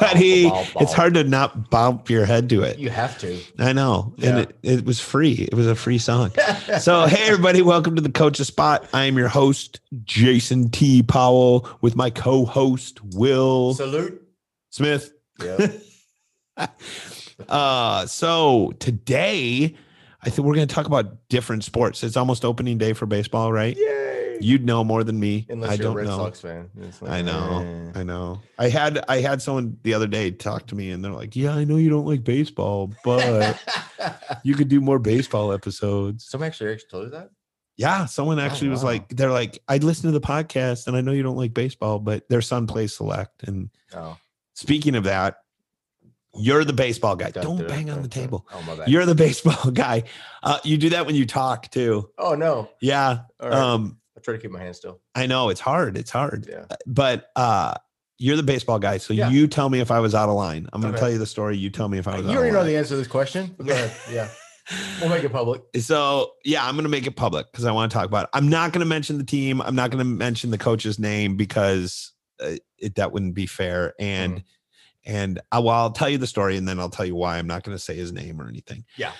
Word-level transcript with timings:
buddy. 0.00 0.48
Ball, 0.48 0.66
ball, 0.72 0.82
It's 0.82 0.92
hard 0.92 1.14
to 1.14 1.24
not 1.24 1.70
bump 1.70 2.10
your 2.10 2.24
head 2.24 2.48
to 2.50 2.62
it. 2.62 2.78
You 2.78 2.90
have 2.90 3.18
to. 3.18 3.40
I 3.58 3.72
know. 3.72 4.12
Yeah. 4.16 4.30
And 4.30 4.38
it, 4.40 4.58
it 4.62 4.84
was 4.84 5.00
free. 5.00 5.32
It 5.32 5.54
was 5.54 5.66
a 5.66 5.74
free 5.74 5.98
song. 5.98 6.32
so, 6.80 7.06
hey, 7.06 7.26
everybody, 7.28 7.62
welcome 7.62 7.94
to 7.96 8.02
the 8.02 8.10
Coach's 8.10 8.48
Spot. 8.48 8.88
I 8.92 9.04
am 9.04 9.16
your 9.16 9.28
host, 9.28 9.80
Jason 10.04 10.70
T. 10.70 11.02
Powell, 11.02 11.68
with 11.80 11.96
my 11.96 12.10
co 12.10 12.44
host, 12.44 13.00
Will 13.14 13.74
Salute. 13.74 14.20
Smith. 14.70 15.12
Yep. 15.42 15.72
Uh, 17.48 18.04
so, 18.04 18.70
today, 18.80 19.74
I 20.22 20.28
think 20.28 20.46
we're 20.46 20.54
going 20.54 20.68
to 20.68 20.74
talk 20.74 20.84
about 20.84 21.26
different 21.30 21.64
sports. 21.64 22.02
It's 22.04 22.18
almost 22.18 22.44
opening 22.44 22.76
day 22.76 22.92
for 22.92 23.06
baseball, 23.06 23.50
right? 23.50 23.74
Yay. 23.74 24.19
You'd 24.40 24.64
know 24.64 24.82
more 24.84 25.04
than 25.04 25.18
me. 25.20 25.46
Unless 25.48 25.70
I 25.70 25.74
you're 25.74 25.82
don't 25.84 25.92
a 25.92 25.96
Red 25.96 26.06
know. 26.06 26.16
Sox 26.18 26.40
fan. 26.40 26.70
It's 26.80 27.00
like, 27.02 27.10
I 27.10 27.22
know. 27.22 27.58
eh. 27.94 27.98
I 28.00 28.02
know. 28.02 28.40
I 28.58 28.68
had 28.68 29.04
I 29.08 29.20
had 29.20 29.40
someone 29.42 29.76
the 29.82 29.94
other 29.94 30.06
day 30.06 30.30
talk 30.30 30.66
to 30.68 30.74
me 30.74 30.90
and 30.90 31.04
they're 31.04 31.12
like, 31.12 31.36
"Yeah, 31.36 31.54
I 31.54 31.64
know 31.64 31.76
you 31.76 31.90
don't 31.90 32.06
like 32.06 32.24
baseball, 32.24 32.92
but 33.04 33.58
you 34.44 34.54
could 34.54 34.68
do 34.68 34.80
more 34.80 34.98
baseball 34.98 35.52
episodes." 35.52 36.26
Someone 36.26 36.46
actually 36.48 36.72
actually 36.72 36.88
told 36.90 37.04
you 37.04 37.10
that? 37.10 37.30
Yeah, 37.76 38.04
someone 38.06 38.38
actually 38.38 38.68
was 38.68 38.82
wow. 38.82 38.90
like, 38.90 39.08
"They're 39.08 39.30
like, 39.30 39.58
I 39.68 39.78
listened 39.78 40.12
to 40.12 40.18
the 40.18 40.24
podcast 40.26 40.86
and 40.86 40.96
I 40.96 41.00
know 41.00 41.12
you 41.12 41.22
don't 41.22 41.36
like 41.36 41.54
baseball, 41.54 41.98
but 41.98 42.28
their 42.28 42.42
son 42.42 42.66
plays 42.66 42.94
select." 42.96 43.42
And 43.44 43.70
Oh. 43.94 44.16
speaking 44.54 44.94
of 44.96 45.04
that, 45.04 45.36
you're 46.34 46.64
the 46.64 46.72
baseball 46.72 47.16
guy. 47.16 47.30
Dun, 47.30 47.42
Don't 47.42 47.58
dun, 47.58 47.66
bang 47.68 47.90
on 47.90 47.96
dun, 47.96 48.02
the 48.02 48.08
dun. 48.08 48.22
table. 48.22 48.46
Oh 48.52 48.62
my 48.62 48.76
bad. 48.76 48.88
You're 48.88 49.06
the 49.06 49.14
baseball 49.26 49.70
guy. 49.72 50.04
Uh, 50.42 50.58
you 50.62 50.76
do 50.78 50.90
that 50.90 51.06
when 51.06 51.14
you 51.16 51.26
talk 51.26 51.70
too. 51.70 52.10
oh 52.18 52.34
no. 52.34 52.68
Yeah. 52.80 53.20
All 53.40 53.48
right. 53.48 53.58
Um, 53.58 53.96
I 54.20 54.22
try 54.22 54.34
to 54.34 54.40
keep 54.40 54.50
my 54.50 54.60
hands 54.60 54.76
still. 54.76 55.00
I 55.14 55.26
know 55.26 55.48
it's 55.48 55.60
hard. 55.60 55.96
It's 55.96 56.10
hard. 56.10 56.46
Yeah. 56.48 56.64
but 56.86 57.30
uh 57.36 57.74
you're 58.22 58.36
the 58.36 58.42
baseball 58.42 58.78
guy 58.78 58.98
so 58.98 59.14
Yeah. 59.14 59.30
you 59.30 59.46
tell 59.48 59.70
me 59.70 59.80
if 59.80 59.90
i 59.90 59.98
was 59.98 60.14
out 60.14 60.28
of 60.28 60.34
line 60.34 60.68
i'm 60.74 60.82
going 60.82 60.92
to 60.92 60.98
tell 61.00 61.10
you 61.10 61.16
the 61.16 61.24
story 61.24 61.56
you 61.56 61.70
tell 61.70 61.88
me 61.88 61.96
if 61.96 62.06
i 62.06 62.10
was 62.10 62.18
out 62.18 62.20
of 62.20 62.26
line. 62.26 62.32
You 62.34 62.38
already 62.38 62.52
know 62.54 62.64
the 62.64 62.76
answer 62.76 62.90
to 62.90 62.96
this 62.96 63.08
question. 63.08 63.54
Go 63.64 63.72
ahead. 63.72 63.90
Yeah. 64.12 64.28
We'll 65.00 65.08
make 65.08 65.24
it 65.24 65.32
public. 65.32 65.62
so 65.80 66.32
yeah 66.44 66.64
i'm 66.66 66.74
going 66.74 66.82
to 66.84 66.90
make 66.90 67.06
it 67.06 67.16
public 67.16 67.50
because 67.50 67.64
i 67.64 67.72
want 67.72 67.90
to 67.90 67.96
talk 67.96 68.04
about 68.06 68.24
it 68.24 68.30
i'm 68.34 68.48
not 68.50 68.72
going 68.72 68.80
to 68.80 68.86
mention 68.86 69.16
the 69.16 69.24
team 69.24 69.62
i'm 69.62 69.74
not 69.74 69.90
going 69.90 70.00
to 70.00 70.04
mention 70.04 70.50
the 70.50 70.58
coach's 70.58 70.98
name 70.98 71.36
because 71.36 72.12
uh, 72.44 72.56
it, 72.78 72.94
that 72.96 73.10
wouldn't 73.10 73.34
be 73.34 73.46
fair 73.46 73.94
and 73.98 74.34
Mm. 74.36 74.44
and 75.06 75.40
I, 75.50 75.58
well 75.60 75.74
i'll 75.74 75.90
tell 75.92 76.10
you 76.10 76.18
the 76.18 76.26
story 76.26 76.58
and 76.58 76.68
then 76.68 76.78
i'll 76.78 76.90
tell 76.90 77.06
you 77.06 77.14
why 77.16 77.38
i'm 77.38 77.46
not 77.46 77.62
going 77.64 77.74
to 77.76 77.82
say 77.82 77.94
his 77.96 78.12
name 78.12 78.38
or 78.38 78.48
anything 78.48 78.84
Yeah. 78.98 79.12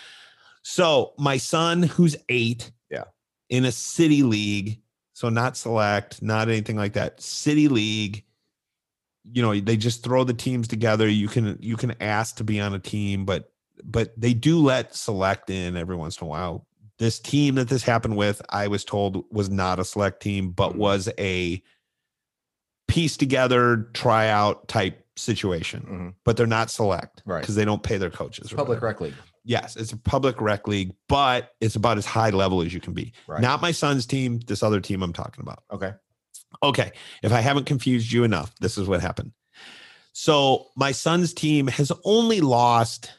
so 0.63 1.15
my 1.19 1.39
son 1.39 1.83
who's 1.85 2.17
eight 2.29 2.71
Yeah. 2.91 3.05
in 3.49 3.65
a 3.65 3.73
city 3.73 4.23
league 4.23 4.83
so 5.21 5.29
not 5.29 5.55
select 5.55 6.23
not 6.23 6.49
anything 6.49 6.77
like 6.77 6.95
that 6.95 7.21
city 7.21 7.69
league 7.69 8.25
you 9.31 9.43
know 9.43 9.61
they 9.61 9.77
just 9.77 10.03
throw 10.03 10.25
the 10.25 10.33
teams 10.33 10.67
together 10.67 11.07
you 11.07 11.29
can 11.29 11.59
you 11.61 11.77
can 11.77 11.95
ask 12.01 12.37
to 12.37 12.43
be 12.45 12.59
on 12.59 12.73
a 12.73 12.79
team 12.79 13.27
but 13.27 13.53
but 13.85 14.19
they 14.19 14.33
do 14.33 14.59
let 14.59 14.95
select 14.95 15.51
in 15.51 15.77
every 15.77 15.95
once 15.95 16.19
in 16.19 16.25
a 16.25 16.29
while 16.29 16.67
this 16.99 17.19
team 17.21 17.57
that 17.57 17.69
this 17.69 17.83
happened 17.83 18.17
with 18.17 18.41
i 18.49 18.67
was 18.67 18.83
told 18.83 19.23
was 19.31 19.51
not 19.51 19.79
a 19.79 19.85
select 19.85 20.23
team 20.23 20.53
but 20.53 20.73
Mhm. 20.73 20.77
was 20.77 21.09
a 21.19 21.63
piece 22.89 23.19
together 23.19 23.91
tryout 23.93 24.69
type 24.69 25.05
situation 25.17 25.83
Mhm. 25.83 26.15
but 26.25 26.39
they're 26.39 26.47
not 26.47 26.71
select 26.71 27.23
Right. 27.27 27.41
because 27.43 27.57
they 27.57 27.67
don't 27.67 27.83
pay 27.83 27.99
their 27.99 28.11
coaches 28.11 28.49
public 28.49 28.69
whatever. 28.81 28.87
rec 28.87 29.01
league. 29.03 29.15
Yes 29.51 29.77
it's 29.77 29.93
a 29.93 29.97
public 29.97 30.41
rec 30.41 30.67
league 30.69 30.93
but 31.09 31.53
it's 31.61 31.75
about 31.77 31.99
as 31.99 32.07
high 32.07 32.31
level 32.31 32.63
as 32.63 32.73
you 32.73 32.81
can 32.81 32.93
be 32.95 33.13
Right. 33.27 33.41
not 33.43 33.61
my 33.61 33.73
son's 33.73 34.07
team 34.07 34.39
this 34.47 34.63
other 34.63 34.81
team 34.81 35.03
i'm 35.03 35.13
talking 35.13 35.43
about 35.43 35.63
Okay. 35.73 35.93
Okay. 36.65 36.91
If 37.23 37.33
I 37.33 37.41
haven't 37.41 37.67
confused 37.67 38.11
you 38.13 38.25
enough, 38.25 38.53
this 38.61 38.77
is 38.77 38.89
what 38.89 39.01
happened. 39.01 39.31
So 40.13 40.67
my 40.77 40.91
son's 40.93 41.33
team 41.33 41.69
has 41.69 41.93
only 42.05 42.41
lost 42.41 43.13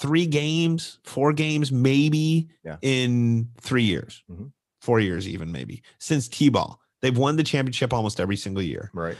three 0.00 0.24
games, 0.26 0.98
four 1.04 1.34
games, 1.34 1.70
maybe 1.70 2.48
Yeah. 2.64 2.78
in 2.80 3.50
three 3.60 3.84
years, 3.84 4.22
Mhm. 4.30 4.52
four 4.80 5.00
years, 5.00 5.28
even 5.28 5.52
maybe 5.52 5.82
since 5.98 6.28
T 6.28 6.48
ball. 6.48 6.80
They've 7.02 7.16
won 7.16 7.36
the 7.36 7.44
championship 7.44 7.92
almost 7.92 8.18
every 8.20 8.36
single 8.38 8.62
year. 8.62 8.90
Right. 8.94 9.18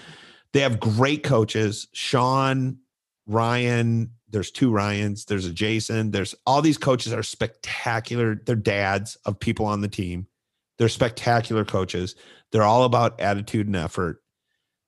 They 0.54 0.60
have 0.60 0.80
great 0.80 1.22
coaches, 1.22 1.88
Sean, 1.92 2.78
Ryan. 3.26 4.12
There's 4.30 4.50
two 4.50 4.70
Ryans. 4.70 5.24
There's 5.24 5.46
a 5.46 5.52
Jason. 5.52 6.10
There's 6.12 6.34
all 6.46 6.62
these 6.62 6.78
coaches 6.78 7.12
are 7.12 7.22
spectacular. 7.22 8.40
They're 8.46 8.54
dads 8.56 9.16
of 9.24 9.40
people 9.40 9.66
on 9.66 9.80
the 9.80 9.88
team. 9.88 10.26
They're 10.78 10.88
spectacular 10.88 11.64
coaches. 11.64 12.14
They're 12.52 12.62
all 12.62 12.84
about 12.84 13.20
attitude 13.20 13.66
and 13.66 13.76
effort. 13.76 14.22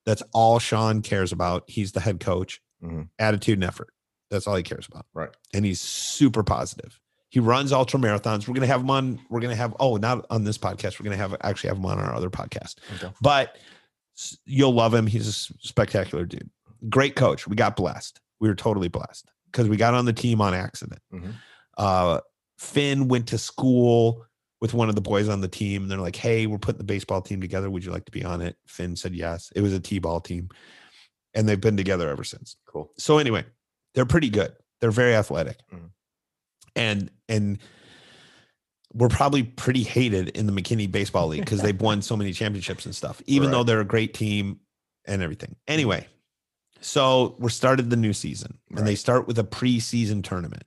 That's 0.05 0.23
all 0.33 0.59
Sean 0.59 1.01
cares 1.01 1.31
about. 1.31 1.63
He's 1.67 1.91
the 1.91 1.99
head 1.99 2.19
coach. 2.19 2.61
Mhm. 2.83 3.09
Attitude 3.19 3.55
and 3.57 3.63
effort. 3.63 3.93
That's 4.29 4.47
all 4.47 4.55
he 4.55 4.63
cares 4.63 4.87
about. 4.87 5.05
Right. 5.13 5.29
And 5.53 5.63
he's 5.65 5.79
super 5.79 6.43
positive. 6.43 6.99
He 7.29 7.39
runs 7.39 7.71
ultra 7.71 7.99
marathons. 7.99 8.47
We're 8.47 8.53
gonna 8.55 8.67
have 8.67 8.81
him 8.81 8.89
on. 8.89 9.19
We're 9.29 9.39
gonna 9.39 9.55
have 9.55 9.75
oh, 9.79 9.95
not 9.97 10.25
on 10.29 10.43
this 10.43 10.57
podcast. 10.57 10.99
We're 10.99 11.05
gonna 11.05 11.17
have 11.17 11.35
actually 11.41 11.69
have 11.69 11.77
him 11.77 11.85
on 11.85 11.99
our 11.99 12.13
other 12.13 12.29
podcast 12.29 12.75
Okay. 12.95 13.11
but 13.21 13.57
you'll 14.45 14.73
love 14.73 14.93
him. 14.93 15.07
He's 15.07 15.27
a 15.27 15.33
spectacular 15.65 16.25
dude. 16.25 16.49
Great 16.89 17.15
coach. 17.15 17.47
We 17.47 17.55
got 17.55 17.75
blessed. 17.75 18.19
We 18.43 18.49
were 18.49 18.55
totally 18.55 18.89
blessed 18.89 19.31
because 19.49 19.69
we 19.69 19.77
got 19.77 19.93
on 19.93 20.03
the 20.03 20.11
team 20.11 20.41
on 20.41 20.53
accident. 20.53 21.01
Mhm. 21.13 21.33
Uh, 21.77 22.19
Finn 22.57 23.07
went 23.07 23.27
to 23.29 23.37
school 23.37 24.25
with 24.59 24.73
one 24.73 24.89
of 24.89 24.95
the 24.95 25.01
boys 25.01 25.29
on 25.29 25.39
the 25.39 25.47
team. 25.47 25.83
And 25.83 25.89
they're 25.91 25.97
like, 25.97 26.17
hey, 26.17 26.45
we're 26.45 26.57
putting 26.57 26.77
the 26.77 26.83
baseball 26.83 27.21
team 27.21 27.39
together. 27.39 27.69
Would 27.69 27.85
you 27.85 27.91
like 27.91 28.03
to 28.03 28.11
be 28.11 28.23
on 28.25 28.41
it? 28.41 28.57
Finn 28.67 28.97
said 28.97 29.15
yes. 29.15 29.49
It 29.55 29.61
was 29.61 29.71
a 29.71 29.79
T 29.79 29.99
ball 29.99 30.19
team. 30.19 30.49
And 31.33 31.47
they've 31.47 31.59
been 31.59 31.77
together 31.77 32.09
ever 32.09 32.25
since 32.25 32.57
Cool. 32.67 32.91
so 32.97 33.17
anyway, 33.17 33.45
they're 33.95 34.05
pretty 34.05 34.29
good. 34.29 34.53
They're 34.81 34.91
very 34.91 35.15
athletic. 35.15 35.57
Mhm. 35.73 35.91
And 36.75 37.11
and 37.29 37.59
we're 38.93 39.07
probably 39.07 39.43
pretty 39.43 39.83
hated 39.83 40.29
in 40.29 40.47
the 40.47 40.51
McKinney 40.53 40.91
Baseball 40.91 41.27
League 41.27 41.45
because 41.45 41.61
they've 41.61 41.79
won 41.81 42.01
so 42.01 42.17
many 42.17 42.33
championships 42.33 42.85
and 42.85 42.93
stuff, 42.93 43.21
even 43.25 43.51
though 43.51 43.63
they're 43.63 43.79
a 43.79 43.85
great 43.85 44.13
team 44.13 44.59
and 45.05 45.21
everything. 45.21 45.55
Anyway, 45.67 46.07
so 46.83 47.35
we're 47.39 47.49
started 47.49 47.89
the 47.89 47.95
new 47.95 48.13
season 48.13 48.57
and 48.75 48.85
they 48.85 48.95
start 48.95 49.25
with 49.27 49.39
a 49.39 49.43
preseason 49.43 50.23
tournament. 50.23 50.63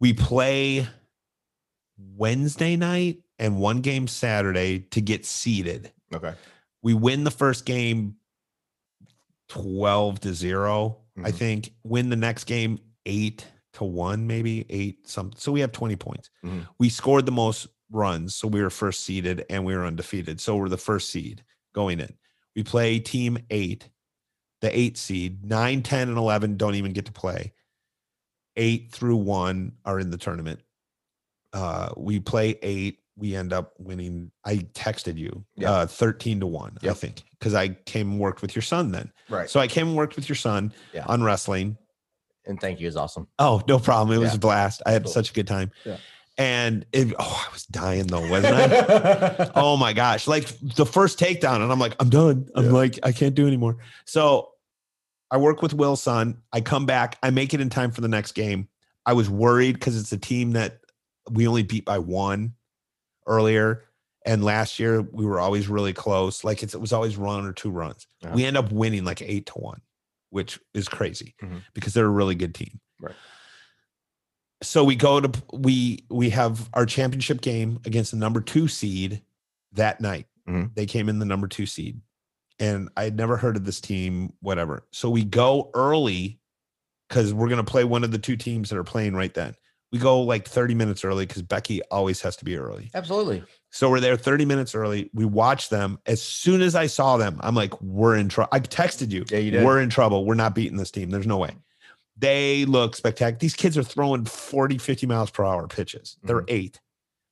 We 0.00 0.12
play 0.14 0.86
Wednesday 1.98 2.76
night 2.76 3.18
and 3.38 3.58
one 3.58 3.80
game 3.80 4.06
Saturday 4.08 4.80
to 4.90 5.00
get 5.00 5.26
seeded 5.26 5.92
Okay. 6.14 6.34
we 6.82 6.94
win 6.94 7.24
the 7.24 7.30
first 7.30 7.64
game 7.66 8.16
12 9.48 10.20
to 10.20 10.34
0 10.34 10.98
i 11.24 11.30
Mhm. 11.30 11.34
think 11.34 11.72
win 11.82 12.10
the 12.10 12.16
next 12.16 12.44
game 12.44 12.78
8 13.06 13.46
to 13.74 13.84
1 13.84 14.26
maybe 14.26 14.64
8 14.70 15.06
something 15.08 15.38
so 15.38 15.50
we 15.52 15.60
have 15.60 15.72
20 15.72 15.96
points 15.96 16.30
Mhm. 16.44 16.66
we 16.78 16.88
scored 16.88 17.26
the 17.26 17.32
most 17.32 17.66
runs 17.90 18.34
so 18.36 18.46
we 18.48 18.62
were 18.62 18.70
first 18.70 19.00
seeded 19.04 19.44
and 19.50 19.64
we 19.64 19.74
were 19.74 19.84
undefeated 19.86 20.40
so 20.40 20.56
we're 20.56 20.68
the 20.68 20.76
first 20.76 21.10
seed 21.10 21.44
going 21.74 22.00
in 22.00 22.16
we 22.54 22.62
play 22.62 22.98
team 23.00 23.38
8 23.50 23.88
the 24.60 24.76
8 24.78 24.96
seed 24.96 25.44
9 25.44 25.82
10 25.82 26.08
and 26.08 26.18
11 26.18 26.56
don't 26.56 26.74
even 26.74 26.92
get 26.92 27.06
to 27.06 27.12
play 27.12 27.52
8 28.56 28.90
through 28.90 29.16
1 29.16 29.72
are 29.84 30.00
in 30.00 30.10
the 30.10 30.18
tournament 30.18 30.60
uh 31.52 31.90
we 31.96 32.20
play 32.20 32.58
8 32.62 32.98
we 33.16 33.34
end 33.34 33.52
up 33.52 33.72
winning 33.78 34.30
i 34.44 34.56
texted 34.74 35.16
you 35.16 35.44
Yeah. 35.56 35.70
uh 35.72 35.86
13 35.86 36.40
to 36.40 36.46
1 36.46 36.78
i 36.82 36.92
think 36.92 37.22
because 37.38 37.54
i 37.54 37.68
came 37.68 38.12
and 38.12 38.20
worked 38.20 38.42
with 38.42 38.54
your 38.54 38.62
son 38.62 38.90
then 38.92 39.12
Right. 39.28 39.48
so 39.48 39.60
i 39.60 39.66
came 39.68 39.88
and 39.88 39.96
worked 39.96 40.16
with 40.16 40.28
your 40.28 40.36
son 40.36 40.72
Yeah. 40.92 41.04
on 41.06 41.22
wrestling 41.22 41.76
and 42.46 42.60
thank 42.60 42.80
you 42.80 42.88
is 42.88 42.96
awesome. 42.96 43.28
oh 43.38 43.62
no 43.68 43.78
problem 43.78 44.16
it 44.16 44.20
was 44.20 44.30
Yeah. 44.32 44.36
a 44.36 44.40
blast 44.40 44.82
i 44.86 44.90
had 44.92 45.04
Cool. 45.04 45.12
such 45.12 45.30
a 45.30 45.32
good 45.32 45.46
time 45.46 45.70
Yeah. 45.84 45.96
And 46.38 46.86
it, 46.92 47.12
oh 47.18 47.46
i 47.48 47.52
was 47.52 47.64
dying 47.66 48.06
though 48.06 48.26
wasn't 48.30 48.54
i 48.54 49.50
oh 49.56 49.76
my 49.76 49.92
gosh 49.92 50.26
like 50.26 50.46
the 50.62 50.86
first 50.86 51.18
takedown 51.18 51.56
and 51.62 51.70
i'm 51.72 51.78
like 51.80 51.94
i'm 52.00 52.08
done 52.08 52.48
i'm 52.54 52.66
Yeah. 52.66 52.70
like 52.72 52.98
i 53.02 53.12
can't 53.12 53.34
do 53.34 53.46
anymore 53.46 53.78
so 54.06 54.50
i 55.30 55.36
work 55.36 55.60
with 55.62 55.74
will's 55.74 56.02
son 56.02 56.40
i 56.52 56.60
come 56.60 56.86
back 56.86 57.18
i 57.22 57.30
make 57.30 57.52
it 57.54 57.60
in 57.60 57.68
time 57.70 57.90
for 57.90 58.00
the 58.00 58.08
next 58.08 58.32
game 58.32 58.68
i 59.04 59.12
was 59.12 59.28
worried 59.28 59.72
because 59.74 60.00
it's 60.00 60.12
a 60.12 60.18
team 60.18 60.52
that 60.52 60.78
we 61.30 61.46
only 61.48 61.62
beat 61.64 61.84
by 61.84 61.98
one 61.98 62.54
earlier 63.26 63.84
and 64.24 64.44
last 64.44 64.78
year 64.78 65.00
we 65.02 65.24
were 65.26 65.40
always 65.40 65.68
really 65.68 65.92
close 65.92 66.44
like 66.44 66.62
it's, 66.62 66.74
it 66.74 66.80
was 66.80 66.92
always 66.92 67.16
run 67.16 67.44
or 67.44 67.52
two 67.52 67.70
runs 67.70 68.06
Uh-huh. 68.24 68.32
we 68.34 68.44
end 68.44 68.56
up 68.56 68.70
winning 68.72 69.04
like 69.04 69.20
eight 69.22 69.46
to 69.46 69.54
one 69.54 69.80
which 70.30 70.58
is 70.74 70.88
crazy 70.88 71.34
Mhm. 71.42 71.62
because 71.74 71.94
they're 71.94 72.06
a 72.06 72.08
really 72.10 72.34
good 72.34 72.54
team 72.54 72.80
Right. 73.00 73.14
So 74.68 74.84
we 74.84 74.94
go 74.96 75.20
to 75.20 75.42
we 75.52 76.04
we 76.10 76.30
have 76.30 76.68
our 76.74 76.84
championship 76.86 77.40
game 77.40 77.80
against 77.86 78.10
the 78.10 78.16
number 78.16 78.40
two 78.40 78.68
seed 78.68 79.22
that 79.72 80.00
night 80.00 80.26
Mhm. 80.48 80.74
they 80.74 80.86
came 80.86 81.08
in 81.08 81.18
the 81.18 81.24
number 81.26 81.48
two 81.48 81.66
seed 81.66 82.00
and 82.58 82.88
i 82.96 83.04
had 83.04 83.16
never 83.16 83.36
heard 83.36 83.56
of 83.56 83.64
this 83.64 83.80
team 83.80 84.32
whatever 84.40 84.84
so 84.92 85.08
we 85.10 85.24
go 85.24 85.70
early 85.74 86.38
because 87.08 87.32
we're 87.34 87.48
going 87.48 87.64
to 87.64 87.70
play 87.70 87.84
one 87.84 88.04
of 88.04 88.10
the 88.12 88.18
two 88.18 88.36
teams 88.36 88.68
that 88.70 88.78
are 88.78 88.84
playing 88.84 89.14
right 89.14 89.34
then 89.34 89.54
We 89.92 89.98
go 89.98 90.20
like 90.20 90.46
30 90.46 90.74
minutes 90.74 91.02
early 91.04 91.24
because 91.24 91.40
Becky 91.42 91.80
always 91.90 92.20
has 92.20 92.36
to 92.36 92.44
be 92.44 92.58
early. 92.58 92.90
Absolutely. 92.92 93.42
So 93.70 93.88
we're 93.88 94.00
there 94.00 94.18
30 94.18 94.44
minutes 94.44 94.74
early. 94.74 95.08
We 95.14 95.24
watch 95.24 95.70
them. 95.70 95.98
As 96.04 96.20
soon 96.20 96.60
as 96.60 96.74
I 96.74 96.86
saw 96.88 97.16
them, 97.16 97.40
I'm 97.40 97.54
like, 97.54 97.72
we're 97.80 98.16
in 98.16 98.28
trouble. 98.28 98.50
I 98.52 98.60
texted 98.60 99.10
you. 99.12 99.24
Yeah, 99.30 99.38
you 99.38 99.50
did. 99.50 99.64
We're 99.64 99.80
in 99.80 99.88
trouble. 99.88 100.26
We're 100.26 100.34
not 100.44 100.54
beating 100.54 100.76
this 100.76 100.90
team. 100.90 101.08
There's 101.08 101.26
no 101.26 101.38
way. 101.38 101.52
They 102.18 102.64
look 102.64 102.96
spectacular. 102.96 103.38
These 103.38 103.54
kids 103.54 103.78
are 103.78 103.82
throwing 103.82 104.24
40, 104.24 104.78
50 104.78 105.06
miles 105.06 105.30
per 105.30 105.44
hour 105.44 105.66
pitches. 105.68 106.16
They're 106.22 106.38
Mm-hmm. 106.40 106.44
eight, 106.54 106.80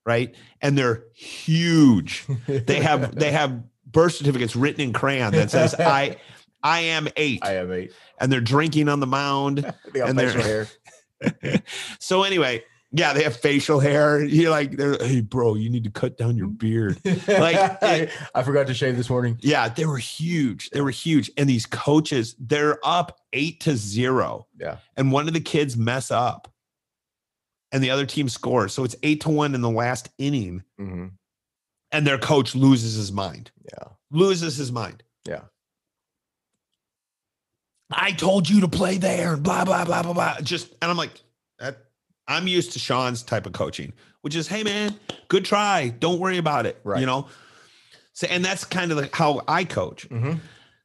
right? 0.04 0.34
And 0.62 0.78
they're 0.78 1.02
huge. 1.14 2.24
They 2.46 2.80
have 2.80 3.14
they 3.18 3.32
have 3.32 3.62
birth 3.84 4.14
certificates 4.14 4.54
written 4.54 4.80
in 4.80 4.92
crayon 4.92 5.32
that 5.32 5.50
says 5.50 5.74
I 5.78 6.16
I 6.62 6.80
am 6.80 7.08
eight. 7.16 7.40
I 7.42 7.56
am 7.56 7.72
eight. 7.72 7.92
and 8.20 8.30
they're 8.32 8.40
drinking 8.40 8.88
on 8.88 9.00
the 9.00 9.06
mound. 9.06 9.58
They 9.92 10.00
And 10.00 10.18
they're- 10.18 10.40
hair. 10.40 11.62
so 11.98 12.22
anyway, 12.22 12.62
yeah, 12.96 13.12
they 13.12 13.22
have 13.24 13.36
facial 13.36 13.78
hair. 13.78 14.24
You're 14.24 14.50
like, 14.50 14.72
they're, 14.72 14.96
hey, 14.98 15.20
bro, 15.20 15.54
you 15.54 15.68
need 15.68 15.84
to 15.84 15.90
cut 15.90 16.16
down 16.16 16.36
your 16.36 16.48
beard. 16.48 16.98
Like, 17.28 17.56
I, 17.82 18.08
I 18.34 18.42
forgot 18.42 18.66
to 18.68 18.74
shave 18.74 18.96
this 18.96 19.10
morning. 19.10 19.38
Yeah, 19.42 19.68
they 19.68 19.84
were 19.84 19.98
huge. 19.98 20.70
They 20.70 20.80
were 20.80 20.90
huge. 20.90 21.30
And 21.36 21.48
these 21.48 21.66
coaches, 21.66 22.34
they're 22.38 22.78
up 22.82 23.20
eight 23.32 23.60
to 23.60 23.76
zero. 23.76 24.46
Yeah. 24.58 24.78
And 24.96 25.12
one 25.12 25.28
of 25.28 25.34
the 25.34 25.40
kids 25.40 25.76
mess 25.76 26.10
up 26.10 26.50
and 27.72 27.82
the 27.82 27.90
other 27.90 28.06
team 28.06 28.28
scores. 28.28 28.72
So 28.72 28.84
it's 28.84 28.96
eight 29.02 29.20
to 29.22 29.28
one 29.28 29.54
in 29.54 29.60
the 29.60 29.70
last 29.70 30.08
inning. 30.18 30.62
hmm 30.78 31.06
And 31.92 32.06
their 32.06 32.18
coach 32.18 32.54
loses 32.54 32.94
his 32.94 33.12
mind. 33.12 33.50
Yeah. 33.72 33.88
Loses 34.10 34.56
his 34.56 34.72
mind. 34.72 35.02
Yeah. 35.26 35.42
I 37.90 38.12
told 38.12 38.48
you 38.48 38.60
to 38.62 38.68
play 38.68 38.98
there 38.98 39.34
and 39.34 39.42
blah, 39.42 39.64
blah, 39.64 39.84
blah, 39.84 40.02
blah, 40.02 40.12
blah. 40.12 40.40
Just, 40.40 40.72
and 40.80 40.90
I'm 40.90 40.96
like, 40.96 41.12
I'm 42.28 42.48
used 42.48 42.72
to 42.72 42.78
Sean's 42.78 43.22
type 43.22 43.46
of 43.46 43.52
coaching, 43.52 43.92
which 44.22 44.34
is, 44.34 44.48
hey, 44.48 44.62
man, 44.62 44.98
good 45.28 45.44
try. 45.44 45.88
Don't 45.88 46.18
worry 46.18 46.38
about 46.38 46.66
it. 46.66 46.80
Right. 46.84 47.00
You 47.00 47.06
know? 47.06 47.28
So, 48.12 48.26
and 48.28 48.44
that's 48.44 48.64
kind 48.64 48.90
of 48.92 48.98
like 48.98 49.14
how 49.14 49.42
I 49.46 49.64
coach. 49.64 50.04
hmm 50.04 50.34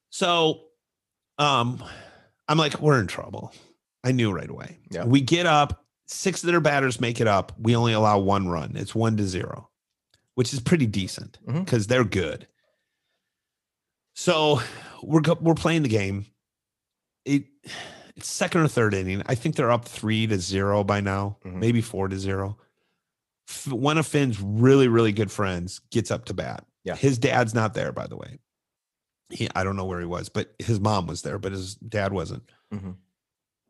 So 0.09 0.61
um 1.38 1.83
I'm 2.47 2.57
like, 2.57 2.79
we're 2.81 2.99
in 2.99 3.07
trouble. 3.07 3.53
I 4.03 4.11
knew 4.11 4.31
right 4.31 4.49
away. 4.49 4.79
Yeah. 4.89 5.05
We 5.05 5.21
get 5.21 5.45
up, 5.45 5.85
six 6.07 6.43
of 6.43 6.47
their 6.47 6.59
batters 6.59 6.99
make 6.99 7.21
it 7.21 7.27
up. 7.27 7.53
We 7.57 7.75
only 7.75 7.93
allow 7.93 8.19
one 8.19 8.49
run. 8.49 8.73
It's 8.75 8.93
one 8.93 9.15
to 9.17 9.23
zero, 9.25 9.69
which 10.35 10.53
is 10.53 10.59
pretty 10.59 10.85
decent 10.85 11.38
because 11.47 11.88
they're 11.88 12.03
good. 12.03 12.47
So 14.15 14.61
we're 15.01 15.21
we're 15.39 15.55
playing 15.55 15.83
the 15.83 15.89
game. 15.89 16.25
It 17.25 17.45
it's 18.15 18.27
second 18.27 18.61
or 18.61 18.67
third 18.67 18.93
inning. 18.93 19.21
I 19.25 19.35
think 19.35 19.55
they're 19.55 19.71
up 19.71 19.85
three 19.85 20.27
to 20.27 20.37
zero 20.39 20.83
by 20.83 21.01
now, 21.01 21.37
Mhm. 21.45 21.55
maybe 21.55 21.81
four 21.81 22.07
to 22.07 22.17
zero. 22.19 22.57
F- 23.49 23.67
One 23.67 23.97
of 23.97 24.07
Finn's 24.07 24.39
really, 24.41 24.87
really 24.87 25.11
good 25.11 25.31
friends 25.31 25.79
gets 25.91 26.11
up 26.11 26.25
to 26.25 26.33
bat. 26.33 26.65
Yeah. 26.83 26.95
His 26.95 27.17
dad's 27.17 27.53
not 27.53 27.73
there, 27.73 27.91
by 27.91 28.07
the 28.07 28.17
way. 28.17 28.39
He, 29.29 29.47
I 29.55 29.63
don't 29.63 29.75
know 29.75 29.85
where 29.85 29.99
he 29.99 30.05
was, 30.05 30.29
but 30.29 30.53
his 30.59 30.79
mom 30.79 31.07
was 31.07 31.21
there, 31.21 31.37
but 31.37 31.51
his 31.51 31.75
dad 31.75 32.11
wasn't. 32.13 32.43
Mhm. 32.73 32.97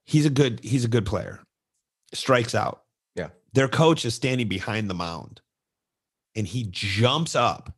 He's 0.06 0.26
a 0.26 0.30
good, 0.30 0.60
he's 0.64 0.86
a 0.86 0.90
good 0.90 1.06
player. 1.06 1.44
Strikes 2.14 2.56
out. 2.56 2.84
Yeah. 3.16 3.30
Their 3.54 3.68
coach 3.68 4.04
is 4.06 4.16
standing 4.16 4.48
behind 4.48 4.90
the 4.90 4.94
mound 4.96 5.42
and 6.36 6.48
he 6.48 6.64
jumps 6.70 7.36
up 7.36 7.76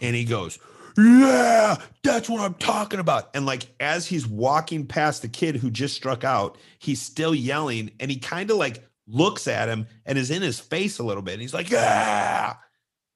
and 0.00 0.14
he 0.16 0.24
goes, 0.24 0.58
Yeah, 0.96 1.76
that's 2.02 2.28
what 2.28 2.40
I'm 2.40 2.54
talking 2.54 3.00
about. 3.00 3.30
And 3.34 3.46
like 3.46 3.66
as 3.80 4.06
he's 4.06 4.26
walking 4.26 4.86
past 4.86 5.22
the 5.22 5.28
kid 5.28 5.56
who 5.56 5.70
just 5.70 5.94
struck 5.94 6.24
out, 6.24 6.58
he's 6.78 7.00
still 7.00 7.34
yelling 7.34 7.90
and 8.00 8.10
he 8.10 8.18
kind 8.18 8.50
of 8.50 8.56
like 8.56 8.86
looks 9.06 9.48
at 9.48 9.68
him 9.68 9.86
and 10.06 10.18
is 10.18 10.30
in 10.30 10.42
his 10.42 10.60
face 10.60 10.98
a 10.98 11.02
little 11.02 11.22
bit. 11.22 11.32
And 11.34 11.42
he's 11.42 11.54
like, 11.54 11.70
Yeah. 11.70 12.54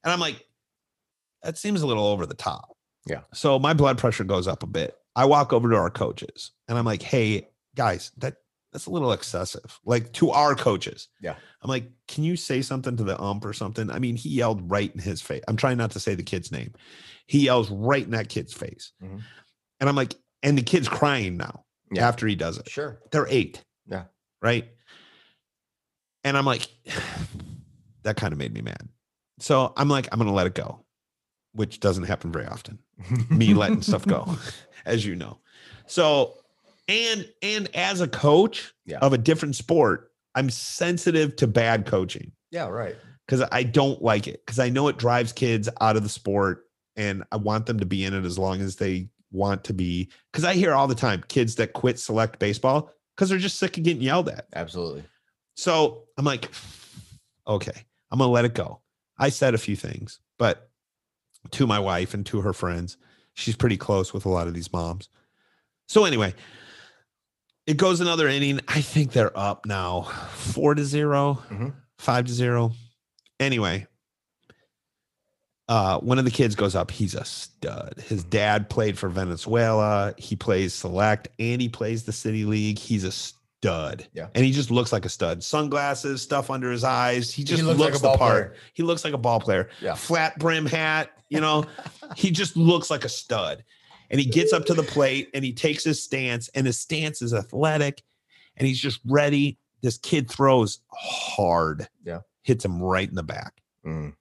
And 0.05 0.13
I'm 0.13 0.21
like, 0.21 0.45
that 1.43 1.59
seems 1.59 1.83
a 1.83 1.87
little 1.87 2.07
over 2.07 2.27
the 2.27 2.35
top. 2.35 2.77
Yeah. 3.07 3.21
So 3.33 3.59
my 3.59 3.73
blood 3.75 3.99
pressure 3.99 4.25
goes 4.25 4.49
up 4.49 4.63
a 4.63 4.67
bit. 4.67 4.97
I 5.15 5.25
walk 5.25 5.53
over 5.53 5.71
to 5.71 5.77
our 5.77 5.91
coaches 5.91 6.53
and 6.69 6.77
I'm 6.77 6.85
like, 6.85 7.03
hey, 7.03 7.49
guys, 7.75 8.13
that 8.19 8.37
that's 8.77 8.85
a 8.85 8.91
little 8.91 9.13
excessive. 9.13 9.81
Like 9.87 10.13
to 10.15 10.33
our 10.33 10.55
coaches. 10.55 11.09
Yeah. 11.23 11.37
I'm 11.63 11.71
like, 11.71 11.91
can 12.09 12.25
you 12.25 12.37
say 12.37 12.61
something 12.61 12.95
to 12.99 13.05
the 13.05 13.19
ump 13.19 13.47
or 13.47 13.55
something? 13.55 13.91
I 13.91 13.99
mean, 13.99 14.17
he 14.17 14.29
yelled 14.29 14.71
right 14.71 14.93
in 14.95 15.01
his 15.01 15.23
face. 15.23 15.43
I'm 15.49 15.57
trying 15.57 15.79
not 15.79 15.93
to 15.93 16.01
say 16.01 16.15
the 16.15 16.23
kid's 16.23 16.53
name. 16.53 16.75
He 17.27 17.47
yells 17.47 17.71
right 17.71 18.05
in 18.05 18.11
that 18.11 18.29
kid's 18.29 18.53
face. 18.53 18.93
Mhm. 19.03 19.23
And 19.81 19.89
I'm 19.89 19.97
like, 19.97 20.15
and 20.43 20.59
the 20.59 20.63
kid's 20.63 20.91
crying 20.91 21.39
now 21.39 21.65
Yeah. 21.91 22.07
after 22.07 22.27
he 22.27 22.35
does 22.35 22.59
it. 22.59 22.69
Sure. 22.69 23.01
They're 23.13 23.27
eight. 23.31 23.65
Yeah. 23.87 24.05
Right. 24.43 24.69
And 26.23 26.37
I'm 26.37 26.45
like, 26.45 26.69
that 28.03 28.17
kind 28.19 28.35
of 28.35 28.39
made 28.39 28.53
me 28.53 28.61
mad. 28.61 28.91
So 29.39 29.73
I'm 29.75 29.89
like, 29.89 30.07
I'm 30.13 30.19
going 30.19 30.29
to 30.29 30.35
let 30.35 30.47
it 30.47 30.55
go, 30.55 30.85
which 31.53 31.81
doesn't 31.81 32.05
happen 32.05 32.31
very 32.31 32.47
often. 32.47 32.79
Me 33.31 33.55
letting 33.55 33.81
stuff 33.81 34.05
go, 34.07 34.37
as 34.85 35.07
you 35.07 35.17
know. 35.17 35.39
So, 35.87 36.35
and, 36.89 37.29
and 37.43 37.75
as 37.75 38.01
a 38.01 38.09
coach 38.09 38.73
Yeah. 38.85 38.99
of 38.99 39.13
a 39.13 39.19
different 39.19 39.57
sport, 39.57 40.11
I'm 40.35 40.51
sensitive 40.51 41.37
to 41.37 41.47
bad 41.47 41.87
coaching 41.87 42.33
Yeah. 42.51 42.69
Right. 42.69 42.97
because 43.27 43.47
I 43.51 43.63
don't 43.63 44.03
like 44.03 44.29
it 44.29 44.45
because 44.45 44.59
I 44.59 44.69
know 44.69 44.89
it 44.89 44.99
drives 44.99 45.33
kids 45.33 45.69
out 45.81 45.97
of 45.97 46.03
the 46.03 46.09
sport 46.09 46.65
and 46.97 47.25
I 47.33 47.37
want 47.37 47.67
them 47.67 47.81
to 47.81 47.87
be 47.87 48.05
in 48.05 48.15
it 48.15 48.25
as 48.25 48.39
long 48.39 48.61
as 48.61 48.77
they 48.77 49.09
want 49.33 49.65
to 49.65 49.75
be. 49.75 50.09
Because 50.33 50.45
I 50.45 50.55
hear 50.55 50.73
all 50.75 50.87
the 50.87 50.95
time 50.95 51.25
kids 51.29 51.57
that 51.57 51.73
quit 51.73 51.99
select 51.99 52.39
baseball 52.39 52.91
because 53.15 53.29
they're 53.31 53.39
just 53.39 53.59
sick 53.59 53.77
of 53.79 53.83
getting 53.85 54.03
yelled 54.03 54.29
at. 54.29 54.47
Absolutely. 54.55 55.05
So 55.57 56.05
I'm 56.19 56.25
like, 56.25 56.51
okay, 57.47 57.85
I'm 58.11 58.19
gonna 58.19 58.31
let 58.31 58.45
it 58.45 58.55
go. 58.55 58.81
I 59.19 59.31
said 59.31 59.55
a 59.55 59.59
few 59.59 59.77
things, 59.77 60.21
but 60.39 60.71
to 61.53 61.67
my 61.67 61.79
wife 61.79 62.13
and 62.15 62.27
to 62.27 62.41
her 62.43 62.53
friends, 62.53 62.97
she's 63.35 63.57
pretty 63.57 63.77
close 63.79 64.13
with 64.13 64.27
a 64.27 64.29
lot 64.29 64.47
of 64.49 64.55
these 64.55 64.73
moms. 64.73 65.09
So 65.89 66.05
anyway, 66.05 66.35
it 67.67 67.77
goes 67.77 68.01
another 68.01 68.29
inning. 68.29 68.61
I 68.69 68.81
think 68.81 69.13
they're 69.13 69.37
up 69.37 69.67
now, 69.67 70.03
four 70.33 70.75
to 70.75 70.85
0 70.85 71.43
Mhm. 71.51 71.75
five 71.99 72.27
to 72.27 72.33
zero. 72.33 72.73
Anyway, 73.41 73.87
uh, 75.69 75.99
one 75.99 76.19
of 76.19 76.25
the 76.25 76.31
kids 76.31 76.55
goes 76.55 76.75
up. 76.77 76.91
He's 76.91 77.15
a 77.15 77.25
stud. 77.25 77.95
His 78.07 78.23
dad 78.23 78.71
played 78.71 78.97
for 78.99 79.09
Venezuela. 79.09 80.15
He 80.17 80.37
plays 80.37 80.73
select 80.75 81.29
and 81.39 81.61
he 81.61 81.69
plays 81.69 82.05
the 82.05 82.13
city 82.13 82.45
league. 82.45 82.79
He's 82.79 83.03
a 83.05 83.11
stud. 83.11 84.07
Yeah. 84.13 84.29
And 84.35 84.45
he 84.45 84.53
just 84.53 84.71
looks 84.71 84.93
like 84.93 85.05
a 85.05 85.09
stud. 85.09 85.43
Sunglasses, 85.43 86.23
stuff 86.23 86.51
under 86.51 86.71
his 86.71 86.85
eyes. 86.85 87.33
He 87.33 87.43
just 87.43 87.63
looks 87.65 87.79
looks, 87.81 87.95
like 88.03 88.13
a 88.13 88.13
the 88.13 88.19
part. 88.19 88.51
player. 88.53 88.55
He 88.75 88.83
looks 88.85 89.05
like 89.05 89.13
a 89.15 89.19
ball 89.19 89.41
player. 89.41 89.69
Yeah. 89.81 89.95
Flat 89.95 90.39
brim 90.39 90.67
hat, 90.67 91.11
you 91.31 91.41
know, 91.41 91.65
he 92.17 92.31
just 92.31 92.57
looks 92.57 92.89
like 92.89 93.05
a 93.05 93.09
stud. 93.09 93.65
And 94.11 94.21
he 94.21 94.27
gets 94.27 94.53
up 94.53 94.65
to 94.67 94.75
the 94.75 94.83
plate 94.83 95.31
and 95.35 95.45
he 95.45 95.53
takes 95.53 95.85
his 95.85 96.03
stance, 96.03 96.49
and 96.55 96.67
his 96.67 96.79
stance 96.79 97.23
is 97.23 97.35
athletic 97.35 98.03
and 98.57 98.67
he's 98.67 98.81
just 98.81 99.01
ready. 99.05 99.59
This 99.83 99.99
kid 99.99 100.31
throws 100.31 100.81
hard. 100.93 101.89
Yeah. 102.05 102.21
Hits 102.43 102.65
him 102.65 102.83
right 102.83 103.09
in 103.09 103.15
the 103.15 103.23
back. 103.23 103.63
Mm. 103.85 104.15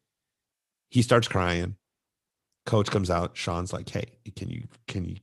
He 0.89 1.01
starts 1.01 1.27
crying. 1.27 1.75
Coach 2.65 2.89
comes 2.89 3.09
out. 3.09 3.37
Sean's 3.37 3.71
like, 3.73 3.87
"Hey, 3.89 4.05
can 4.35 4.49
you 4.49 4.67
can 4.87 5.05
you 5.05 5.17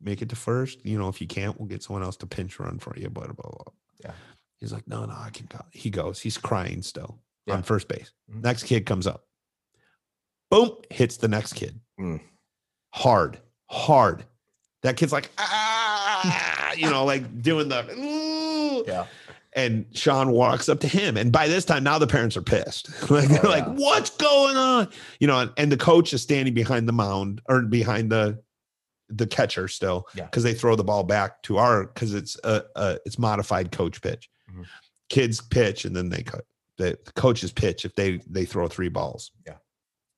make 0.00 0.20
it 0.22 0.28
to 0.30 0.36
first? 0.36 0.84
You 0.84 0.98
know, 0.98 1.08
if 1.08 1.20
you 1.20 1.26
can't, 1.28 1.58
we'll 1.58 1.68
get 1.68 1.82
someone 1.82 2.02
else 2.02 2.16
to 2.18 2.26
pinch 2.26 2.58
run 2.58 2.78
for 2.80 2.96
you." 2.98 3.08
Blah 3.08 3.26
blah 3.28 3.50
blah. 3.50 3.72
Yeah. 4.04 4.12
He's 4.58 4.72
like, 4.72 4.86
"No, 4.88 5.04
no, 5.04 5.14
I 5.16 5.30
can 5.30 5.46
go." 5.46 5.60
He 5.70 5.90
goes. 5.90 6.20
He's 6.20 6.36
crying 6.36 6.82
still 6.82 7.18
Yeah. 7.46 7.54
on 7.54 7.62
first 7.62 7.86
base. 7.88 8.12
Mhm. 8.30 8.42
Next 8.42 8.64
kid 8.64 8.84
comes 8.86 9.06
up. 9.06 9.26
Boom! 10.50 10.76
Hits 10.90 11.16
the 11.18 11.28
next 11.28 11.52
kid 11.54 11.80
Mm. 12.00 12.20
hard, 12.94 13.40
hard. 13.68 14.24
That 14.82 14.96
kid's 14.96 15.12
like, 15.12 15.30
ah, 15.38 16.72
you 16.76 16.88
know, 16.90 17.04
like 17.04 17.42
doing 17.42 17.68
the. 17.68 17.84
"Ooh." 17.98 18.84
Yeah. 18.86 19.06
And 19.54 19.86
Sean 19.92 20.30
walks 20.30 20.68
up 20.68 20.78
to 20.80 20.88
him. 20.88 21.16
And 21.16 21.32
by 21.32 21.48
this 21.48 21.64
time, 21.64 21.82
now 21.82 21.98
the 21.98 22.06
parents 22.06 22.36
are 22.36 22.42
pissed. 22.42 22.90
like, 23.10 23.24
Oh, 23.24 23.26
they're 23.34 23.42
like, 23.42 23.64
yeah. 23.66 23.72
what's 23.72 24.10
going 24.10 24.56
on? 24.56 24.88
You 25.18 25.26
know, 25.26 25.40
and, 25.40 25.50
and 25.56 25.72
the 25.72 25.76
coach 25.76 26.12
is 26.12 26.22
standing 26.22 26.54
behind 26.54 26.86
the 26.86 26.92
mound 26.92 27.40
or 27.48 27.62
behind 27.62 28.10
the 28.12 28.40
the 29.10 29.26
catcher 29.26 29.66
still 29.68 30.04
Yeah. 30.14 30.26
because 30.26 30.42
they 30.42 30.52
throw 30.52 30.76
the 30.76 30.84
ball 30.84 31.02
back 31.02 31.42
to 31.44 31.56
our 31.56 31.86
because 31.86 32.12
it's 32.14 32.38
a, 32.44 32.62
a 32.76 32.98
it's 33.06 33.18
modified 33.18 33.72
coach 33.72 34.00
pitch. 34.02 34.28
Mhm. 34.52 34.66
Kids 35.08 35.40
pitch 35.40 35.86
and 35.86 35.96
then 35.96 36.10
they 36.10 36.22
cut 36.22 36.44
the, 36.76 36.96
the 37.04 37.12
coaches 37.12 37.50
pitch 37.50 37.84
if 37.86 37.94
they 37.94 38.20
they 38.28 38.44
throw 38.44 38.68
three 38.68 38.90
balls. 38.90 39.32
Yeah. 39.46 39.56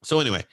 So 0.03 0.19
anyway, 0.21 0.45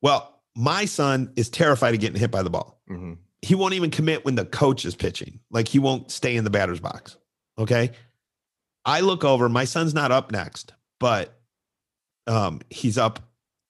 well, 0.00 0.37
my 0.60 0.84
son 0.84 1.32
is 1.36 1.48
terrified 1.48 1.94
of 1.94 2.00
getting 2.00 2.18
hit 2.20 2.30
by 2.32 2.42
the 2.42 2.50
ball 2.50 2.80
hmm 2.88 3.14
he 3.40 3.54
won't 3.54 3.74
even 3.74 3.88
commit 3.92 4.24
when 4.24 4.34
the 4.34 4.44
coach 4.44 4.84
is 4.84 4.96
pitching. 4.96 5.38
Like 5.52 5.68
he 5.68 5.78
won't 5.78 6.10
stay 6.10 6.34
in 6.34 6.42
the 6.42 6.50
batter's 6.50 6.80
box. 6.80 7.16
Okay. 7.56 7.92
I 8.84 8.98
look 8.98 9.22
over, 9.22 9.48
my 9.48 9.64
son's 9.64 9.94
not 9.94 10.10
up 10.10 10.32
next, 10.32 10.72
but 10.98 11.38
um 12.26 12.60
he's 12.68 12.98
up, 12.98 13.20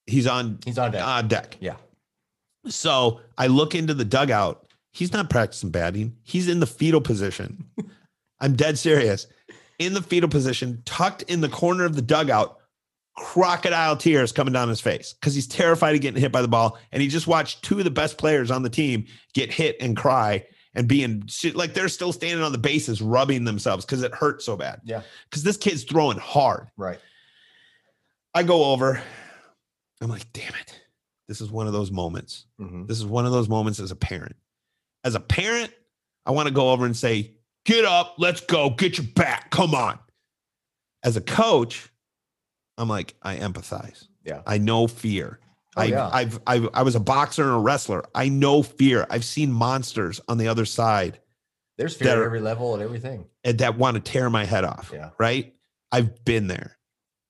he's 0.06 0.26
on 0.26 0.58
He's 0.64 0.78
on 0.78 0.92
deck. 0.92 1.02
uh, 1.04 1.20
deck. 1.20 1.56
yeah. 1.60 1.76
So 2.66 3.20
I 3.36 3.46
look 3.48 3.74
into 3.74 3.92
the 3.92 4.06
dugout. 4.06 4.66
He's 4.92 5.12
not 5.12 5.28
practicing 5.28 5.68
batting. 5.70 6.16
He's 6.22 6.48
in 6.48 6.60
the 6.60 6.66
fetal 6.66 7.02
position. 7.02 7.64
I'm 8.40 8.54
dead 8.56 8.78
serious. 8.78 9.26
in 9.78 9.92
the 9.92 10.00
fetal 10.02 10.30
position, 10.30 10.82
tucked 10.86 11.22
in 11.24 11.42
the 11.42 11.48
corner 11.50 11.84
of 11.84 11.94
the 11.94 12.02
dugout, 12.02 12.57
crocodile 13.18 13.96
tears 13.96 14.32
coming 14.32 14.52
down 14.52 14.68
his 14.68 14.80
face 14.80 15.12
because 15.14 15.34
he's 15.34 15.46
terrified 15.46 15.94
of 15.94 16.00
getting 16.00 16.20
hit 16.20 16.32
by 16.32 16.42
the 16.42 16.48
ball. 16.48 16.78
And 16.92 17.02
he 17.02 17.08
just 17.08 17.26
watched 17.26 17.62
two 17.62 17.78
of 17.78 17.84
the 17.84 17.90
best 17.90 18.18
players 18.18 18.50
on 18.50 18.62
the 18.62 18.70
team 18.70 19.06
get 19.34 19.52
hit 19.52 19.76
and 19.80 19.96
cry 19.96 20.44
and 20.74 20.86
being 20.88 21.24
shit 21.26 21.56
like 21.56 21.74
they're 21.74 21.88
still 21.88 22.12
standing 22.12 22.44
on 22.44 22.52
the 22.52 22.58
bases, 22.58 23.02
rubbing 23.02 23.44
themselves 23.44 23.84
because 23.84 24.02
it 24.02 24.14
hurt 24.14 24.42
so 24.42 24.56
bad. 24.56 24.80
Yeah. 24.84 25.02
Because 25.28 25.42
this 25.42 25.56
kid's 25.56 25.84
throwing 25.84 26.18
hard. 26.18 26.68
Right. 26.76 26.98
I 28.34 28.42
go 28.42 28.66
over. 28.66 29.02
I'm 30.00 30.08
like, 30.08 30.32
damn 30.32 30.54
it. 30.54 30.80
This 31.26 31.40
is 31.40 31.50
one 31.50 31.66
of 31.66 31.72
those 31.72 31.90
moments. 31.90 32.46
Mhm. 32.60 32.86
This 32.86 32.98
is 32.98 33.04
one 33.04 33.26
of 33.26 33.32
those 33.32 33.48
moments 33.48 33.80
as 33.80 33.90
a 33.90 33.96
parent. 33.96 34.36
As 35.04 35.14
a 35.14 35.20
parent, 35.20 35.72
I 36.24 36.30
want 36.30 36.48
to 36.48 36.54
go 36.54 36.70
over 36.70 36.86
and 36.86 36.96
say, 36.96 37.32
get 37.64 37.84
up, 37.84 38.14
let's 38.18 38.40
go, 38.40 38.70
get 38.70 38.96
your 38.98 39.06
back, 39.08 39.50
come 39.50 39.74
on. 39.74 39.98
As 41.02 41.16
a 41.16 41.20
coach, 41.20 41.90
I'm 42.78 42.88
like, 42.88 43.14
I 43.22 43.36
empathize. 43.36 44.06
Yeah. 44.24 44.42
I 44.46 44.58
know 44.58 44.86
fear. 44.86 45.40
Oh, 45.76 45.82
I, 45.82 45.84
yeah. 45.84 46.08
I've, 46.12 46.40
I've, 46.46 46.68
I 46.72 46.82
was 46.82 46.94
a 46.94 47.00
boxer 47.00 47.42
and 47.42 47.52
a 47.52 47.58
wrestler. 47.58 48.04
I 48.14 48.28
know 48.28 48.62
fear. 48.62 49.06
I've 49.10 49.24
seen 49.24 49.52
monsters 49.52 50.20
on 50.28 50.38
the 50.38 50.48
other 50.48 50.64
side 50.64 51.20
There's 51.76 51.96
fear 51.96 52.10
at 52.10 52.18
every 52.18 52.40
level 52.40 52.74
and 52.74 52.82
everything. 52.82 53.26
and 53.44 53.58
that 53.58 53.76
want 53.76 53.96
to 53.96 54.00
tear 54.00 54.30
my 54.30 54.44
head 54.44 54.64
off. 54.64 54.90
Yeah. 54.94 55.10
Right. 55.18 55.54
I've 55.92 56.24
been 56.24 56.46
there. 56.46 56.78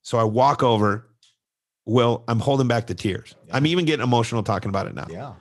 So 0.02 0.18
I 0.18 0.24
walk 0.24 0.62
over. 0.62 1.08
Well, 1.86 2.24
I'm 2.28 2.38
holding 2.40 2.68
back 2.68 2.86
the 2.86 2.94
tears. 2.94 3.34
Yeah. 3.46 3.56
I'm 3.56 3.66
even 3.66 3.84
getting 3.86 4.04
emotional 4.04 4.42
talking 4.42 4.68
about 4.68 4.86
it 4.86 4.94
now. 4.94 5.06
Yeah. 5.10 5.34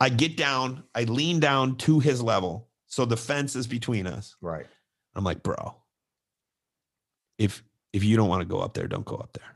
I 0.00 0.10
get 0.10 0.36
down, 0.36 0.84
I 0.94 1.04
lean 1.04 1.40
down 1.40 1.76
to 1.78 1.98
his 1.98 2.22
level. 2.22 2.68
So 2.86 3.04
the 3.04 3.16
fence 3.16 3.56
is 3.56 3.66
between 3.66 4.06
us. 4.06 4.36
Right. 4.40 4.66
I'm 5.14 5.24
like, 5.24 5.42
bro, 5.42 5.74
if 7.38 7.62
if 7.92 8.04
you 8.04 8.16
don't 8.16 8.28
want 8.28 8.40
to 8.42 8.46
go 8.48 8.58
up 8.60 8.74
there, 8.74 8.86
don't 8.86 9.04
go 9.04 9.16
up 9.16 9.32
there. 9.32 9.54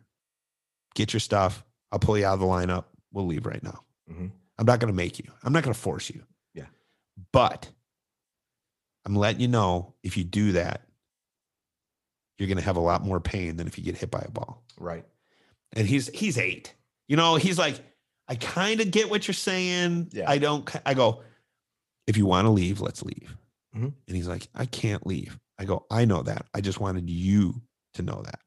Get 0.95 1.13
your 1.13 1.21
stuff. 1.21 1.65
I'll 1.91 1.99
pull 1.99 2.17
you 2.19 2.27
out 2.27 2.35
of 2.35 2.41
the 2.41 2.47
lineup. 2.47 2.85
We'll 3.13 3.27
leave 3.27 3.47
right 3.47 3.63
now. 3.63 3.85
Mhm. 4.11 4.31
I'm 4.59 4.67
not 4.67 4.81
going 4.81 4.93
to 4.93 4.97
make 4.97 5.19
you. 5.19 5.31
I'm 5.43 5.53
not 5.53 5.63
going 5.63 5.75
to 5.75 5.81
force 5.81 6.09
you. 6.11 6.23
Yeah. 6.55 6.67
But 7.33 7.69
I'm 9.05 9.17
letting 9.17 9.41
you 9.41 9.49
know 9.49 9.95
if 10.03 10.17
you 10.17 10.25
do 10.25 10.53
that, 10.53 10.83
you're 12.39 12.47
going 12.49 12.59
to 12.59 12.65
have 12.65 12.77
a 12.77 12.81
lot 12.81 13.03
more 13.05 13.21
pain 13.21 13.57
than 13.57 13.67
if 13.67 13.77
you 13.79 13.85
get 13.85 13.97
hit 13.97 14.11
by 14.11 14.21
a 14.27 14.31
ball. 14.31 14.63
Right. 14.79 15.05
And 15.75 15.87
he's 15.87 16.09
he's 16.09 16.39
eight. 16.39 16.75
You 17.09 17.17
know, 17.17 17.37
he's 17.37 17.59
like, 17.59 17.81
I 18.29 18.35
kind 18.37 18.81
of 18.81 18.91
get 18.91 19.11
what 19.11 19.27
you're 19.27 19.35
saying. 19.35 20.11
Yeah. 20.13 20.31
I 20.31 20.39
don't. 20.39 20.69
I 20.87 20.95
go, 20.95 21.23
if 22.07 22.17
you 22.17 22.27
want 22.27 22.47
to 22.47 22.51
leave, 22.51 22.81
let's 22.81 23.03
leave. 23.03 23.37
Mhm. 23.77 23.93
And 24.07 24.17
he's 24.17 24.29
like, 24.29 24.49
I 24.55 24.67
can't 24.67 25.07
leave. 25.07 25.39
I 25.59 25.65
go, 25.65 25.87
I 25.91 26.05
know 26.05 26.23
that. 26.23 26.47
I 26.55 26.61
just 26.61 26.81
wanted 26.81 27.09
you 27.11 27.61
to 27.95 28.03
know 28.03 28.23
that. 28.25 28.41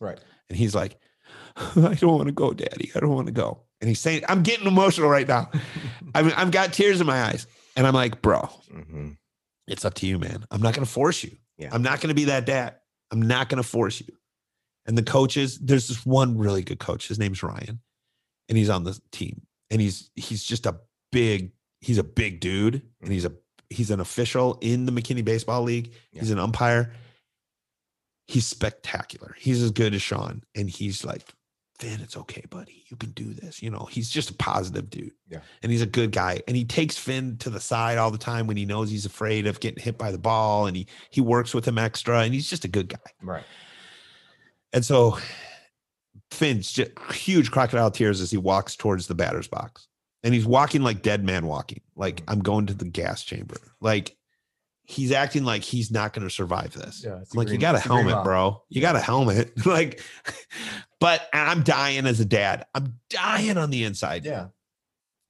Right. 0.00 0.18
And 0.48 0.58
he's 0.58 0.74
like, 0.74 0.98
I 1.56 1.94
don't 1.94 2.14
want 2.14 2.26
to 2.26 2.32
go, 2.32 2.52
Daddy. 2.52 2.90
I 2.94 3.00
don't 3.00 3.14
want 3.14 3.26
to 3.26 3.32
go. 3.32 3.62
And 3.80 3.88
he's 3.88 4.00
saying, 4.00 4.22
I'm 4.28 4.42
getting 4.42 4.66
emotional 4.66 5.08
right 5.08 5.26
now. 5.26 5.50
I 6.14 6.22
mean, 6.22 6.32
I've 6.36 6.50
got 6.50 6.72
tears 6.72 7.00
in 7.00 7.06
my 7.06 7.22
eyes. 7.22 7.46
And 7.76 7.86
I'm 7.86 7.94
like, 7.94 8.20
bro, 8.22 8.42
hmm 8.70 9.10
it's 9.68 9.84
up 9.84 9.94
to 9.94 10.06
you, 10.06 10.18
man. 10.18 10.44
I'm 10.50 10.60
not 10.60 10.74
going 10.74 10.84
to 10.84 10.90
force 10.90 11.22
you. 11.22 11.36
Yeah. 11.56 11.70
I'm 11.72 11.82
not 11.82 12.00
going 12.00 12.08
to 12.08 12.14
be 12.14 12.24
that 12.24 12.46
dad. 12.46 12.74
I'm 13.12 13.22
not 13.22 13.48
going 13.48 13.62
to 13.62 13.68
force 13.68 14.00
you. 14.00 14.08
And 14.86 14.98
the 14.98 15.02
coaches, 15.02 15.58
there's 15.58 15.86
this 15.86 16.04
one 16.04 16.36
really 16.36 16.62
good 16.62 16.80
coach. 16.80 17.06
His 17.06 17.18
name's 17.18 17.42
Ryan, 17.42 17.80
and 18.48 18.58
he's 18.58 18.68
on 18.68 18.82
the 18.82 19.00
team. 19.12 19.42
And 19.70 19.80
he's 19.80 20.10
he's 20.16 20.42
just 20.42 20.66
a 20.66 20.80
big, 21.12 21.52
he's 21.80 21.98
a 21.98 22.04
big 22.04 22.40
dude, 22.40 22.82
and 23.00 23.12
he's 23.12 23.24
a 23.24 23.32
he's 23.70 23.92
an 23.92 24.00
official 24.00 24.58
in 24.60 24.84
the 24.84 24.92
McKinney 24.92 25.24
Baseball 25.24 25.62
League. 25.62 25.92
He's 26.10 26.32
an 26.32 26.40
umpire. 26.40 26.92
He's 28.32 28.46
spectacular. 28.46 29.36
He's 29.38 29.62
as 29.62 29.70
good 29.70 29.92
as 29.92 30.00
Sean. 30.00 30.42
And 30.54 30.70
he's 30.70 31.04
like, 31.04 31.22
Finn, 31.78 32.00
it's 32.00 32.16
okay, 32.16 32.42
buddy. 32.48 32.82
You 32.88 32.96
can 32.96 33.10
do 33.10 33.34
this. 33.34 33.62
You 33.62 33.68
know, 33.68 33.86
he's 33.90 34.08
just 34.08 34.30
a 34.30 34.34
positive 34.34 34.88
dude. 34.88 35.12
Yeah. 35.28 35.40
And 35.62 35.70
he's 35.70 35.82
a 35.82 35.86
good 35.86 36.12
guy. 36.12 36.40
And 36.48 36.56
he 36.56 36.64
takes 36.64 36.96
Finn 36.96 37.36
to 37.40 37.50
the 37.50 37.60
side 37.60 37.98
all 37.98 38.10
the 38.10 38.16
time 38.16 38.46
when 38.46 38.56
he 38.56 38.64
knows 38.64 38.88
he's 38.88 39.04
afraid 39.04 39.46
of 39.46 39.60
getting 39.60 39.82
hit 39.82 39.98
by 39.98 40.10
the 40.10 40.18
ball. 40.18 40.66
And 40.66 40.74
he 40.74 40.86
he 41.10 41.20
works 41.20 41.52
with 41.52 41.68
him 41.68 41.76
extra. 41.76 42.20
And 42.20 42.32
he's 42.32 42.48
just 42.48 42.64
a 42.64 42.68
good 42.68 42.88
guy. 42.88 43.10
Right. 43.20 43.44
And 44.72 44.82
so 44.82 45.18
Finn's 46.30 46.72
just 46.72 46.92
huge 47.12 47.50
crocodile 47.50 47.90
tears 47.90 48.22
as 48.22 48.30
he 48.30 48.38
walks 48.38 48.76
towards 48.76 49.08
the 49.08 49.14
batter's 49.14 49.48
box. 49.48 49.88
And 50.22 50.32
he's 50.32 50.46
walking 50.46 50.80
like 50.80 51.02
dead 51.02 51.22
man 51.22 51.46
walking. 51.46 51.82
Like 51.96 52.22
mm-hmm. 52.22 52.30
I'm 52.30 52.40
going 52.40 52.64
to 52.66 52.74
the 52.74 52.86
gas 52.86 53.24
chamber. 53.24 53.58
Like 53.82 54.16
he's 54.92 55.10
acting 55.12 55.44
like 55.44 55.62
he's 55.62 55.90
not 55.90 56.12
going 56.12 56.26
to 56.26 56.32
survive 56.32 56.72
this. 56.74 57.02
Yeah. 57.04 57.20
like, 57.34 57.48
you 57.48 57.58
got 57.58 57.74
a 57.74 57.78
helmet, 57.80 58.14
rock. 58.14 58.24
bro. 58.24 58.62
You 58.68 58.80
got 58.80 58.94
a 58.94 59.00
helmet. 59.00 59.66
like, 59.66 60.00
but 61.00 61.28
I'm 61.32 61.62
dying 61.62 62.06
as 62.06 62.20
a 62.20 62.24
dad. 62.24 62.66
I'm 62.74 62.98
dying 63.08 63.56
on 63.56 63.70
the 63.70 63.84
inside. 63.84 64.24
Yeah. 64.24 64.48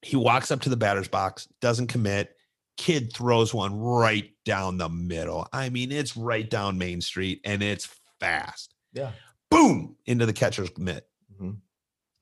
He 0.03 0.17
walks 0.17 0.51
up 0.51 0.61
to 0.63 0.69
the 0.69 0.77
batter's 0.77 1.09
box, 1.09 1.47
doesn't 1.61 1.87
commit. 1.87 2.37
Kid 2.77 3.13
throws 3.15 3.55
one 3.55 3.79
right 3.79 4.31
down 4.45 4.79
the 4.79 4.89
middle. 4.89 5.47
I 5.53 5.69
mean, 5.69 5.93
it's 5.93 6.17
right 6.17 6.49
down 6.49 6.77
Main 6.79 7.01
Street 7.01 7.41
and 7.45 7.63
it's 7.63 7.89
fast. 8.19 8.75
Yeah. 8.93 9.13
Boom 9.51 9.97
into 10.07 10.27
the 10.27 10.33
catcher's 10.33 10.77
mitt. 10.77 11.07
Mhm. 11.41 11.59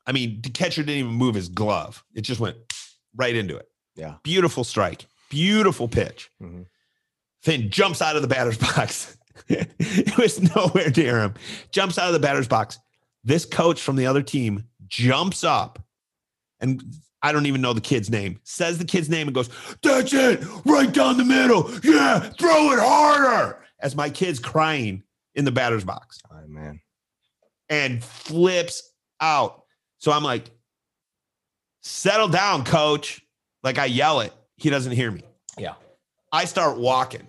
I 0.07 0.13
mean, 0.13 0.41
the 0.43 0.51
catcher 0.51 0.83
didn't 0.83 0.99
even 0.99 1.13
move 1.13 1.35
his 1.37 1.49
glove. 1.49 2.05
It 2.15 2.23
just 2.23 2.41
went 2.41 2.57
right 3.17 3.35
into 3.35 3.57
it. 3.57 3.69
Yeah. 3.97 4.17
Beautiful 4.25 4.65
strike. 4.65 5.07
Beautiful 5.31 5.89
pitch. 5.89 6.29
Mhm. 6.43 6.67
Finn 7.43 7.71
jumps 7.71 8.03
out 8.03 8.17
of 8.17 8.23
the 8.23 8.29
batter's 8.29 8.59
box. 8.59 9.17
it 9.49 10.19
was 10.19 10.41
nowhere 10.55 10.91
near 10.97 11.21
him. 11.21 11.35
Jumps 11.73 11.99
out 11.99 12.09
of 12.09 12.13
the 12.13 12.19
batter's 12.21 12.49
box. 12.49 12.79
This 13.25 13.45
coach 13.45 13.81
from 13.81 13.97
the 13.97 14.07
other 14.07 14.23
team 14.23 14.65
jumps 14.89 15.45
up 15.45 15.79
and 16.61 16.83
I 17.23 17.33
don't 17.33 17.47
even 17.47 17.61
know 17.61 17.73
the 17.73 17.81
kid's 17.81 18.11
name. 18.11 18.41
Says 18.45 18.79
the 18.79 18.85
kid's 18.85 19.09
name 19.09 19.29
and 19.29 19.35
goes, 19.35 19.51
That's 19.83 20.13
it, 20.13 20.41
right 20.65 20.91
down 20.93 21.17
the 21.19 21.25
middle. 21.25 21.71
Yeah, 21.85 22.21
throw 22.39 22.73
it 22.73 22.79
harder. 22.81 23.59
As 23.81 23.95
my 23.97 24.11
kid's 24.11 24.39
crying 24.39 25.03
in 25.35 25.45
the 25.45 25.53
batter's 25.53 25.85
box 25.85 26.21
Oh, 26.31 26.47
man. 26.49 26.81
and 27.69 28.03
flips 28.05 28.93
out. 29.21 29.63
So 29.99 30.13
I'm 30.13 30.23
like, 30.25 30.51
settle 31.83 32.29
down, 32.29 32.65
coach. 32.65 33.23
Like 33.63 33.79
I 33.79 33.85
yell 33.87 34.21
it. 34.21 34.33
He 34.57 34.71
doesn't 34.71 34.93
hear 34.93 35.11
me. 35.11 35.23
Yeah. 35.59 35.75
I 36.33 36.45
start 36.45 36.79
walking. 36.79 37.27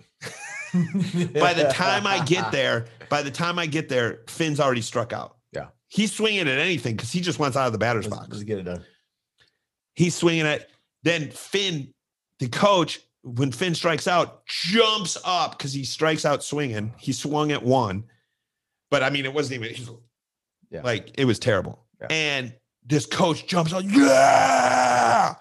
By 0.72 1.52
the 1.54 1.70
time 1.74 2.06
I 2.06 2.24
get 2.24 2.50
there, 2.52 2.86
by 3.08 3.22
the 3.22 3.30
time 3.30 3.58
I 3.58 3.66
get 3.66 3.88
there, 3.88 4.20
Finn's 4.28 4.58
already 4.60 4.80
struck 4.80 5.12
out. 5.12 5.36
Yeah. 5.52 5.66
He's 5.88 6.12
swinging 6.12 6.40
at 6.48 6.58
anything 6.58 6.96
because 6.96 7.12
he 7.12 7.20
just 7.20 7.38
wants 7.38 7.56
out 7.56 7.66
of 7.66 7.72
the 7.72 7.78
batter's 7.78 8.06
let's, 8.06 8.16
box. 8.16 8.28
let's 8.30 8.42
get 8.44 8.58
it 8.58 8.62
done. 8.62 8.84
He's 9.94 10.14
swinging 10.14 10.46
at, 10.46 10.68
then 11.02 11.30
Finn, 11.30 11.92
the 12.38 12.48
coach, 12.48 13.00
when 13.22 13.52
Finn 13.52 13.74
strikes 13.74 14.08
out, 14.08 14.46
jumps 14.46 15.18
up 15.24 15.58
because 15.58 15.72
he 15.72 15.84
strikes 15.84 16.24
out 16.24 16.42
swinging. 16.42 16.92
He 16.98 17.12
swung 17.12 17.52
at 17.52 17.62
one, 17.62 18.04
but 18.90 19.02
I 19.02 19.10
mean, 19.10 19.26
it 19.26 19.34
wasn't 19.34 19.62
even, 19.64 19.96
Yeah. 20.70 20.80
like, 20.82 21.10
it 21.18 21.26
was 21.26 21.38
terrible. 21.38 21.84
Yeah. 22.00 22.06
And 22.10 22.54
this 22.86 23.04
coach 23.06 23.46
jumps 23.46 23.72
on, 23.72 23.88
yeah. 23.90 25.34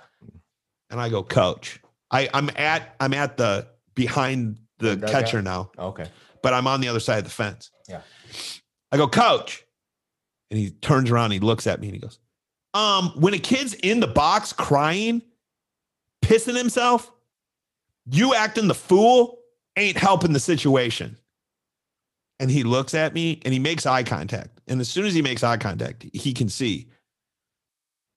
And 0.90 1.00
I 1.00 1.08
go, 1.10 1.24
coach, 1.24 1.80
I, 2.12 2.30
I'm 2.34 2.50
at, 2.56 2.96
I'm 3.00 3.14
at 3.14 3.38
the 3.38 3.68
behind 3.96 4.60
the 4.80 4.96
dugout? 4.96 5.12
catcher 5.12 5.42
now 5.42 5.72
Okay. 5.78 6.08
but 6.44 6.54
I'm 6.54 6.68
on 6.68 6.82
the 6.82 6.88
other 6.88 7.00
side 7.00 7.20
of 7.20 7.24
the 7.26 7.30
fence. 7.30 7.72
Yeah. 7.88 8.02
I 8.92 8.98
go, 8.98 9.08
coach. 9.08 9.64
And 10.50 10.60
he 10.60 10.72
turns 10.72 11.10
around, 11.10 11.32
he 11.32 11.40
looks 11.40 11.66
at 11.66 11.80
me 11.80 11.88
and 11.88 11.96
he 11.96 12.02
goes, 12.02 12.20
um, 12.74 13.10
when 13.16 13.34
a 13.34 13.40
kid's 13.40 13.74
in 13.74 14.00
the 14.00 14.08
box 14.08 14.52
crying, 14.54 15.22
pissing 16.24 16.58
himself, 16.58 17.12
you 18.10 18.34
acting 18.34 18.68
the 18.68 18.76
fool 18.76 19.40
ain't 19.78 19.98
helping 19.98 20.34
the 20.34 20.40
situation. 20.40 21.18
And 22.40 22.50
he 22.50 22.64
looks 22.64 22.94
at 22.94 23.14
me 23.14 23.40
and 23.46 23.54
he 23.54 23.60
makes 23.60 23.86
eye 23.86 24.04
contact. 24.04 24.60
And 24.68 24.82
as 24.82 24.90
soon 24.90 25.06
as 25.06 25.14
he 25.14 25.22
makes 25.22 25.44
eye 25.44 25.58
contact, 25.58 26.06
he 26.14 26.34
can 26.34 26.50
see 26.50 26.90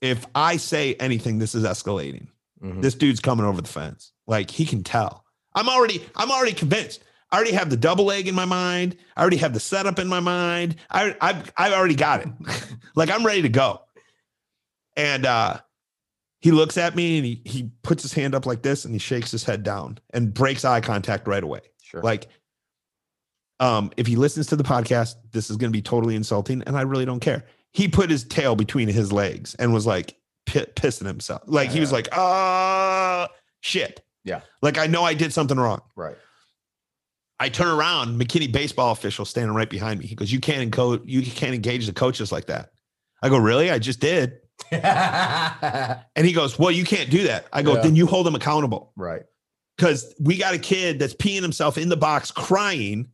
if 0.00 0.26
I 0.34 0.56
say 0.56 0.94
anything, 0.94 1.38
this 1.38 1.54
is 1.54 1.64
escalating 1.64 2.28
Mhm. 2.62 2.82
this 2.82 2.94
dude's 2.94 3.20
coming 3.20 3.44
over 3.46 3.61
the 3.61 3.68
fence. 3.68 4.12
Like 4.26 4.50
he 4.50 4.64
can 4.64 4.82
tell. 4.82 5.25
I'm 5.54 5.68
already, 5.68 6.04
I'm 6.16 6.30
already 6.30 6.52
convinced. 6.52 7.02
I 7.30 7.37
already 7.37 7.52
have 7.52 7.68
the 7.70 7.76
double 7.76 8.04
leg 8.04 8.28
in 8.28 8.34
my 8.34 8.44
mind. 8.44 8.96
I 9.16 9.20
already 9.20 9.38
have 9.38 9.52
the 9.54 9.61
setup 9.61 9.99
in 9.99 10.06
my 10.08 10.20
mind. 10.20 10.76
I, 10.90 11.16
I've, 11.20 11.52
I've 11.56 11.73
already 11.73 11.96
got 11.96 12.23
it. 12.23 12.28
like 12.94 13.11
I'm 13.11 13.26
ready 13.26 13.42
to 13.42 13.49
go. 13.49 13.80
And 14.96 15.26
uh, 15.26 15.58
he 16.40 16.52
looks 16.52 16.76
at 16.78 16.94
me 16.94 17.16
and 17.16 17.26
he 17.26 17.42
he 17.44 17.70
puts 17.82 18.02
his 18.02 18.12
hand 18.12 18.34
up 18.34 18.46
like 18.46 18.62
this 18.62 18.84
and 18.84 18.94
he 18.94 18.99
shakes 18.99 19.30
his 19.32 19.42
head 19.44 19.62
down 19.62 19.99
and 20.12 20.32
breaks 20.32 20.64
eye 20.64 20.80
contact 20.80 21.26
right 21.26 21.42
away. 21.42 21.61
Sure. 21.82 22.02
Like, 22.02 22.28
um, 23.61 23.90
if 23.96 24.06
he 24.06 24.14
listens 24.16 24.46
to 24.49 24.56
the 24.56 24.64
podcast, 24.64 25.14
this 25.32 25.50
is 25.50 25.56
going 25.56 25.73
to 25.73 25.76
be 25.76 25.82
totally 25.82 26.14
insulting, 26.16 26.62
and 26.66 26.76
I 26.76 26.82
really 26.82 27.04
don't 27.04 27.20
care. 27.20 27.44
He 27.73 27.88
put 27.88 28.11
his 28.11 28.25
tail 28.25 28.54
between 28.56 28.88
his 28.88 29.11
legs 29.12 29.54
and 29.56 29.73
was 29.73 29.87
like 29.87 30.16
pi- 30.46 30.66
pissing 30.76 31.06
himself. 31.06 31.42
Like 31.46 31.70
he 31.70 31.80
was 31.80 31.90
Yeah. 31.90 31.94
like, 31.96 32.08
"Ah, 32.12 33.28
shit." 33.60 34.00
Yeah. 34.24 34.40
Like 34.62 34.78
I 34.78 34.86
know 34.86 35.02
I 35.04 35.14
did 35.14 35.32
something 35.32 35.58
wrong. 35.58 35.82
right. 35.96 36.16
I 37.40 37.48
turn 37.48 37.66
around, 37.68 38.18
McKinney 38.20 38.50
baseball 38.50 38.92
official 38.92 39.24
standing 39.24 39.54
right 39.54 39.68
behind 39.68 39.98
me. 40.00 40.06
He 40.06 40.14
goes, 40.14 40.30
"You 40.32 40.40
can't 40.40 40.70
encode, 40.70 41.02
you 41.04 41.20
can't 41.22 41.54
engage 41.54 41.86
the 41.86 41.92
coaches 41.92 42.30
like 42.32 42.46
that." 42.46 42.70
I 43.22 43.28
go, 43.28 43.36
"Really? 43.38 43.70
I 43.70 43.78
just 43.78 44.00
did." 44.00 44.38
And 44.70 46.24
he 46.26 46.32
goes, 46.32 46.58
"Well, 46.58 46.70
you 46.70 46.84
can't 46.84 47.10
do 47.10 47.24
that." 47.24 47.46
I 47.52 47.62
go, 47.62 47.74
Yeah. 47.74 47.82
"Then 47.82 47.96
you 47.96 48.06
hold 48.06 48.26
them 48.26 48.34
accountable." 48.34 48.92
right. 48.96 49.22
because 49.76 50.14
we 50.20 50.36
got 50.36 50.54
a 50.54 50.58
kid 50.58 51.00
that's 51.00 51.14
peeing 51.14 51.42
himself 51.42 51.76
in 51.76 51.88
the 51.88 51.96
box 51.96 52.30
crying 52.30 53.08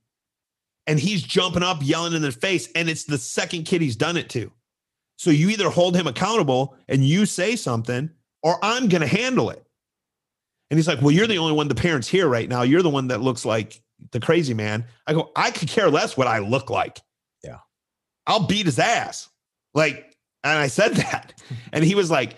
and 0.86 1.00
he's 1.00 1.22
jumping 1.22 1.62
up 1.62 1.78
yelling 1.80 2.12
in 2.12 2.20
their 2.20 2.30
face 2.32 2.68
and 2.74 2.90
it's 2.90 3.04
the 3.04 3.16
second 3.16 3.64
kid 3.64 3.80
he's 3.80 3.96
done 3.96 4.18
it 4.18 4.28
to 4.28 4.52
so 5.20 5.28
you 5.30 5.50
either 5.50 5.68
hold 5.68 5.94
him 5.94 6.06
accountable 6.06 6.74
and 6.88 7.04
you 7.06 7.26
say 7.26 7.54
something 7.54 8.08
or 8.42 8.58
i'm 8.62 8.88
going 8.88 9.02
to 9.02 9.06
handle 9.06 9.50
it 9.50 9.62
and 10.70 10.78
he's 10.78 10.88
like 10.88 11.00
well 11.02 11.10
you're 11.10 11.26
the 11.26 11.36
only 11.36 11.52
one 11.52 11.68
the 11.68 11.74
parents 11.74 12.08
here 12.08 12.26
right 12.26 12.48
now 12.48 12.62
you're 12.62 12.80
the 12.82 12.88
one 12.88 13.08
that 13.08 13.20
looks 13.20 13.44
like 13.44 13.82
the 14.12 14.20
crazy 14.20 14.54
man 14.54 14.82
i 15.06 15.12
go 15.12 15.30
i 15.36 15.50
could 15.50 15.68
care 15.68 15.90
less 15.90 16.16
what 16.16 16.26
i 16.26 16.38
look 16.38 16.70
like 16.70 17.00
Yeah. 17.44 17.58
i'll 18.26 18.46
beat 18.46 18.64
his 18.64 18.78
ass 18.78 19.28
like 19.74 20.16
and 20.42 20.58
i 20.58 20.68
said 20.68 20.94
that 21.04 21.34
and 21.72 21.84
he 21.84 21.94
was 21.94 22.10
like 22.10 22.36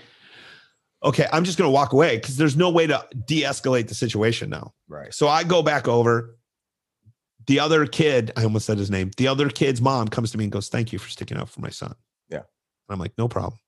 okay 1.04 1.28
i'm 1.32 1.44
just 1.44 1.56
going 1.58 1.68
to 1.68 1.72
walk 1.72 1.92
away 1.92 2.16
because 2.16 2.36
there's 2.36 2.56
no 2.56 2.68
way 2.70 2.88
to 2.88 3.06
de-escalate 3.26 3.86
the 3.86 3.94
situation 3.94 4.50
now 4.50 4.72
Right. 4.88 5.14
so 5.14 5.28
I 5.28 5.44
go 5.44 5.62
back 5.62 5.86
over. 5.88 6.36
The 7.48 7.58
other 7.58 7.86
kid, 7.86 8.30
I 8.36 8.44
almost 8.44 8.66
said 8.66 8.78
his 8.78 8.88
name. 8.90 9.10
The 9.16 9.26
other 9.26 9.48
kid's 9.48 9.80
mom 9.80 10.06
comes 10.08 10.30
to 10.30 10.38
me 10.38 10.44
and 10.44 10.52
goes, 10.52 10.68
"Thank 10.68 10.92
you 10.92 10.98
for 11.00 11.08
sticking 11.08 11.38
up 11.38 11.48
for 11.48 11.60
my 11.60 11.70
son." 11.70 11.94
I'm 12.88 12.98
like, 12.98 13.12
"No 13.18 13.28
problem." 13.28 13.58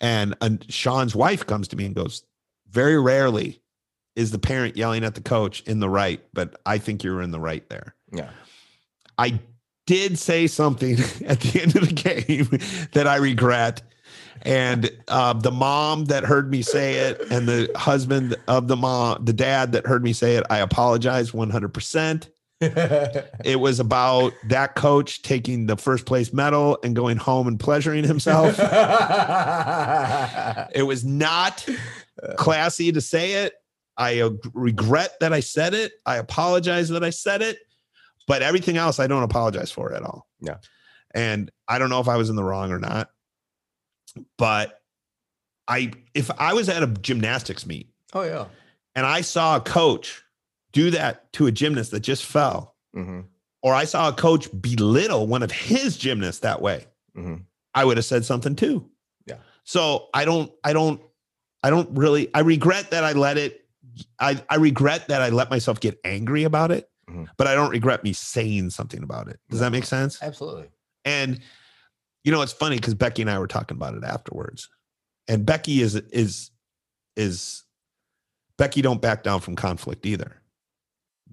And, 0.00 0.34
and 0.40 0.64
Sean's 0.72 1.14
wife 1.14 1.46
comes 1.46 1.68
to 1.68 1.76
me 1.76 1.86
and 1.86 1.94
goes, 1.94 2.24
"Very 2.68 3.00
rarely 3.00 3.60
is 4.16 4.30
the 4.30 4.38
parent 4.38 4.76
yelling 4.76 5.04
at 5.04 5.14
the 5.14 5.20
coach 5.20 5.62
in 5.62 5.80
the 5.80 5.88
right, 5.88 6.20
but 6.32 6.60
I 6.66 6.78
think 6.78 7.04
you're 7.04 7.22
in 7.22 7.30
the 7.30 7.40
right 7.40 7.68
there." 7.68 7.94
Yeah. 8.12 8.30
I 9.18 9.40
did 9.86 10.18
say 10.18 10.46
something 10.46 10.92
at 11.26 11.40
the 11.40 11.62
end 11.62 11.76
of 11.76 11.88
the 11.88 11.94
game 11.94 12.48
that 12.92 13.06
I 13.06 13.16
regret. 13.16 13.82
And 14.44 14.90
uh, 15.06 15.34
the 15.34 15.52
mom 15.52 16.06
that 16.06 16.24
heard 16.24 16.50
me 16.50 16.62
say 16.62 16.94
it, 16.94 17.20
and 17.30 17.46
the 17.46 17.70
husband 17.76 18.34
of 18.48 18.66
the 18.66 18.76
mom, 18.76 19.24
the 19.24 19.32
dad 19.32 19.72
that 19.72 19.86
heard 19.86 20.02
me 20.02 20.12
say 20.12 20.34
it, 20.34 20.44
I 20.50 20.58
apologize 20.58 21.30
100%. 21.30 22.28
It 23.44 23.58
was 23.58 23.80
about 23.80 24.34
that 24.44 24.76
coach 24.76 25.22
taking 25.22 25.66
the 25.66 25.76
first 25.76 26.06
place 26.06 26.32
medal 26.32 26.78
and 26.84 26.94
going 26.94 27.16
home 27.16 27.48
and 27.48 27.58
pleasuring 27.58 28.04
himself. 28.04 28.56
it 30.74 30.82
was 30.82 31.04
not 31.04 31.68
classy 32.36 32.92
to 32.92 33.00
say 33.00 33.44
it. 33.44 33.54
I 33.96 34.30
regret 34.54 35.18
that 35.20 35.32
I 35.32 35.40
said 35.40 35.74
it. 35.74 35.92
I 36.06 36.16
apologize 36.16 36.88
that 36.90 37.02
I 37.02 37.10
said 37.10 37.42
it. 37.42 37.58
But 38.26 38.42
everything 38.42 38.76
else, 38.76 39.00
I 39.00 39.08
don't 39.08 39.24
apologize 39.24 39.72
for 39.72 39.92
at 39.92 40.02
all. 40.02 40.28
Yeah. 40.40 40.58
And 41.14 41.50
I 41.68 41.78
don't 41.78 41.90
know 41.90 42.00
if 42.00 42.08
I 42.08 42.16
was 42.16 42.30
in 42.30 42.36
the 42.36 42.44
wrong 42.44 42.70
or 42.70 42.78
not. 42.78 43.10
But 44.38 44.80
I, 45.66 45.92
if 46.14 46.30
I 46.38 46.54
was 46.54 46.68
at 46.68 46.82
a 46.82 46.86
gymnastics 46.86 47.66
meet 47.66 47.88
oh 48.12 48.22
yeah. 48.22 48.46
and 48.94 49.06
I 49.06 49.22
saw 49.22 49.56
a 49.56 49.60
coach 49.60 50.22
do 50.72 50.90
that 50.90 51.32
to 51.34 51.46
a 51.46 51.52
gymnast 51.52 51.90
that 51.92 52.00
just 52.00 52.24
fell, 52.24 52.74
hmm 52.94 53.20
or 53.64 53.72
I 53.74 53.84
saw 53.84 54.08
a 54.08 54.12
coach 54.12 54.48
belittle 54.60 55.28
one 55.28 55.44
of 55.44 55.52
his 55.52 55.96
gymnasts 55.96 56.40
that 56.40 56.60
way, 56.60 56.86
hmm 57.14 57.36
I 57.74 57.84
would 57.84 57.96
have 57.96 58.04
said 58.04 58.24
something 58.24 58.56
too. 58.56 58.90
Yeah. 59.26 59.36
So 59.64 60.08
I 60.12 60.24
don't, 60.24 60.52
I 60.64 60.72
don't, 60.72 61.00
I 61.62 61.70
don't 61.70 61.88
really, 61.96 62.28
I 62.34 62.40
regret 62.40 62.90
that 62.90 63.04
I 63.04 63.12
let 63.12 63.38
it, 63.38 63.64
I, 64.18 64.42
I 64.50 64.56
regret 64.56 65.08
that 65.08 65.22
I 65.22 65.28
let 65.28 65.48
myself 65.48 65.78
get 65.80 65.98
angry 66.04 66.42
about 66.44 66.70
it, 66.72 66.90
Mhm. 67.08 67.28
but 67.36 67.46
I 67.46 67.54
don't 67.54 67.70
regret 67.70 68.02
me 68.04 68.12
saying 68.12 68.70
something 68.70 69.02
about 69.02 69.28
it. 69.28 69.38
Does 69.48 69.60
that 69.60 69.70
make 69.70 69.84
sense? 69.84 70.20
Absolutely. 70.22 70.68
And 71.04 71.40
you 72.24 72.30
know, 72.32 72.42
it's 72.42 72.52
funny 72.52 72.76
because 72.76 72.94
Becky 72.94 73.22
and 73.22 73.30
I 73.30 73.38
were 73.38 73.46
talking 73.48 73.76
about 73.76 73.94
it 73.94 74.04
afterwards. 74.04 74.68
And 75.28 75.46
Becky 75.46 75.80
is 75.82 75.94
is 75.94 76.50
is 77.16 77.62
Becky 78.58 78.82
don't 78.82 79.00
back 79.00 79.22
down 79.22 79.40
from 79.40 79.56
conflict 79.56 80.04
either. 80.06 80.36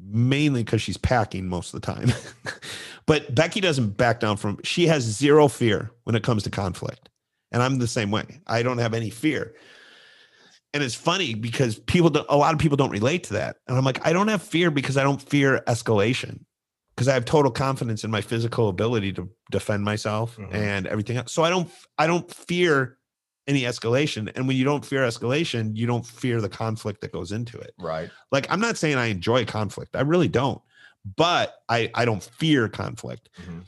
Mainly 0.02 0.64
because 0.64 0.82
she's 0.82 0.98
packing 0.98 1.48
most 1.48 1.74
of 1.74 1.82
the 1.82 1.86
time. 1.86 2.12
but 3.06 3.34
Becky 3.36 3.60
doesn't 3.62 3.98
back 3.98 4.20
down 4.20 4.38
from 4.38 4.60
she 4.64 4.88
has 4.88 5.04
zero 5.04 5.48
fear 5.48 5.92
when 6.04 6.16
it 6.16 6.24
comes 6.24 6.44
to 6.44 6.50
conflict. 6.50 7.10
And 7.52 7.62
I'm 7.64 7.80
the 7.80 7.88
same 7.88 8.12
way. 8.12 8.40
I 8.48 8.62
don't 8.64 8.78
have 8.78 8.94
any 8.94 9.10
fear. 9.10 9.56
And 10.74 10.84
it's 10.84 10.94
funny 10.96 11.34
because 11.34 11.80
people 11.80 12.12
don't, 12.12 12.28
a 12.30 12.38
lot 12.38 12.54
of 12.54 12.60
people 12.60 12.78
don't 12.78 12.92
relate 12.92 13.24
to 13.26 13.34
that. 13.34 13.58
And 13.68 13.76
I'm 13.76 13.84
like, 13.84 14.06
I 14.06 14.14
don't 14.14 14.28
have 14.28 14.44
fear 14.44 14.70
because 14.70 14.98
I 14.98 15.04
don't 15.04 15.20
fear 15.22 15.64
escalation 15.68 16.42
because 16.96 17.08
I 17.08 17.14
have 17.16 17.26
total 17.26 17.50
confidence 17.52 18.04
in 18.04 18.12
my 18.12 18.22
physical 18.22 18.70
ability 18.70 19.14
to 19.14 19.28
defend 19.50 19.84
myself 19.84 20.38
Mhm. 20.38 20.54
and 20.54 20.86
everything 20.86 21.18
else. 21.18 21.32
So 21.34 21.44
I 21.44 21.50
don't 21.50 21.72
I 21.98 22.06
don't 22.06 22.32
fear 22.32 22.99
any 23.50 23.64
escalation. 23.64 24.32
And 24.36 24.48
when 24.48 24.56
you 24.56 24.64
don't 24.64 24.86
fear 24.86 25.02
escalation, 25.02 25.76
you 25.76 25.88
don't 25.88 26.06
fear 26.06 26.40
the 26.40 26.48
conflict 26.48 27.02
that 27.02 27.12
goes 27.12 27.32
into 27.34 27.58
it. 27.58 27.74
Right. 27.80 28.10
Like 28.32 28.50
I'm 28.52 28.62
not 28.62 28.78
saying 28.78 28.96
I 28.98 29.08
enjoy 29.08 29.44
conflict. 29.46 29.96
I 29.96 30.02
really 30.02 30.28
don't. 30.30 30.62
But 31.18 31.56
I 31.68 31.90
I 31.96 32.06
don't 32.06 32.24
fear 32.24 32.70
conflict. 32.70 33.30
Mhm. 33.42 33.64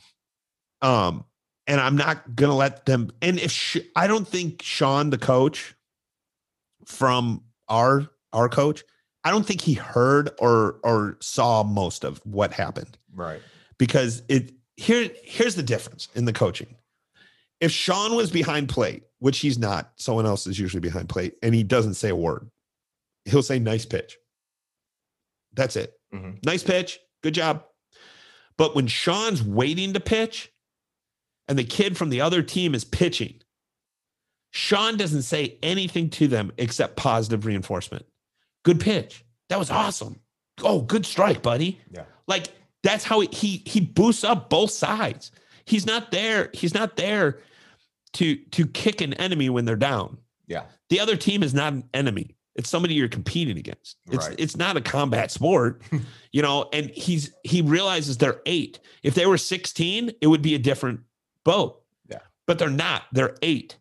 Um 0.88 1.26
and 1.67 1.80
I'm 1.82 1.96
not 1.96 2.36
going 2.36 2.50
to 2.50 2.56
let 2.56 2.86
them 2.86 3.12
and 3.22 3.39
if 3.39 3.52
sh- 3.52 3.78
I 3.96 4.08
don't 4.08 4.28
think 4.28 4.62
Sean 4.62 5.10
the 5.10 5.17
coach 5.17 5.76
from 6.86 7.44
our 7.67 8.08
our 8.34 8.50
coach, 8.50 8.84
I 9.24 9.32
don't 9.32 9.46
think 9.46 9.62
he 9.62 9.74
heard 9.74 10.30
or 10.39 10.80
or 10.84 11.17
saw 11.22 11.63
most 11.63 12.04
of 12.04 12.20
what 12.24 12.54
happened 12.54 12.98
Right. 13.13 13.41
because 13.78 14.22
it 14.30 14.54
here 14.78 15.10
here's 15.24 15.56
the 15.56 15.63
difference 15.63 16.08
in 16.15 16.26
the 16.26 16.34
coaching. 16.34 16.76
If 17.62 17.71
Sean 17.71 18.15
was 18.15 18.32
behind 18.32 18.67
plate, 18.69 19.04
which 19.19 19.39
he's 19.39 19.60
not, 19.60 19.93
someone 19.95 20.26
else 20.26 20.47
is 20.47 20.60
usually 20.60 20.82
behind 20.82 21.08
plate, 21.10 21.36
and 21.43 21.54
he 21.56 21.63
doesn't 21.63 21.93
say 21.93 22.10
a 22.10 22.15
word. 22.15 22.50
He'll 23.26 23.43
say 23.43 23.60
nice 23.60 23.86
pitch. 23.86 24.17
That's 25.54 25.76
it. 25.76 25.93
Mhm. 26.13 26.43
Nice 26.43 26.63
pitch. 26.63 27.00
Good 27.21 27.36
job. 27.36 27.63
But 28.58 28.76
when 28.76 28.88
Sean's 28.88 29.43
waiting 29.43 29.93
to 29.93 30.00
pitch 30.00 30.52
and 31.47 31.58
the 31.58 31.63
kid 31.63 31.97
from 31.97 32.10
the 32.10 32.21
other 32.21 32.41
team 32.41 32.74
is 32.74 32.84
pitching, 32.84 33.41
Sean 34.52 34.97
doesn't 34.97 35.21
say 35.21 35.58
anything 35.62 36.10
to 36.12 36.28
them 36.28 36.52
except 36.58 36.95
positive 36.95 37.45
reinforcement. 37.45 38.06
Good 38.63 38.80
pitch. 38.80 39.24
That 39.50 39.60
was 39.60 39.69
awesome. 39.69 40.19
Oh, 40.63 40.82
good 40.82 41.06
strike, 41.06 41.41
buddy. 41.41 41.80
Yeah. 41.91 42.06
Like 42.28 42.47
that's 42.84 43.04
how 43.04 43.19
he 43.19 43.30
he, 43.32 43.63
he 43.65 43.80
boosts 43.82 44.24
up 44.24 44.50
both 44.50 44.71
sides. 44.71 45.32
He's 45.65 45.86
not 45.86 46.12
there. 46.12 46.50
He's 46.54 46.74
not 46.74 46.95
there 46.97 47.39
to 48.13 48.36
to 48.36 48.67
kick 48.67 49.02
an 49.02 49.13
enemy 49.15 49.50
when 49.50 49.65
they're 49.65 49.76
down. 49.76 50.17
Yeah. 50.47 50.63
The 50.89 51.00
other 51.00 51.15
team 51.15 51.43
is 51.43 51.54
not 51.54 51.74
an 51.74 51.84
enemy. 51.93 52.36
It's 52.56 52.69
somebody 52.69 52.93
you're 52.95 53.08
competing 53.08 53.58
against. 53.58 53.97
It's 54.12 54.28
Right. 54.28 54.36
it's 54.38 54.58
not 54.58 54.76
a 54.76 54.82
combat 54.82 55.32
sport, 55.32 55.82
you 56.34 56.41
know. 56.41 56.67
And 56.74 56.89
he's 56.89 57.32
he 57.43 57.62
realizes 57.62 58.17
they're 58.17 58.41
eight. 58.45 58.80
If 59.04 59.15
they 59.15 59.26
were 59.26 59.38
16, 59.38 60.12
it 60.21 60.28
would 60.28 60.41
be 60.41 60.56
a 60.56 60.60
different 60.60 61.00
boat. 61.45 61.82
Yeah. 62.10 62.19
But 62.47 62.60
they're 62.60 62.69
not. 62.69 63.04
They're 63.13 63.36
eight. 63.41 63.78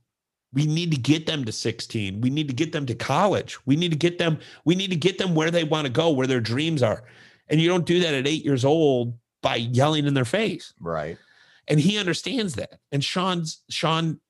We 0.53 0.67
need 0.67 0.91
to 0.93 0.97
get 0.97 1.27
them 1.27 1.45
to 1.45 1.53
16. 1.53 2.21
We 2.21 2.31
need 2.31 2.49
to 2.49 2.55
get 2.55 2.73
them 2.73 2.87
to 2.87 2.95
college. 2.95 3.57
We 3.67 3.77
need 3.77 3.93
to 3.93 3.99
get 3.99 4.19
them, 4.19 4.39
we 4.65 4.75
need 4.75 4.91
to 4.91 4.97
get 4.97 5.19
them 5.19 5.35
where 5.35 5.51
they 5.51 5.63
want 5.63 5.87
to 5.87 5.93
go, 5.93 6.11
where 6.11 6.27
their 6.27 6.41
dreams 6.41 6.83
are. 6.83 7.05
And 7.49 7.61
you 7.61 7.69
don't 7.69 7.87
do 7.87 8.01
that 8.01 8.15
at 8.15 8.27
eight 8.27 8.45
years 8.45 8.65
old 8.65 9.17
by 9.43 9.57
yelling 9.57 10.07
in 10.07 10.15
their 10.15 10.25
face. 10.25 10.73
Right. 10.81 11.19
And 11.71 11.81
he 11.81 11.97
understands 11.99 12.55
that. 12.57 12.81
And 12.93 13.03
Sean's 13.03 13.63
Sean 13.71 14.21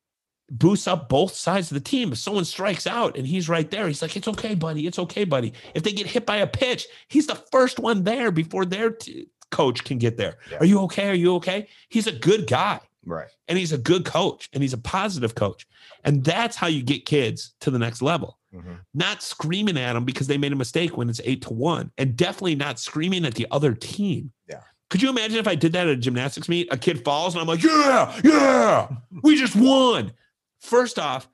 boosts 0.50 0.87
up 0.87 1.09
both 1.09 1.33
sides 1.35 1.70
of 1.70 1.74
the 1.74 1.81
team. 1.81 2.12
If 2.12 2.18
someone 2.18 2.44
strikes 2.44 2.87
out 2.87 3.16
and 3.16 3.26
he's 3.26 3.48
right 3.48 3.70
there, 3.70 3.87
he's 3.88 4.03
like, 4.03 4.16
"It's 4.16 4.29
okay, 4.29 4.55
buddy. 4.55 4.87
It's 4.87 4.98
okay, 4.98 5.24
buddy." 5.24 5.53
If 5.74 5.83
they 5.83 5.92
get 5.92 6.07
hit 6.07 6.26
by 6.26 6.37
a 6.38 6.46
pitch, 6.46 6.87
he's 7.09 7.26
the 7.26 7.37
first 7.50 7.79
one 7.79 8.05
there 8.05 8.31
before 8.31 8.64
their 8.64 8.90
t- 8.90 9.29
coach 9.50 9.83
can 9.85 9.98
get 9.98 10.16
there. 10.16 10.38
Yeah. 10.50 10.59
Are 10.59 10.64
you 10.66 10.81
okay? 10.83 11.09
Are 11.11 11.14
you 11.14 11.35
okay? 11.37 11.66
He's 11.88 12.07
a 12.07 12.12
good 12.12 12.46
guy 12.46 12.79
Right. 13.05 13.29
and 13.48 13.59
he's 13.59 13.72
a 13.72 13.79
good 13.79 14.05
coach 14.05 14.48
and 14.53 14.62
he's 14.62 14.72
a 14.72 14.79
positive 14.79 15.35
coach. 15.35 15.66
And 16.05 16.22
that's 16.22 16.57
how 16.57 16.66
you 16.68 16.83
get 16.83 17.05
kids 17.07 17.55
to 17.61 17.70
the 17.70 17.79
next 17.79 18.00
level. 18.03 18.38
Mhm. 18.55 18.79
Not 18.94 19.22
screaming 19.22 19.76
at 19.79 19.92
them 19.94 20.05
because 20.05 20.26
they 20.29 20.38
made 20.38 20.53
a 20.53 20.57
mistake 20.57 20.96
when 20.96 21.09
it's 21.09 21.20
eight 21.24 21.42
to 21.42 21.53
one, 21.53 21.90
and 21.98 22.16
definitely 22.16 22.55
not 22.57 22.79
screaming 22.81 23.24
at 23.24 23.35
the 23.35 23.46
other 23.50 23.74
team. 23.74 24.33
Yeah. 24.48 24.62
Could 24.90 25.03
you 25.03 25.09
imagine 25.09 25.38
if 25.38 25.48
I 25.48 25.55
did 25.55 25.72
that 25.72 25.87
at 25.87 25.92
a 25.92 25.96
gymnastics 25.96 26.48
meet? 26.48 26.68
A 26.72 26.76
kid 26.76 27.05
falls 27.05 27.35
and 27.35 27.40
I'm 27.40 27.46
like, 27.46 27.62
yeah, 27.62 28.20
yeah, 28.24 28.88
we 29.22 29.37
just 29.37 29.57
won. 29.57 30.12
First 30.59 30.98
off, 30.98 31.29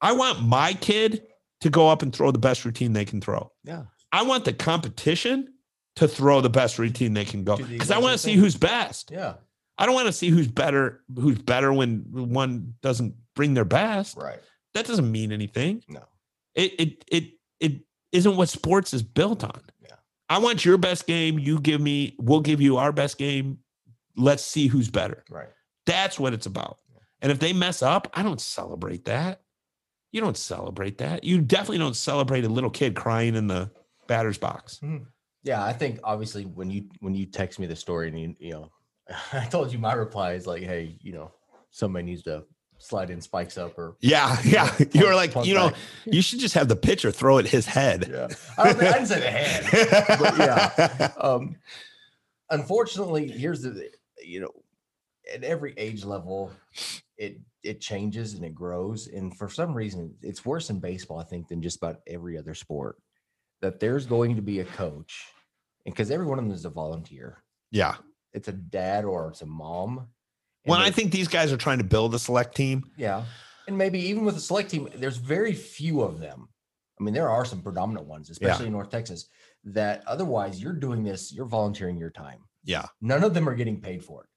I 0.00 0.12
want 0.12 0.42
my 0.42 0.72
kid 0.72 1.26
to 1.60 1.70
go 1.70 1.88
up 1.88 2.02
and 2.02 2.14
throw 2.14 2.30
the 2.30 2.38
best 2.38 2.64
routine 2.64 2.92
they 2.92 3.04
can 3.04 3.20
throw. 3.20 3.50
Yeah. 3.64 3.84
I 4.12 4.22
want 4.22 4.44
the 4.44 4.52
competition 4.52 5.52
to 5.96 6.06
throw 6.06 6.40
the 6.40 6.50
best 6.50 6.78
routine 6.78 7.14
they 7.14 7.24
can 7.24 7.42
go 7.44 7.56
because 7.56 7.90
I 7.90 7.98
want 7.98 8.12
to 8.12 8.18
see 8.18 8.34
who's 8.34 8.56
best. 8.56 9.10
Yeah. 9.10 9.34
I 9.78 9.84
don't 9.84 9.94
want 9.94 10.06
to 10.06 10.12
see 10.12 10.30
who's 10.30 10.48
better, 10.48 11.02
who's 11.18 11.38
better 11.38 11.72
when 11.72 12.04
one 12.10 12.74
doesn't 12.82 13.14
bring 13.34 13.54
their 13.54 13.64
best. 13.64 14.16
Right. 14.16 14.40
That 14.74 14.86
doesn't 14.86 15.10
mean 15.10 15.32
anything. 15.32 15.82
No. 15.88 16.04
It 16.54 16.72
it 16.78 17.04
it 17.08 17.24
it 17.60 17.72
isn't 18.12 18.36
what 18.36 18.48
sports 18.48 18.94
is 18.94 19.02
built 19.02 19.44
on. 19.44 19.60
I 20.28 20.38
want 20.38 20.64
your 20.64 20.78
best 20.78 21.06
game. 21.06 21.38
You 21.38 21.60
give 21.60 21.80
me, 21.80 22.14
we'll 22.18 22.40
give 22.40 22.60
you 22.60 22.76
our 22.78 22.92
best 22.92 23.18
game. 23.18 23.58
Let's 24.16 24.44
see 24.44 24.66
who's 24.66 24.90
better. 24.90 25.24
Right. 25.30 25.48
That's 25.84 26.18
what 26.18 26.32
it's 26.32 26.46
about. 26.46 26.78
And 27.22 27.32
if 27.32 27.38
they 27.38 27.52
mess 27.52 27.82
up, 27.82 28.10
I 28.14 28.22
don't 28.22 28.40
celebrate 28.40 29.04
that. 29.06 29.40
You 30.12 30.20
don't 30.20 30.36
celebrate 30.36 30.98
that. 30.98 31.24
You 31.24 31.40
definitely 31.40 31.78
don't 31.78 31.96
celebrate 31.96 32.44
a 32.44 32.48
little 32.48 32.70
kid 32.70 32.94
crying 32.94 33.34
in 33.34 33.46
the 33.46 33.70
batter's 34.06 34.38
box. 34.38 34.80
Mm-hmm. 34.82 35.04
Yeah, 35.42 35.64
I 35.64 35.72
think 35.72 36.00
obviously 36.02 36.44
when 36.44 36.70
you 36.70 36.88
when 37.00 37.14
you 37.14 37.26
text 37.26 37.58
me 37.58 37.66
the 37.66 37.76
story 37.76 38.08
and 38.08 38.18
you 38.18 38.34
you 38.38 38.52
know, 38.52 38.70
I 39.32 39.44
told 39.46 39.72
you 39.72 39.78
my 39.78 39.92
reply 39.92 40.32
is 40.32 40.46
like, 40.46 40.62
hey, 40.62 40.96
you 41.00 41.12
know, 41.12 41.32
somebody 41.70 42.04
needs 42.04 42.22
to 42.24 42.44
slide 42.86 43.10
in 43.10 43.20
spikes 43.20 43.58
up 43.58 43.76
or 43.78 43.96
Yeah, 44.00 44.36
yeah. 44.44 44.74
You 44.92 45.06
were 45.06 45.14
like, 45.14 45.34
you 45.44 45.54
know, 45.54 45.70
back. 45.70 45.78
you 46.06 46.22
should 46.22 46.38
just 46.38 46.54
have 46.54 46.68
the 46.68 46.76
pitcher 46.76 47.10
throw 47.10 47.38
at 47.38 47.46
his 47.46 47.66
head. 47.66 48.08
yeah. 48.10 48.28
I, 48.56 48.70
I 48.70 48.72
didn't 48.72 49.06
say 49.06 49.20
the 49.20 49.30
head. 49.30 50.18
but 50.18 50.38
yeah. 50.38 51.12
Um, 51.20 51.56
unfortunately, 52.50 53.28
here's 53.28 53.62
the 53.62 53.90
you 54.22 54.40
know, 54.40 54.52
at 55.32 55.44
every 55.44 55.74
age 55.76 56.04
level, 56.04 56.52
it 57.16 57.38
it 57.62 57.80
changes 57.80 58.34
and 58.34 58.44
it 58.44 58.54
grows. 58.54 59.08
And 59.08 59.36
for 59.36 59.48
some 59.48 59.74
reason, 59.74 60.14
it's 60.22 60.44
worse 60.44 60.70
in 60.70 60.78
baseball, 60.78 61.18
I 61.18 61.24
think, 61.24 61.48
than 61.48 61.62
just 61.62 61.78
about 61.78 62.00
every 62.06 62.38
other 62.38 62.54
sport. 62.54 62.96
That 63.62 63.80
there's 63.80 64.06
going 64.06 64.36
to 64.36 64.42
be 64.42 64.60
a 64.60 64.64
coach, 64.64 65.24
and 65.84 65.94
because 65.94 66.10
every 66.10 66.26
one 66.26 66.38
of 66.38 66.44
them 66.44 66.54
is 66.54 66.64
a 66.64 66.70
volunteer. 66.70 67.42
Yeah. 67.70 67.96
It's 68.32 68.48
a 68.48 68.52
dad 68.52 69.04
or 69.04 69.28
it's 69.28 69.42
a 69.42 69.46
mom. 69.46 70.08
And 70.66 70.70
Well, 70.70 70.80
I 70.80 70.90
think 70.90 71.12
these 71.12 71.28
guys 71.28 71.52
are 71.52 71.56
trying 71.56 71.78
to 71.78 71.84
build 71.84 72.14
a 72.14 72.18
select 72.18 72.54
team. 72.56 72.90
yeah. 72.96 73.24
And 73.68 73.76
maybe 73.76 73.98
even 73.98 74.24
with 74.24 74.36
a 74.36 74.40
select 74.40 74.70
team, 74.70 74.88
there's 74.94 75.16
very 75.16 75.52
few 75.52 76.00
of 76.02 76.20
them. 76.20 76.48
I 77.00 77.02
mean, 77.02 77.12
there 77.12 77.28
are 77.28 77.44
some 77.44 77.62
predominant 77.62 78.06
ones, 78.06 78.30
especially 78.30 78.66
in 78.66 78.72
North 78.72 78.90
Texas, 78.90 79.26
that 79.64 80.04
otherwise 80.06 80.62
you're 80.62 80.72
doing 80.72 81.02
this, 81.02 81.32
you're 81.32 81.46
volunteering 81.46 81.98
your 81.98 82.10
time. 82.10 82.38
Yeah. 82.64 82.86
None 83.00 83.24
of 83.24 83.34
them 83.34 83.48
are 83.48 83.54
getting 83.56 83.80
paid 83.80 84.04
for 84.04 84.22
it. 84.22 84.28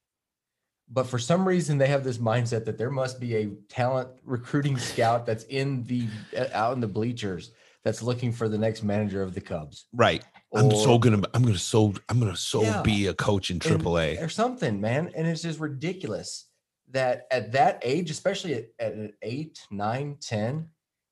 But 0.92 1.06
for 1.06 1.20
some 1.20 1.48
reason, 1.48 1.78
they 1.78 1.86
have 1.88 2.04
this 2.04 2.18
mindset 2.18 2.66
that 2.66 2.80
there 2.80 2.90
must 2.90 3.20
be 3.20 3.36
a 3.36 3.50
talent 3.70 4.10
recruiting 4.24 4.78
scout 4.90 5.28
that's 5.28 5.44
in 5.44 5.84
the 5.84 6.08
out 6.52 6.74
in 6.74 6.82
the 6.82 6.88
bleachers 6.88 7.52
that's 7.84 8.02
looking 8.02 8.32
for 8.32 8.50
the 8.50 8.58
next 8.58 8.82
manager 8.82 9.22
of 9.22 9.36
the 9.36 9.42
Cubs. 9.42 9.86
Right. 9.94 10.24
I'm 10.54 10.72
so 10.72 10.98
gonna 10.98 11.22
I'm 11.34 11.44
gonna 11.44 11.58
so 11.58 11.94
I'm 12.10 12.20
gonna 12.20 12.36
so 12.36 12.62
Yeah. 12.64 12.82
be 12.82 13.08
a 13.08 13.14
coach 13.14 13.50
in 13.50 13.56
and- 13.56 13.62
triple 13.62 14.00
A. 14.00 14.18
or 14.18 14.30
something, 14.30 14.82
man. 14.82 15.12
And 15.16 15.28
it's 15.28 15.42
just 15.44 15.60
ridiculous 15.60 16.48
that 16.92 17.28
at 17.32 17.52
that 17.52 17.80
age, 17.84 18.10
especially 18.10 18.56
at, 18.56 18.66
at 18.80 18.94
eight, 19.22 19.60
nine, 19.70 20.18
10, 20.22 20.68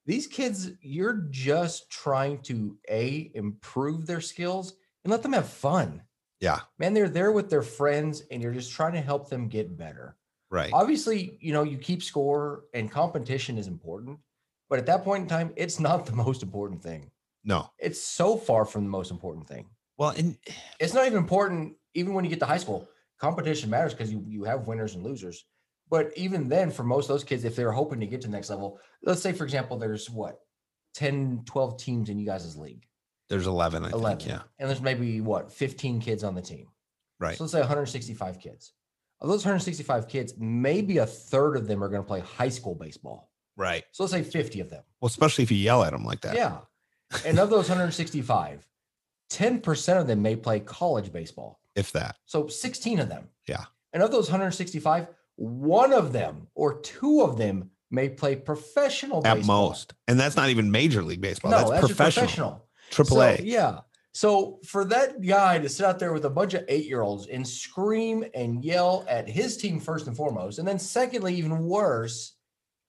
these 0.07 0.25
kids, 0.25 0.71
you're 0.81 1.27
just 1.29 1.89
trying 1.91 2.39
to 2.43 2.77
A, 2.89 3.31
improve 3.35 4.07
their 4.07 4.21
skills 4.21 4.73
and 5.03 5.11
let 5.11 5.21
them 5.21 5.33
have 5.33 5.47
fun. 5.47 6.01
Yeah. 6.39 6.61
Man, 6.79 6.93
they're 6.93 7.09
there 7.09 7.31
with 7.31 7.49
their 7.49 7.61
friends 7.61 8.23
and 8.31 8.41
you're 8.41 8.53
just 8.53 8.71
trying 8.71 8.93
to 8.93 9.01
help 9.01 9.29
them 9.29 9.47
get 9.49 9.77
better. 9.77 10.15
Right. 10.49 10.71
Obviously, 10.73 11.37
you 11.41 11.51
know, 11.53 11.63
you 11.63 11.77
keep 11.77 12.01
score 12.01 12.63
and 12.73 12.89
competition 12.89 13.57
is 13.57 13.67
important, 13.67 14.17
but 14.69 14.79
at 14.79 14.85
that 14.87 15.03
point 15.03 15.23
in 15.23 15.29
time, 15.29 15.51
it's 15.57 15.79
not 15.79 16.05
the 16.05 16.13
most 16.13 16.41
important 16.41 16.81
thing. 16.81 17.11
No. 17.43 17.69
It's 17.79 18.01
so 18.01 18.37
far 18.37 18.65
from 18.65 18.83
the 18.83 18.89
most 18.89 19.11
important 19.11 19.47
thing 19.47 19.65
Well, 19.97 20.09
and 20.09 20.37
it's 20.79 20.93
not 20.93 21.05
even 21.05 21.17
important 21.17 21.75
even 21.93 22.13
when 22.13 22.23
you 22.25 22.29
get 22.29 22.39
to 22.39 22.45
high 22.45 22.57
school 22.57 22.87
competition 23.19 23.69
matters 23.69 23.93
because 23.93 24.11
you 24.11 24.23
you 24.27 24.43
have 24.43 24.67
winners 24.67 24.95
and 24.95 25.03
losers 25.03 25.45
but 25.89 26.11
even 26.17 26.49
then 26.49 26.69
for 26.71 26.83
most 26.83 27.05
of 27.05 27.09
those 27.09 27.23
kids 27.23 27.45
if 27.45 27.55
they're 27.55 27.71
hoping 27.71 27.99
to 27.99 28.05
get 28.05 28.21
to 28.21 28.27
the 28.27 28.31
next 28.33 28.49
level 28.49 28.79
let's 29.03 29.21
say 29.21 29.31
for 29.33 29.43
example 29.43 29.77
there's 29.77 30.09
what 30.09 30.39
10 30.95 31.43
12 31.45 31.77
teams 31.77 32.09
in 32.09 32.17
you 32.19 32.25
guys' 32.25 32.55
league 32.57 32.83
there's 33.29 33.47
11, 33.47 33.83
I 33.85 33.89
11 33.89 34.19
think. 34.19 34.29
Yeah. 34.29 34.41
and 34.59 34.69
there's 34.69 34.81
maybe 34.81 35.19
what 35.21 35.51
15 35.51 35.99
kids 36.01 36.23
on 36.23 36.35
the 36.35 36.41
team 36.41 36.67
Right. 37.19 37.37
so 37.37 37.43
let's 37.45 37.51
say 37.53 37.59
165 37.59 38.39
kids 38.39 38.73
of 39.21 39.29
those 39.29 39.43
165 39.43 40.07
kids 40.07 40.33
maybe 40.37 40.97
a 40.99 41.05
third 41.05 41.55
of 41.57 41.67
them 41.67 41.83
are 41.83 41.89
going 41.89 42.01
to 42.03 42.07
play 42.07 42.19
high 42.19 42.49
school 42.49 42.75
baseball 42.75 43.31
Right. 43.55 43.83
so 43.91 44.03
let's 44.03 44.13
say 44.13 44.21
50 44.23 44.59
of 44.59 44.69
them 44.69 44.83
Well, 45.01 45.07
especially 45.07 45.43
if 45.43 45.51
you 45.51 45.57
yell 45.57 45.83
at 45.83 45.91
them 45.93 46.03
like 46.05 46.21
that. 46.21 46.35
yeah 46.35 46.57
and 47.25 47.39
of 47.39 47.49
those 47.49 47.69
165 47.69 48.65
10% 49.29 49.99
of 49.99 50.07
them 50.07 50.21
may 50.21 50.35
play 50.37 50.59
college 50.59 51.11
baseball 51.11 51.59
If 51.75 51.91
that. 51.91 52.15
So 52.25 52.47
16 52.47 52.99
of 52.99 53.09
them. 53.09 53.27
Yeah. 53.47 53.65
And 53.91 54.01
of 54.01 54.09
those 54.11 54.27
165, 54.29 55.07
one 55.35 55.91
of 55.91 56.13
them 56.13 56.47
or 56.55 56.79
two 56.79 57.21
of 57.21 57.37
them 57.37 57.71
may 57.91 58.07
play 58.09 58.35
professional 58.35 59.25
At 59.25 59.35
baseball. 59.35 59.69
most. 59.69 59.93
And 60.07 60.19
that's 60.19 60.35
not 60.37 60.49
even 60.49 60.71
major 60.71 61.01
league 61.03 61.21
baseball. 61.21 61.51
No, 61.51 61.57
that's, 61.57 61.71
that's, 61.71 61.87
professional. 61.87 62.67
Triple 62.89 63.17
So, 63.17 63.21
A. 63.21 63.41
yeah. 63.43 63.79
So 64.13 64.59
for 64.65 64.83
that 64.85 65.21
guy 65.21 65.59
to 65.59 65.69
sit 65.69 65.85
out 65.85 65.99
there 65.99 66.13
with 66.13 66.25
a 66.25 66.29
bunch 66.29 66.53
of 66.53 66.63
eight-year-olds 66.67 67.27
and 67.27 67.47
scream 67.47 68.25
and 68.33 68.63
yell 68.63 69.05
at 69.07 69.29
his 69.29 69.57
team 69.57 69.79
first 69.79 70.07
and 70.07 70.15
foremost, 70.17 70.57
and 70.57 70.67
then 70.67 70.79
secondly, 70.79 71.35
even 71.35 71.59
worse, 71.65 72.35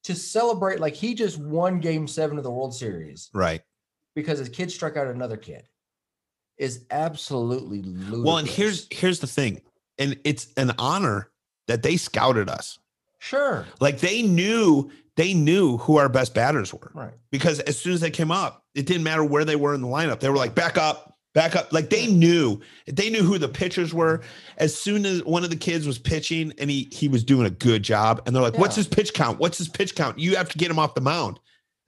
to 0.05 0.15
celebrate 0.15 0.81
like 0.81 0.95
he 0.95 1.15
just 1.15 1.37
won 1.39 1.81
game 1.81 2.07
seven 2.07 2.39
of 2.39 2.45
the 2.45 2.51
World 2.51 2.75
Series 2.75 3.29
Right. 3.35 3.61
Because 4.19 4.41
his 4.41 4.49
kid 4.49 4.69
struck 4.73 4.97
out 4.97 5.07
another 5.07 5.37
kid 5.37 5.69
is 6.57 6.85
absolutely 6.91 7.83
ludicrous. 7.83 8.25
Well, 8.25 8.39
and 8.39 8.49
here's 8.49 8.89
here's 8.91 9.21
the 9.21 9.29
thing. 9.29 9.63
And 9.97 10.19
it's 10.25 10.49
an 10.57 10.73
honor 10.77 11.31
that 11.69 11.85
they 11.85 11.97
scouted 11.97 12.49
us. 12.51 12.81
sure. 13.21 13.65
Like 13.79 14.01
they 14.01 14.23
knew 14.23 14.91
they 15.17 15.35
knew 15.35 15.77
who 15.77 15.99
our 15.99 16.09
best 16.09 16.35
batters 16.35 16.75
were. 16.75 16.91
Right. 16.95 17.15
because 17.31 17.61
as 17.61 17.79
soon 17.79 17.93
as 17.93 18.01
they 18.01 18.11
came 18.11 18.33
up, 18.33 18.65
it 18.75 18.87
didn't 18.87 19.05
matter 19.05 19.23
where 19.23 19.45
they 19.45 19.55
were 19.57 19.73
in 19.75 19.83
the 19.83 19.89
lineup. 19.89 20.19
They 20.19 20.29
were 20.29 20.37
like, 20.37 20.55
back 20.55 20.77
up, 20.79 21.17
back 21.33 21.55
up. 21.55 21.73
Like 21.73 21.91
they 21.91 22.07
knew, 22.09 22.61
they 22.87 23.11
knew 23.11 23.23
who 23.23 23.39
the 23.39 23.49
pitchers 23.49 23.95
were. 23.95 24.21
As 24.57 24.77
soon 24.77 25.07
as 25.07 25.23
one 25.25 25.45
of 25.45 25.51
the 25.51 25.57
kids 25.57 25.87
was 25.87 25.99
pitching 25.99 26.53
and 26.59 26.69
he 26.69 26.89
he 26.91 27.07
was 27.07 27.23
doing 27.23 27.47
a 27.47 27.51
good 27.51 27.85
job, 27.85 28.23
and 28.27 28.35
they're 28.35 28.43
like, 28.43 28.59
What's 28.59 28.75
his 28.75 28.89
pitch 28.89 29.15
count? 29.15 29.39
What's 29.39 29.59
his 29.59 29.69
pitch 29.69 29.95
count? 29.95 30.19
You 30.19 30.35
have 30.37 30.49
to 30.49 30.59
get 30.59 30.71
him 30.71 30.79
off 30.81 30.95
the 30.95 31.01
mound. 31.01 31.39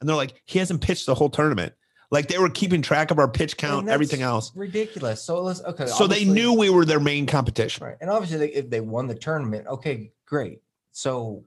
And 0.00 0.08
they're 0.08 0.16
like, 0.16 0.40
he 0.46 0.58
hasn't 0.60 0.80
pitched 0.80 1.04
the 1.06 1.14
whole 1.14 1.28
tournament. 1.28 1.74
Like 2.10 2.28
they 2.28 2.38
were 2.38 2.50
keeping 2.50 2.82
track 2.82 3.10
of 3.10 3.18
our 3.18 3.28
pitch 3.28 3.56
count, 3.56 3.88
everything 3.88 4.22
else. 4.22 4.52
ridiculous. 4.56 5.22
So 5.22 5.42
let's 5.42 5.62
okay. 5.62 5.86
So 5.86 6.06
they 6.06 6.24
knew 6.24 6.52
we 6.52 6.70
were 6.70 6.84
their 6.84 7.00
main 7.00 7.26
competition. 7.26 7.86
right, 7.86 7.96
and 8.00 8.10
obviously 8.10 8.38
they, 8.38 8.52
if 8.52 8.70
they 8.70 8.80
won 8.80 9.06
the 9.06 9.14
tournament, 9.14 9.66
okay, 9.68 10.12
great. 10.26 10.60
So, 10.92 11.44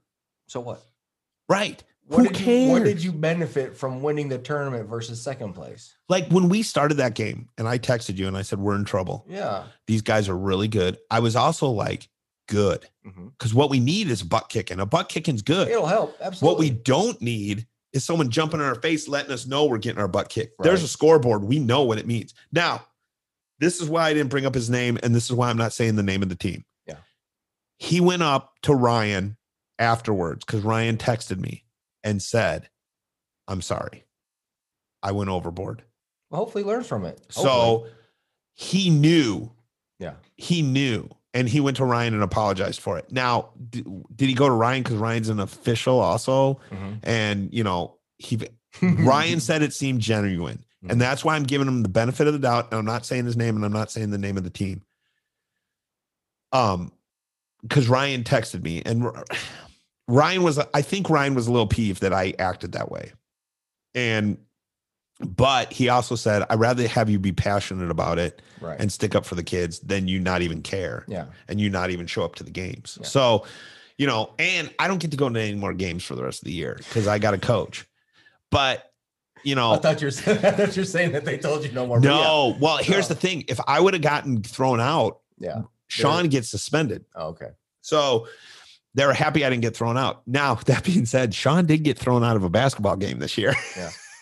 so 0.48 0.62
what? 0.62 0.82
Right. 1.50 1.84
What 2.06 2.18
Who 2.18 2.28
did 2.30 2.40
you 2.42 2.70
what 2.70 2.84
did 2.84 3.04
you 3.04 3.12
benefit 3.12 3.78
from 3.78 4.02
winning 4.02 4.30
the 4.30 4.38
tournament 4.38 4.90
versus 4.90 5.22
second 5.22 5.54
place? 5.54 5.96
Like 6.10 6.28
when 6.28 6.50
we 6.50 6.64
started 6.64 6.96
that 6.96 7.16
game, 7.16 7.50
and 7.58 7.68
I 7.68 7.78
texted 7.78 8.18
you 8.18 8.28
and 8.28 8.38
I 8.38 8.42
said, 8.42 8.60
We're 8.60 8.76
in 8.76 8.86
trouble. 8.86 9.26
Yeah. 9.28 9.64
These 9.88 10.02
guys 10.02 10.28
are 10.28 10.38
really 10.38 10.68
good. 10.68 10.98
I 11.10 11.20
was 11.20 11.36
also 11.36 11.68
like, 11.70 12.10
good. 12.48 12.88
Mm-hmm. 13.06 13.28
Because 13.30 13.54
what 13.54 13.70
we 13.70 13.80
need 13.80 14.10
is 14.10 14.24
butt 14.24 14.50
kicking. 14.50 14.80
A 14.80 14.86
butt 14.86 15.10
kicking's 15.10 15.42
good. 15.42 15.70
It'll 15.70 15.86
help. 15.86 16.16
Absolutely. 16.22 16.48
What 16.48 16.60
we 16.60 16.70
don't 16.70 17.22
need 17.22 17.68
is 17.94 18.04
someone 18.04 18.30
jumping 18.30 18.60
in 18.60 18.66
our 18.66 18.76
face, 18.76 19.08
letting 19.08 19.32
us 19.32 19.46
know 19.46 19.66
we're 19.66 19.78
getting 19.78 20.02
our 20.02 20.08
butt 20.08 20.30
kicked. 20.30 20.56
There's 20.60 20.84
a 20.84 20.88
scoreboard. 20.88 21.44
We 21.44 21.60
know 21.60 21.84
what 21.84 22.00
it 22.00 22.08
means. 22.08 22.34
Now, 22.52 22.86
this 23.60 23.80
is 23.80 23.88
why 23.88 24.10
I 24.10 24.14
didn't 24.14 24.30
bring 24.30 24.46
up 24.46 24.56
his 24.56 24.70
name, 24.70 24.98
and 25.04 25.14
this 25.14 25.26
is 25.26 25.34
why 25.34 25.50
I'm 25.50 25.58
not 25.58 25.74
saying 25.74 25.96
the 25.96 26.04
name 26.04 26.24
of 26.24 26.30
the 26.30 26.36
team. 26.36 26.66
Yeah. 26.88 26.98
He 27.78 28.02
went 28.02 28.24
up 28.24 28.54
to 28.64 28.74
Ryan 28.74 29.38
afterwards 29.80 30.44
because 30.44 30.62
Ryan 30.62 30.98
texted 30.98 31.40
me 31.40 31.64
and 32.04 32.22
said, 32.22 32.70
I'm 33.48 33.62
sorry. 33.62 34.06
I 35.02 35.12
went 35.12 35.30
overboard. 35.30 35.84
well, 36.30 36.40
hopefully 36.40 36.64
learn 36.64 36.84
from 36.84 37.06
it. 37.06 37.20
Hopefully. 37.34 37.46
So 37.46 37.88
he 38.54 38.90
knew 38.90 39.52
yeah. 40.00 40.14
he 40.36 40.62
knew 40.62 41.10
and 41.34 41.50
he 41.50 41.60
went 41.60 41.78
to 41.78 41.86
Ryan 41.86 42.14
and 42.14 42.22
apologized 42.24 42.80
for 42.80 42.98
it. 42.98 43.12
Now, 43.12 43.50
d- 43.70 43.84
did 44.16 44.30
he 44.30 44.36
go 44.36 44.48
to 44.48 44.54
Ryan 44.54 44.84
because 44.84 44.98
Ryan's 44.98 45.30
an 45.30 45.40
official 45.40 46.00
also? 46.00 46.60
Mhm. 46.72 47.00
And, 47.04 47.54
you 47.54 47.64
know, 47.64 47.96
he 48.18 48.40
Ryan 48.82 49.40
said 49.40 49.62
it 49.62 49.74
seemed 49.74 50.02
genuine. 50.02 50.64
Mhm. 50.84 50.92
And 50.92 51.02
that's 51.02 51.24
why 51.26 51.36
I'm 51.36 51.44
giving 51.44 51.68
him 51.68 51.84
the 51.84 51.90
benefit 51.90 52.28
of 52.28 52.34
the 52.34 52.40
doubt. 52.40 52.72
And 52.72 52.80
I'm 52.80 52.86
not 52.86 53.06
saying 53.06 53.26
his 53.26 53.36
name 53.38 53.56
and 53.56 53.66
I'm 53.66 53.74
not 53.74 53.92
saying 53.92 54.12
the 54.12 54.18
name 54.18 54.38
of 54.38 54.44
the 54.44 54.50
team. 54.50 54.84
Um, 56.52 56.92
because 57.62 57.88
Ryan 57.88 58.24
texted 58.24 58.62
me 58.62 58.82
and 58.86 59.08
Ryan 60.08 60.44
was, 60.44 60.60
I 60.74 60.82
think 60.82 61.10
Ryan 61.10 61.34
was 61.34 61.48
a 61.48 61.52
little 61.52 61.68
peeved 61.68 62.02
that 62.02 62.14
I 62.14 62.34
acted 62.38 62.74
that 62.74 62.92
way. 62.92 63.14
And, 63.96 64.38
but 65.20 65.72
he 65.72 65.90
also 65.90 66.16
said, 66.16 66.44
I'd 66.50 66.60
rather 66.60 66.88
have 66.88 67.10
you 67.10 67.20
be 67.20 67.32
passionate 67.32 67.90
about 67.90 68.20
it 68.20 68.42
right. 68.62 68.80
and 68.80 68.92
stick 68.92 69.16
up 69.16 69.26
for 69.26 69.36
the 69.36 69.44
kids 69.44 69.80
than 69.80 70.08
you 70.08 70.20
not 70.20 70.42
even 70.42 70.62
care 70.62 71.06
yeah. 71.08 71.26
and 71.48 71.62
you 71.62 71.70
not 71.70 71.92
even 71.92 72.08
show 72.08 72.24
up 72.24 72.36
to 72.36 72.44
the 72.44 72.52
games. 72.52 72.98
Yeah. 73.00 73.08
So, 73.08 73.46
you 73.98 74.08
know, 74.08 74.34
and 74.40 74.74
I 74.80 74.88
don't 74.88 74.98
get 75.00 75.12
to 75.12 75.18
go 75.18 75.30
to 75.30 75.40
any 75.40 75.56
more 75.56 75.74
games 75.74 76.04
for 76.04 76.16
the 76.16 76.24
rest 76.24 76.42
of 76.42 76.46
the 76.46 76.54
year 76.54 76.76
because 76.78 77.08
I 77.08 77.20
got 77.20 77.34
a 77.34 77.38
coach. 77.38 77.86
But, 78.50 78.92
you 79.44 79.54
I 79.54 79.56
know, 79.56 79.76
thought 79.78 80.02
you 80.02 80.08
were 80.08 80.12
saying, 80.12 80.40
I 80.44 80.52
thought 80.52 80.76
you 80.76 80.82
were 80.82 80.86
saying 80.86 81.12
that 81.14 81.26
they 81.26 81.38
told 81.38 81.64
you 81.64 81.72
no 81.72 81.86
more. 81.86 82.00
but 82.00 82.08
yeah. 82.10 82.16
no. 82.16 82.58
Well, 82.60 82.78
here's 82.78 83.10
No. 83.10 83.16
the 83.16 83.22
thing: 83.22 83.44
if 83.48 83.60
I 83.68 83.80
would 83.80 83.94
have 83.94 84.04
gotten 84.04 84.42
thrown 84.42 84.80
out, 84.80 85.20
Yeah. 85.38 85.64
Sean 85.88 86.28
gets 86.28 86.50
suspended. 86.50 87.06
Oh, 87.16 87.28
okay. 87.30 87.50
So 87.82 88.28
they 88.96 89.06
were 89.06 89.14
happy 89.14 89.46
I 89.46 89.50
didn't 89.50 89.62
get 89.62 89.76
thrown 89.78 89.98
out. 89.98 90.22
Now 90.26 90.56
that 90.66 90.84
being 90.84 91.06
said, 91.06 91.34
Sean 91.36 91.66
did 91.66 91.84
get 91.84 92.00
thrown 92.00 92.24
out 92.24 92.36
of 92.36 92.44
a 92.44 92.50
basketball 92.50 92.96
game 92.96 93.20
this 93.20 93.38
year. 93.38 93.54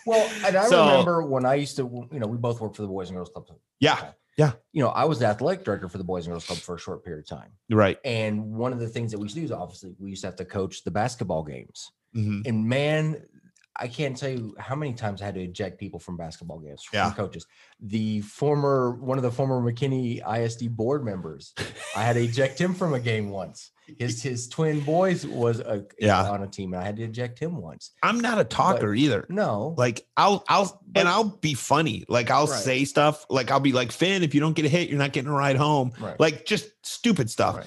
Well, 0.06 0.30
and 0.44 0.56
I 0.56 0.66
So- 0.66 0.86
remember 0.88 1.22
when 1.22 1.44
I 1.44 1.54
used 1.54 1.76
to, 1.76 2.08
you 2.12 2.18
know, 2.18 2.26
we 2.26 2.36
both 2.36 2.60
worked 2.60 2.76
for 2.76 2.82
the 2.82 2.88
Boys 2.88 3.08
and 3.08 3.16
Girls 3.16 3.30
Club. 3.30 3.46
yeah, 3.80 4.12
Yeah. 4.38 4.52
You 4.72 4.82
know, 4.82 4.88
I 4.88 5.04
was 5.04 5.18
the 5.18 5.26
athletic 5.26 5.62
director 5.64 5.88
for 5.90 5.98
the 5.98 6.04
Boys 6.04 6.26
and 6.26 6.32
Girls 6.32 6.46
Club 6.46 6.58
for 6.58 6.74
a 6.74 6.78
short 6.78 7.04
period 7.04 7.20
of 7.20 7.26
time. 7.28 7.50
Right. 7.70 7.98
And 8.04 8.54
one 8.54 8.72
of 8.72 8.78
the 8.80 8.88
things 8.88 9.12
that 9.12 9.18
we 9.18 9.24
used 9.24 9.34
to 9.34 9.40
do 9.42 9.44
is 9.44 9.52
obviously 9.52 9.94
we 9.98 10.08
used 10.10 10.22
to 10.22 10.28
have 10.28 10.36
to 10.36 10.44
coach 10.46 10.84
the 10.84 10.90
basketball 10.90 11.42
games. 11.44 11.92
Mhm. 12.16 12.46
And 12.46 12.66
man, 12.66 13.26
I 13.74 13.88
can't 13.88 14.16
tell 14.16 14.28
you 14.28 14.54
how 14.58 14.74
many 14.76 14.92
times 14.92 15.22
I 15.22 15.24
had 15.24 15.34
to 15.36 15.42
eject 15.42 15.78
people 15.80 15.98
from 15.98 16.16
basketball 16.18 16.58
games 16.58 16.82
from 16.82 16.98
Yeah. 16.98 17.12
coaches. 17.12 17.46
The 17.80 18.20
former 18.20 18.92
one 19.00 19.16
of 19.16 19.22
the 19.22 19.30
former 19.30 19.60
McKinney 19.60 20.20
ISD 20.26 20.68
board 20.68 21.04
members, 21.04 21.54
I 21.96 22.02
had 22.02 22.14
to 22.14 22.22
eject 22.22 22.58
him 22.60 22.74
from 22.74 22.92
a 22.92 23.00
game 23.00 23.30
once. 23.30 23.70
His 23.98 24.22
his 24.28 24.48
twin 24.48 24.80
boys 24.80 25.26
was 25.26 25.60
a, 25.60 25.86
Yeah. 25.98 26.22
on 26.30 26.42
a 26.42 26.46
team, 26.46 26.74
and 26.74 26.82
I 26.82 26.84
had 26.84 26.96
to 26.96 27.02
eject 27.04 27.38
him 27.38 27.56
once. 27.56 27.92
I'm 28.02 28.20
not 28.20 28.38
a 28.38 28.44
talker 28.44 28.94
either. 28.94 29.26
No, 29.30 29.74
Like 29.78 30.06
I'll 30.18 30.44
I'll 30.48 30.80
But- 30.86 31.00
and 31.00 31.08
I'll 31.08 31.24
be 31.24 31.54
funny. 31.54 32.04
Like 32.08 32.30
I'll 32.30 32.46
Right. 32.46 32.60
say 32.62 32.84
stuff 32.84 33.24
like 33.30 33.50
I'll 33.50 33.58
be 33.60 33.72
like 33.72 33.90
Finn, 33.90 34.22
if 34.22 34.34
you 34.34 34.40
don't 34.40 34.54
get 34.54 34.66
a 34.66 34.68
hit, 34.68 34.90
you're 34.90 34.98
not 34.98 35.12
getting 35.12 35.30
a 35.30 35.34
ride 35.34 35.56
home. 35.56 35.92
right, 35.98 36.18
Like 36.20 36.44
just 36.44 36.66
stupid 36.84 37.30
stuff. 37.30 37.56
Right. 37.56 37.66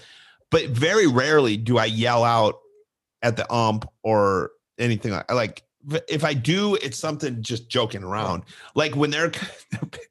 But 0.51 0.69
very 0.69 1.07
rarely 1.07 1.57
do 1.57 1.79
I 1.79 1.85
yell 1.85 2.23
out 2.23 2.59
at 3.23 3.35
the 3.37 3.51
ump 3.51 3.89
or 4.03 4.51
anything 4.77 5.11
like 5.11 5.31
like 5.31 5.63
if 6.09 6.23
I 6.23 6.33
do, 6.33 6.75
it's 6.75 6.97
something 6.97 7.41
just 7.41 7.69
joking 7.69 8.03
around. 8.03 8.43
Like 8.75 8.95
when 8.95 9.09
they're 9.11 9.31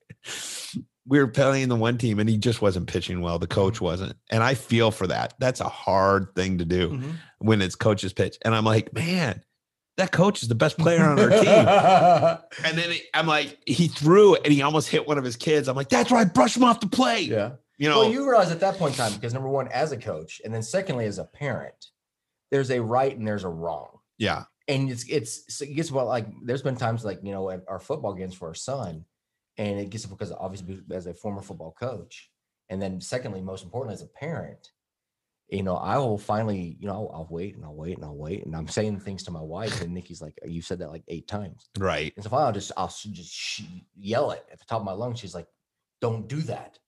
we 1.07 1.19
were 1.19 1.27
playing 1.29 1.69
the 1.69 1.77
one 1.77 1.99
team 1.99 2.19
and 2.19 2.29
he 2.29 2.39
just 2.39 2.63
wasn't 2.63 2.87
pitching 2.89 3.21
well. 3.21 3.39
The 3.39 3.47
coach 3.47 3.75
Mm-hmm. 3.75 3.85
wasn't. 3.85 4.17
And 4.31 4.43
I 4.43 4.55
feel 4.55 4.91
for 4.91 5.07
that. 5.09 5.35
That's 5.39 5.61
a 5.61 5.69
hard 5.69 6.29
thing 6.35 6.59
to 6.59 6.65
do 6.65 6.91
Mhm. 6.91 7.15
when 7.39 7.61
it's 7.61 7.75
coach's 7.75 8.13
pitch. 8.13 8.39
And 8.43 8.55
I'm 8.55 8.65
like, 8.65 8.93
man, 8.95 9.43
that 9.99 10.13
coach 10.13 10.43
is 10.43 10.49
the 10.49 10.55
best 10.55 10.79
player 10.79 11.05
on 11.05 11.19
our 11.21 11.29
team. 11.29 12.41
And 12.65 12.79
then 12.79 12.91
it- 12.93 13.03
I'm 13.13 13.27
like, 13.27 13.59
he 13.67 13.89
threw 13.89 14.35
and 14.37 14.53
he 14.53 14.63
almost 14.63 14.89
hit 14.89 15.07
one 15.07 15.19
of 15.19 15.25
his 15.25 15.37
kids. 15.37 15.69
I'm 15.69 15.77
like, 15.77 15.89
that's 15.91 16.11
right, 16.11 16.33
brush 16.33 16.57
him 16.57 16.65
off 16.65 16.81
the 16.81 16.89
plate. 16.89 17.29
yeah. 17.31 17.53
You 17.77 17.89
know, 17.89 17.99
Well, 18.01 18.11
you 18.13 18.27
realize 18.29 18.51
at 18.53 18.61
that 18.61 18.79
point 18.79 18.95
in 18.95 18.99
time, 18.99 19.13
because 19.15 19.35
number 19.35 19.49
one, 19.49 19.67
as 19.69 19.91
a 19.91 19.97
coach, 19.97 20.41
and 20.45 20.55
then 20.55 20.63
secondly, 20.63 21.07
as 21.07 21.19
a 21.19 21.25
parent, 21.25 21.75
there's 22.53 22.71
a 22.71 22.81
right 22.81 23.15
and 23.17 23.27
there's 23.27 23.43
a 23.43 23.49
wrong. 23.49 23.99
yeah, 24.17 24.45
and 24.69 24.91
it's 24.91 25.05
it's 25.09 25.55
so 25.55 25.65
it 25.65 25.75
gets 25.75 25.91
well 25.91 26.07
like 26.07 26.27
there's 26.43 26.63
been 26.63 26.77
times 26.77 27.05
like 27.05 27.21
you 27.23 27.33
know 27.33 27.51
at 27.51 27.63
our 27.69 27.81
football 27.81 28.15
games 28.15 28.35
for 28.35 28.49
our 28.49 28.55
son 28.55 29.05
and 29.59 29.79
it 29.79 29.91
gets 29.91 30.07
because 30.07 30.33
obviously 30.33 30.81
as 30.91 31.07
a 31.07 31.15
former 31.15 31.43
football 31.43 31.75
coach 31.79 32.31
and 32.71 32.81
then 32.81 33.01
secondly 33.01 33.41
most 33.41 33.65
importantly 33.65 33.95
as 33.95 34.03
a 34.03 34.07
parent 34.07 34.71
you 35.49 35.63
know 35.63 35.77
i 35.77 35.99
will 35.99 36.17
finally 36.17 36.77
you 36.81 36.87
know 36.87 36.95
i'll, 36.95 37.11
I'll 37.15 37.29
wait 37.31 37.55
and 37.57 37.65
i'll 37.65 37.75
wait 37.75 37.97
and 37.97 38.05
i'll 38.05 38.17
wait 38.17 38.47
and 38.47 38.57
i'm 38.57 38.67
saying 38.69 39.01
things 39.01 39.23
to 39.25 39.31
my 39.31 39.43
wife 39.43 39.83
and 39.83 39.93
nikki's 39.93 40.23
like 40.23 40.39
you 40.47 40.63
said 40.63 40.79
that 40.79 40.91
like 40.91 41.05
eight 41.09 41.29
times 41.29 41.69
right. 41.79 42.13
and 42.17 42.25
so 42.25 42.31
finally 42.31 42.47
i'll 42.47 42.53
just 42.53 42.73
i'll 42.77 42.89
just 42.89 43.61
yell 43.95 44.31
it 44.31 44.47
at 44.51 44.59
the 44.59 44.65
top 44.65 44.81
of 44.81 44.87
my 44.87 44.93
lungs 44.93 45.21
she's 45.21 45.35
like 45.35 45.47
don't 46.01 46.27
do 46.29 46.41
that 46.41 46.79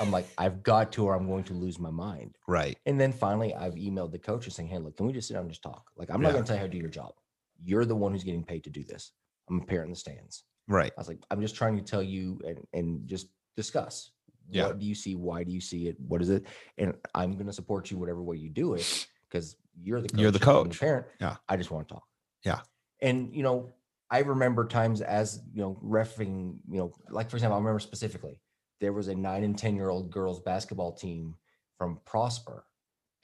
i'm 0.00 0.10
like 0.10 0.26
i've 0.38 0.62
got 0.62 0.92
to 0.92 1.04
or 1.04 1.14
i'm 1.14 1.26
going 1.26 1.44
to 1.44 1.52
lose 1.52 1.78
my 1.78 1.90
mind 1.90 2.36
Right. 2.48 2.78
and 2.86 2.98
then 3.00 3.12
finally, 3.12 3.52
I've 3.54 3.74
emailed 3.74 4.12
the 4.12 4.18
coach 4.18 4.46
and 4.46 4.54
saying, 4.54 4.68
"Hey, 4.68 4.78
look, 4.78 4.96
can 4.96 5.06
we 5.06 5.12
just 5.12 5.26
sit 5.26 5.34
down 5.34 5.42
and 5.42 5.50
just 5.50 5.62
talk? 5.62 5.90
Like, 5.96 6.08
I'm 6.10 6.20
not 6.20 6.30
going 6.32 6.44
to 6.44 6.46
tell 6.46 6.56
you 6.56 6.60
how 6.60 6.66
to 6.66 6.70
do 6.72 6.78
your 6.78 6.88
job. 6.88 7.14
You're 7.62 7.84
the 7.84 7.96
one 7.96 8.12
who's 8.12 8.24
getting 8.24 8.44
paid 8.44 8.64
to 8.64 8.70
do 8.70 8.84
this. 8.84 9.12
I'm 9.48 9.60
a 9.60 9.64
parent 9.64 9.86
in 9.86 9.92
the 9.92 9.98
stands. 9.98 10.44
Right. 10.68 10.92
I 10.96 11.00
was 11.00 11.08
like, 11.08 11.20
I'm 11.30 11.40
just 11.40 11.54
trying 11.54 11.76
to 11.76 11.82
tell 11.82 12.02
you 12.02 12.40
and, 12.44 12.58
and 12.72 13.06
just 13.06 13.28
discuss. 13.56 14.10
Yeah. 14.48 14.66
What 14.66 14.78
do 14.78 14.86
you 14.86 14.94
see? 14.94 15.14
Why 15.14 15.44
do 15.44 15.52
you 15.52 15.60
see 15.60 15.88
it? 15.88 15.96
What 16.06 16.22
is 16.22 16.30
it? 16.30 16.46
And 16.78 16.94
I'm 17.14 17.34
going 17.34 17.46
to 17.46 17.52
support 17.52 17.90
you 17.90 17.98
whatever 17.98 18.22
way 18.22 18.36
you 18.36 18.48
do 18.48 18.74
it 18.74 19.06
because 19.28 19.56
you're 19.80 20.00
the 20.00 20.08
coach. 20.08 20.20
You're 20.20 20.30
the 20.30 20.38
coach. 20.38 20.80
parent. 20.80 21.06
Yeah. 21.20 21.36
I 21.48 21.56
just 21.56 21.70
want 21.70 21.88
to 21.88 21.94
talk. 21.94 22.04
Yeah. 22.44 22.60
And 23.02 23.34
you 23.34 23.42
know, 23.42 23.74
I 24.10 24.20
remember 24.20 24.66
times 24.66 25.00
as 25.00 25.40
you 25.52 25.62
know, 25.62 25.78
refing. 25.84 26.58
You 26.70 26.78
know, 26.78 26.92
like 27.10 27.28
for 27.30 27.36
example, 27.36 27.56
I 27.56 27.58
remember 27.58 27.80
specifically 27.80 28.40
there 28.80 28.92
was 28.92 29.08
a 29.08 29.14
nine 29.14 29.44
and 29.44 29.58
ten 29.58 29.74
year 29.74 29.90
old 29.90 30.10
girls 30.10 30.40
basketball 30.40 30.92
team 30.92 31.34
from 31.76 32.00
Prosper, 32.06 32.64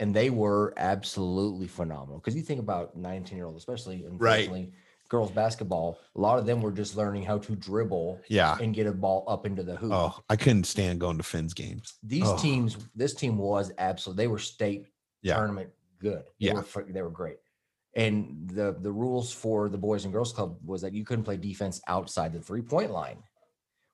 and 0.02 0.12
they 0.12 0.30
were 0.30 0.74
absolutely 0.78 1.68
phenomenal. 1.68 2.18
Because 2.18 2.34
you 2.34 2.42
think 2.42 2.58
about 2.58 2.96
nine 2.96 3.18
and 3.18 3.26
ten 3.26 3.36
year 3.36 3.46
old, 3.46 3.56
especially 3.56 4.04
unfortunately, 4.04 4.72
girls 5.08 5.30
basketball, 5.30 6.00
a 6.16 6.20
lot 6.20 6.40
of 6.40 6.44
them 6.44 6.60
were 6.60 6.72
just 6.72 6.96
learning 6.96 7.22
how 7.22 7.38
to 7.38 7.54
dribble 7.54 8.20
Yeah. 8.28 8.58
and 8.60 8.74
get 8.74 8.88
a 8.88 8.92
ball 8.92 9.24
up 9.28 9.46
into 9.46 9.62
the 9.62 9.76
hoop. 9.76 9.92
Oh, 9.92 10.18
I 10.28 10.34
couldn't 10.34 10.64
stand 10.64 10.98
going 10.98 11.18
to 11.18 11.22
Finn's 11.22 11.54
games. 11.54 11.94
These 12.02 12.26
oh. 12.26 12.36
teams, 12.36 12.78
this 12.96 13.14
team 13.14 13.38
was 13.38 13.70
absolutely. 13.78 14.24
They 14.24 14.28
were 14.28 14.40
state 14.40 14.86
Yeah. 15.22 15.36
tournament 15.36 15.70
good. 16.00 16.24
They 16.40 16.46
Yeah. 16.46 16.54
were, 16.54 16.84
they 16.88 17.02
were 17.02 17.10
great. 17.10 17.36
And 17.94 18.50
the 18.52 18.74
the 18.80 18.90
rules 18.90 19.32
for 19.32 19.68
the 19.68 19.78
boys 19.78 20.02
and 20.04 20.12
girls 20.12 20.32
club 20.32 20.58
was 20.64 20.82
that 20.82 20.94
you 20.94 21.04
couldn't 21.04 21.24
play 21.24 21.36
defense 21.36 21.80
outside 21.86 22.32
the 22.32 22.40
three 22.40 22.62
point 22.62 22.90
line. 22.90 23.18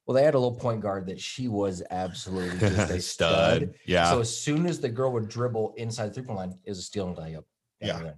Well, 0.08 0.14
they 0.14 0.24
had 0.24 0.34
a 0.34 0.38
little 0.38 0.58
point 0.58 0.80
guard 0.80 1.06
that 1.08 1.20
she 1.20 1.48
was 1.48 1.82
absolutely 1.90 2.58
just 2.58 2.90
a 2.90 3.00
stud. 3.02 3.74
Yeah. 3.84 4.10
So 4.10 4.20
as 4.20 4.34
soon 4.34 4.64
as 4.64 4.80
the 4.80 4.88
girl 4.88 5.12
would 5.12 5.28
dribble 5.28 5.74
inside 5.76 6.08
the 6.08 6.14
three 6.14 6.22
point 6.22 6.38
line, 6.38 6.58
it 6.64 6.70
was 6.70 6.78
a 6.78 6.82
steal 6.82 7.08
and 7.08 7.16
layup. 7.16 7.44
Yeah. 7.82 8.12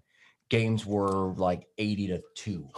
Games 0.50 0.86
were 0.86 1.34
like 1.34 1.66
80 1.78 2.06
to 2.08 2.22
2. 2.36 2.68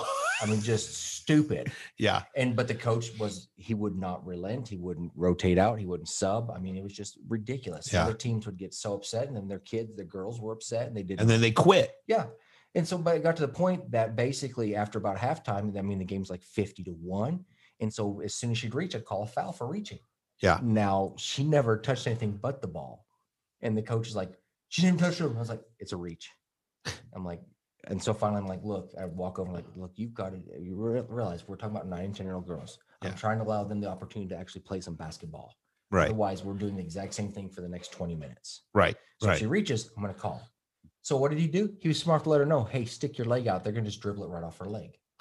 I 0.41 0.47
mean, 0.47 0.63
just 0.63 0.95
stupid. 1.17 1.71
yeah. 1.99 2.23
And 2.35 2.57
but 2.57 2.69
the 2.69 2.75
coach 2.75 3.11
was 3.19 3.49
he 3.57 3.75
would 3.75 3.97
not 3.97 4.27
relent. 4.27 4.69
He 4.69 4.79
wouldn't 4.79 5.13
rotate 5.15 5.59
out. 5.59 5.79
He 5.79 5.87
wouldn't 5.87 6.09
sub. 6.09 6.51
I 6.51 6.59
mean, 6.59 6.77
it 6.77 6.83
was 6.83 6.95
just 6.95 7.19
ridiculous. 7.29 7.93
Yeah. 7.93 8.05
Other 8.05 8.15
teams 8.15 8.47
would 8.47 8.57
get 8.57 8.73
so 8.75 8.95
upset, 8.95 9.29
and 9.29 9.37
then 9.37 9.47
their 9.47 9.59
kids, 9.61 9.95
the 9.95 10.05
girls, 10.05 10.41
were 10.41 10.53
upset, 10.53 10.87
and 10.87 10.97
they 10.97 11.03
did. 11.03 11.21
And 11.21 11.29
then 11.29 11.41
they 11.41 11.53
quit. 11.53 11.93
yeah. 12.07 12.27
And 12.75 12.89
so, 12.89 12.97
but 12.97 13.17
it 13.17 13.23
got 13.23 13.37
to 13.37 13.43
the 13.43 13.53
point 13.53 13.91
that 13.91 14.17
basically 14.17 14.75
after 14.75 14.99
about 14.99 15.19
halftime, 15.19 15.77
I 15.79 15.83
mean, 15.83 15.99
the 15.99 16.05
game's 16.07 16.31
like 16.31 16.43
fifty 16.43 16.83
to 16.85 16.91
one. 16.93 17.45
And 17.83 17.93
so 17.93 18.21
as 18.25 18.35
soon 18.35 18.53
as 18.53 18.59
she'd 18.59 18.75
reach, 18.75 18.95
I'd 18.95 19.05
call 19.05 19.25
a 19.25 19.27
foul 19.27 19.53
for 19.53 19.67
reaching. 19.67 19.99
Yeah. 20.41 20.59
Now 20.63 21.15
she 21.19 21.45
never 21.45 21.77
touched 21.77 22.07
anything 22.07 22.39
but 22.41 22.63
the 22.63 22.69
ball, 22.69 23.05
and 23.61 23.77
the 23.77 23.83
coach 23.83 24.09
is 24.09 24.17
like, 24.17 24.33
she 24.69 24.81
didn't 24.83 25.01
touch 25.01 25.19
him. 25.21 25.37
I 25.37 25.41
was 25.41 25.49
like, 25.51 25.61
it's 25.79 25.93
a 25.93 25.97
reach. 25.97 26.31
I'm 27.15 27.25
like, 27.25 27.41
and 27.89 28.03
so 28.03 28.15
finally, 28.15 28.41
I'm 28.41 28.47
like, 28.49 28.63
look, 28.65 28.93
I 28.99 29.05
walk 29.05 29.39
over, 29.39 29.53
like, 29.53 29.65
look, 29.77 29.93
you've 29.97 30.15
got 30.15 30.33
to 30.33 30.39
you 30.61 30.75
re- 30.77 31.03
realize 31.09 31.47
we're 31.47 31.57
talking 31.57 31.77
about 31.77 31.89
nine 31.89 32.07
and 32.07 32.17
ten 32.17 32.25
year 32.27 32.37
old 32.37 32.47
girls. 32.47 32.79
I'm 33.03 33.11
Yeah. 33.11 33.17
trying 33.17 33.39
to 33.39 33.45
allow 33.45 33.65
them 33.65 33.81
the 33.81 33.89
opportunity 33.89 34.29
to 34.31 34.39
actually 34.39 34.63
play 34.63 34.81
some 34.81 34.95
basketball. 34.95 35.53
Right. 35.91 36.07
Otherwise, 36.07 36.43
we're 36.45 36.55
doing 36.55 36.77
the 36.77 36.83
exact 36.83 37.13
same 37.13 37.33
thing 37.33 37.51
for 37.51 37.61
the 37.61 37.69
next 37.69 37.93
20 37.93 38.15
minutes. 38.15 38.63
Right. 38.73 38.97
So 39.21 39.31
if 39.31 39.39
she 39.41 39.47
reaches, 39.47 39.91
I'm 39.97 40.03
going 40.03 40.15
to 40.15 40.19
call. 40.19 40.41
So 41.03 41.17
what 41.17 41.31
did 41.33 41.41
he 41.41 41.49
do? 41.49 41.75
He 41.81 41.89
was 41.89 41.99
smart 41.99 42.23
to 42.25 42.31
let 42.31 42.39
her 42.41 42.47
know, 42.47 42.63
hey, 42.65 42.85
stick 42.87 43.19
your 43.19 43.27
leg 43.27 43.47
out. 43.49 43.63
They're 43.63 43.73
going 43.73 43.85
to 43.85 43.91
just 43.91 44.01
dribble 44.01 44.25
it 44.25 44.29
right 44.29 44.43
off 44.45 44.59
her 44.59 44.65
leg. 44.67 44.97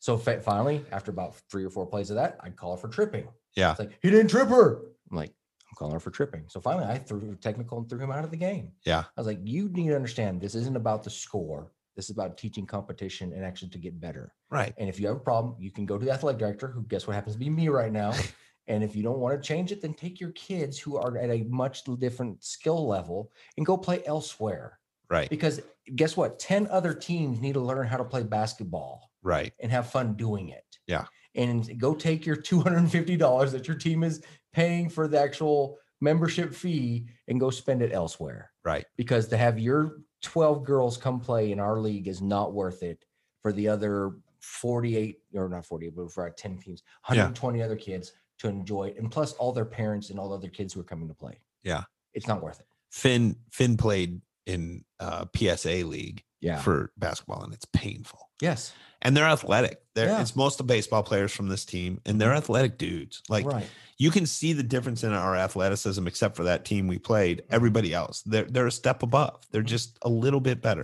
so 0.00 0.16
finally, 0.16 0.84
after 0.92 1.10
about 1.10 1.36
three 1.50 1.64
or 1.64 1.70
four 1.70 1.86
plays 1.86 2.10
of 2.10 2.16
that, 2.16 2.38
I'd 2.40 2.56
call 2.56 2.72
her 2.72 2.80
for 2.80 2.88
tripping. 2.88 3.28
Yeah. 3.56 3.70
It's 3.70 3.80
like, 3.80 3.98
he 4.00 4.10
didn't 4.10 4.28
trip 4.28 4.48
her. 4.48 4.82
I'm 5.10 5.16
like, 5.16 5.30
I'm 5.30 5.76
calling 5.76 5.94
her 5.94 6.00
for 6.00 6.10
tripping. 6.10 6.44
So 6.48 6.60
finally, 6.60 6.86
I 6.86 6.98
threw 6.98 7.34
technical 7.36 7.78
and 7.78 7.88
threw 7.88 7.98
him 7.98 8.10
out 8.10 8.24
of 8.24 8.30
the 8.30 8.36
game. 8.36 8.72
Yeah. 8.84 9.00
I 9.00 9.20
was 9.20 9.26
like, 9.26 9.40
you 9.42 9.68
need 9.70 9.88
to 9.88 9.96
understand 9.96 10.40
this 10.40 10.54
isn't 10.54 10.76
about 10.76 11.02
the 11.02 11.10
score. 11.10 11.72
This 11.96 12.06
is 12.06 12.10
about 12.10 12.38
teaching 12.38 12.64
competition 12.64 13.32
and 13.32 13.44
actually 13.44 13.70
to 13.70 13.78
get 13.78 14.00
better. 14.00 14.32
Right. 14.50 14.72
And 14.78 14.88
if 14.88 15.00
you 15.00 15.08
have 15.08 15.16
a 15.16 15.20
problem, 15.20 15.56
you 15.58 15.72
can 15.72 15.84
go 15.84 15.98
to 15.98 16.04
the 16.04 16.12
athletic 16.12 16.38
director, 16.38 16.68
who 16.68 16.84
guess 16.84 17.08
what 17.08 17.14
happens 17.14 17.34
to 17.34 17.40
be 17.40 17.50
me 17.50 17.68
right 17.68 17.92
now. 17.92 18.12
and 18.68 18.84
if 18.84 18.94
you 18.94 19.02
don't 19.02 19.18
want 19.18 19.40
to 19.40 19.46
change 19.46 19.72
it, 19.72 19.82
then 19.82 19.94
take 19.94 20.20
your 20.20 20.30
kids 20.30 20.78
who 20.78 20.96
are 20.96 21.18
at 21.18 21.30
a 21.30 21.42
much 21.48 21.82
different 21.98 22.44
skill 22.44 22.86
level 22.86 23.32
and 23.56 23.66
go 23.66 23.76
play 23.76 24.00
elsewhere. 24.06 24.78
Right. 25.10 25.28
Because 25.28 25.60
guess 25.96 26.16
what? 26.16 26.38
10 26.38 26.68
other 26.68 26.94
teams 26.94 27.40
need 27.40 27.54
to 27.54 27.60
learn 27.60 27.88
how 27.88 27.96
to 27.96 28.04
play 28.04 28.22
basketball 28.22 29.10
Right. 29.22 29.52
and 29.60 29.70
have 29.72 29.90
fun 29.90 30.14
doing 30.14 30.48
it. 30.50 30.64
Yeah. 30.86 31.04
And 31.34 31.78
go 31.78 31.94
take 31.94 32.24
your 32.26 32.36
$250 32.36 33.52
that 33.52 33.68
your 33.68 33.76
team 33.76 34.02
is 34.04 34.22
paying 34.52 34.88
for 34.88 35.08
the 35.08 35.20
actual 35.20 35.78
membership 36.00 36.54
fee 36.54 37.06
and 37.26 37.40
go 37.40 37.50
spend 37.50 37.82
it 37.82 37.92
elsewhere 37.92 38.50
Right. 38.64 38.86
because 38.96 39.28
to 39.28 39.36
have 39.36 39.58
your 39.58 39.98
12 40.22 40.64
girls 40.64 40.96
come 40.96 41.20
play 41.20 41.52
in 41.52 41.60
our 41.60 41.78
league 41.78 42.08
is 42.08 42.22
not 42.22 42.52
worth 42.54 42.82
it 42.82 43.04
for 43.42 43.52
the 43.52 43.68
other 43.68 44.12
48 44.40 45.18
or 45.34 45.48
not 45.48 45.66
48 45.66 45.94
but 45.96 46.12
for 46.12 46.22
our 46.22 46.30
10 46.30 46.58
teams 46.58 46.82
120 47.06 47.62
other 47.62 47.76
kids 47.76 48.12
to 48.38 48.48
enjoy 48.48 48.84
it 48.84 48.96
and 48.98 49.10
plus 49.10 49.32
all 49.34 49.52
their 49.52 49.64
parents 49.64 50.10
and 50.10 50.18
all 50.18 50.28
the 50.28 50.36
other 50.36 50.48
kids 50.48 50.72
who 50.72 50.80
are 50.80 50.84
coming 50.84 51.08
to 51.08 51.14
play 51.14 51.40
Yeah. 51.64 51.82
it's 52.14 52.26
not 52.28 52.42
worth 52.42 52.60
it 52.60 52.66
Finn 52.92 53.36
Finn 53.50 53.76
played 53.76 54.20
in 54.46 54.84
uh 55.00 55.26
PSA 55.36 55.84
league 55.84 56.22
yeah. 56.40 56.60
for 56.60 56.92
basketball 56.96 57.42
and 57.42 57.52
it's 57.52 57.66
painful. 57.66 58.30
yes. 58.40 58.72
And 59.00 59.16
they're 59.16 59.28
athletic. 59.28 59.80
They're 59.94 60.08
Yeah. 60.08 60.20
it's 60.20 60.34
most 60.34 60.58
of 60.58 60.66
baseball 60.66 61.04
players 61.04 61.30
from 61.30 61.48
this 61.48 61.64
team 61.64 62.00
and 62.04 62.20
they're 62.20 62.30
mm-hmm. 62.30 62.38
athletic 62.38 62.78
dudes. 62.78 63.22
Like 63.28 63.46
right. 63.46 63.66
you 63.96 64.10
can 64.10 64.26
see 64.26 64.52
the 64.52 64.64
difference 64.64 65.04
in 65.04 65.12
our 65.12 65.36
athleticism 65.36 66.04
except 66.08 66.34
for 66.34 66.42
that 66.44 66.64
team 66.64 66.88
we 66.88 66.98
played 66.98 67.44
everybody 67.48 67.94
else. 67.94 68.22
They're, 68.22 68.46
they're 68.46 68.66
a 68.66 68.72
step 68.72 69.04
above. 69.04 69.46
They're 69.52 69.60
mm-hmm. 69.60 69.68
just 69.68 69.98
a 70.02 70.08
little 70.08 70.40
bit 70.40 70.60
better. 70.60 70.82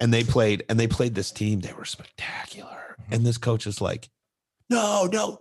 And 0.00 0.12
they 0.12 0.24
played 0.24 0.64
and 0.70 0.80
they 0.80 0.86
played 0.86 1.14
this 1.14 1.30
team. 1.30 1.60
They 1.60 1.74
were 1.74 1.84
spectacular. 1.84 2.96
Mm-hmm. 2.98 3.14
And 3.14 3.26
this 3.26 3.36
coach 3.36 3.66
is 3.66 3.82
like 3.82 4.08
no 4.70 5.06
no 5.12 5.40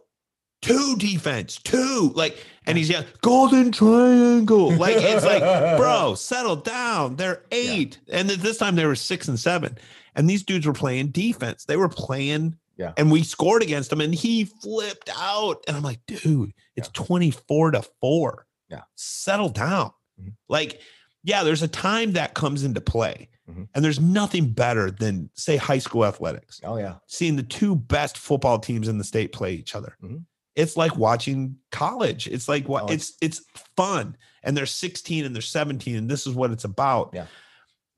two 0.64 0.96
defense 0.98 1.58
two 1.58 2.12
like 2.16 2.38
and 2.66 2.78
he's 2.78 2.90
yelling 2.90 3.08
golden 3.22 3.72
triangle 3.72 4.72
like 4.78 4.96
it's 4.98 5.26
like 5.26 5.42
bro 5.78 6.16
settle 6.16 6.56
down 6.56 7.16
they're 7.16 7.44
eight 7.52 8.00
and 8.12 8.30
this 8.30 8.58
time 8.58 8.76
they 8.76 8.86
were 8.86 8.96
six 8.96 9.28
and 9.28 9.40
seven 9.40 9.78
and 10.16 10.30
these 10.30 10.44
dudes 10.44 10.66
were 10.66 10.74
playing 10.74 11.08
defense 11.08 11.66
they 11.66 11.78
were 11.78 11.90
playing 11.90 12.56
Yeah. 12.78 12.94
and 12.98 13.12
we 13.12 13.24
scored 13.24 13.62
against 13.64 13.92
him 13.92 14.02
and 14.02 14.14
he 14.16 14.46
flipped 14.46 15.10
out 15.18 15.64
and 15.68 15.76
i'm 15.78 15.84
like 15.84 16.00
dude 16.08 16.54
It's 16.76 16.90
24 16.90 17.72
to 17.72 17.84
4. 18.02 18.46
Yeah. 18.70 18.82
Settle 18.96 19.50
down. 19.50 19.92
Mhm. 20.20 20.34
Like, 20.50 20.82
yeah, 21.24 21.44
there's 21.44 21.62
a 21.62 21.68
time 21.68 22.14
that 22.14 22.34
comes 22.34 22.64
into 22.64 22.82
play. 22.82 23.30
Mhm. 23.48 23.68
And 23.76 23.86
there's 23.86 24.00
nothing 24.00 24.50
better 24.52 24.90
than, 24.90 25.30
say, 25.36 25.58
high 25.58 25.78
school 25.78 26.04
athletics, 26.06 26.60
Oh 26.64 26.78
yeah. 26.78 26.96
seeing 27.08 27.36
the 27.36 27.44
two 27.44 27.76
best 27.76 28.18
football 28.18 28.58
teams 28.58 28.88
in 28.88 28.98
the 28.98 29.04
state 29.04 29.32
play 29.34 29.54
each 29.54 29.76
other. 29.76 29.96
Mhm. 30.04 30.24
It's 30.56 30.78
like 30.78 30.96
watching 30.98 31.58
college. 31.72 32.28
It's 32.28 32.48
like 32.48 32.68
what 32.68 32.84
Oh, 32.84 32.94
it's 32.94 33.14
it's 33.22 33.42
fun. 33.76 34.16
And 34.44 34.56
they're 34.58 34.66
16 34.66 35.26
and 35.26 35.34
they're 35.36 35.42
17, 35.42 35.96
and 35.96 36.10
this 36.10 36.28
is 36.28 36.34
what 36.36 36.52
it's 36.52 36.64
about. 36.66 37.12
Yeah. 37.14 37.26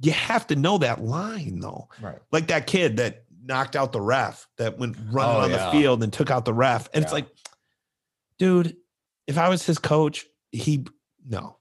You 0.01 0.11
have 0.11 0.47
to 0.47 0.55
know 0.55 0.77
that 0.79 1.03
line 1.03 1.59
though 1.59 1.89
Right. 2.01 2.19
like 2.31 2.47
that 2.47 2.67
kid 2.67 2.97
that 2.97 3.23
knocked 3.43 3.75
out 3.75 3.91
the 3.91 4.01
ref 4.01 4.47
that 4.57 4.77
went 4.77 4.95
running 5.11 5.35
Oh, 5.35 5.39
on 5.41 5.49
yeah. 5.51 5.65
the 5.65 5.71
field 5.71 6.03
and 6.03 6.11
took 6.11 6.31
out 6.31 6.45
the 6.45 6.53
ref. 6.53 6.89
And 6.93 7.03
it's 7.03 7.13
like, 7.13 7.27
dude, 8.39 8.75
if 9.27 9.37
I 9.37 9.49
was 9.49 9.65
his 9.65 9.77
coach, 9.79 10.25
he 10.51 10.85
no, 11.27 11.57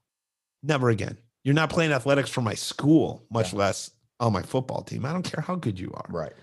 never 0.63 0.89
again. 0.89 1.17
You're 1.43 1.55
not 1.55 1.69
playing 1.69 1.91
athletics 1.91 2.29
for 2.29 2.41
my 2.41 2.53
school, 2.55 3.23
much 3.31 3.53
less 3.53 3.91
on 4.19 4.33
my 4.33 4.41
football 4.41 4.81
team. 4.81 5.05
I 5.05 5.11
don't 5.13 5.23
care 5.23 5.41
how 5.41 5.55
good 5.55 5.79
you 5.79 5.91
are. 5.93 6.05
Right. 6.09 6.33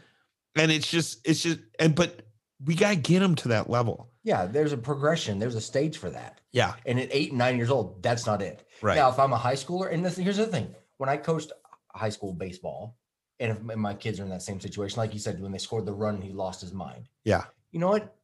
And 0.56 0.70
it's 0.70 0.88
just, 0.90 1.26
it's 1.26 1.42
just, 1.42 1.58
and 1.78 1.94
but 1.94 2.22
we 2.64 2.74
gotta 2.74 2.96
get 2.96 3.20
them 3.20 3.34
to 3.36 3.48
that 3.48 3.68
level. 3.70 4.10
Yeah. 4.24 4.46
There's 4.46 4.72
a 4.72 4.76
progression. 4.76 5.38
There's 5.38 5.54
a 5.54 5.60
stage 5.60 5.98
for 5.98 6.10
that. 6.10 6.40
Yeah. 6.52 6.74
And 6.86 6.98
at 7.00 7.08
eight 7.12 7.30
and 7.30 7.38
nine 7.38 7.56
years 7.56 7.70
old, 7.70 8.02
that's 8.02 8.26
not 8.26 8.42
it. 8.42 8.66
Right. 8.80 8.96
Now, 8.96 9.08
if 9.10 9.18
I'm 9.18 9.32
a 9.32 9.36
high 9.38 9.54
schooler, 9.54 9.92
and 9.92 10.04
this, 10.04 10.16
here's 10.16 10.36
the 10.36 10.46
thing: 10.46 10.74
when 10.98 11.08
I 11.08 11.16
coached 11.16 11.52
high 11.94 12.08
school 12.10 12.32
baseball, 12.32 12.96
and 13.40 13.52
if 13.52 13.60
my- 13.62 13.74
my 13.74 13.94
kids 13.94 14.20
are 14.20 14.24
in 14.24 14.28
that 14.30 14.42
same 14.42 14.60
situation, 14.60 14.98
like 14.98 15.12
you 15.12 15.18
said, 15.18 15.40
when 15.40 15.52
they 15.52 15.58
scored 15.58 15.86
the 15.86 15.92
run, 15.94 16.20
he 16.20 16.32
lost 16.32 16.60
his 16.60 16.72
mind. 16.72 17.08
yeah. 17.24 17.44
You 17.72 17.80
know 17.80 17.88
what? 17.88 18.14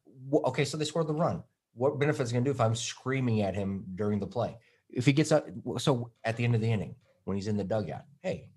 Okay, 0.49 0.63
so 0.63 0.77
they 0.77 0.85
scored 0.85 1.07
the 1.07 1.13
run. 1.13 1.43
What 1.73 1.97
benefit 1.99 2.21
is 2.23 2.31
going 2.31 2.43
to 2.43 2.49
do 2.49 2.53
if 2.53 2.61
I'm 2.61 2.75
screaming 2.75 3.41
at 3.41 3.55
him 3.55 3.83
during 3.95 4.19
the 4.19 4.27
play? 4.27 4.57
If 4.91 5.05
he 5.07 5.13
gets 5.13 5.31
up, 5.31 5.47
so 5.79 6.11
at 6.23 6.37
the 6.37 6.43
end 6.43 6.53
of 6.53 6.61
the 6.61 6.71
inning, 6.71 6.93
when 7.23 7.35
he's 7.35 7.47
in 7.47 7.57
the 7.57 7.63
dugout, 7.63 8.03
hey, 8.21 8.47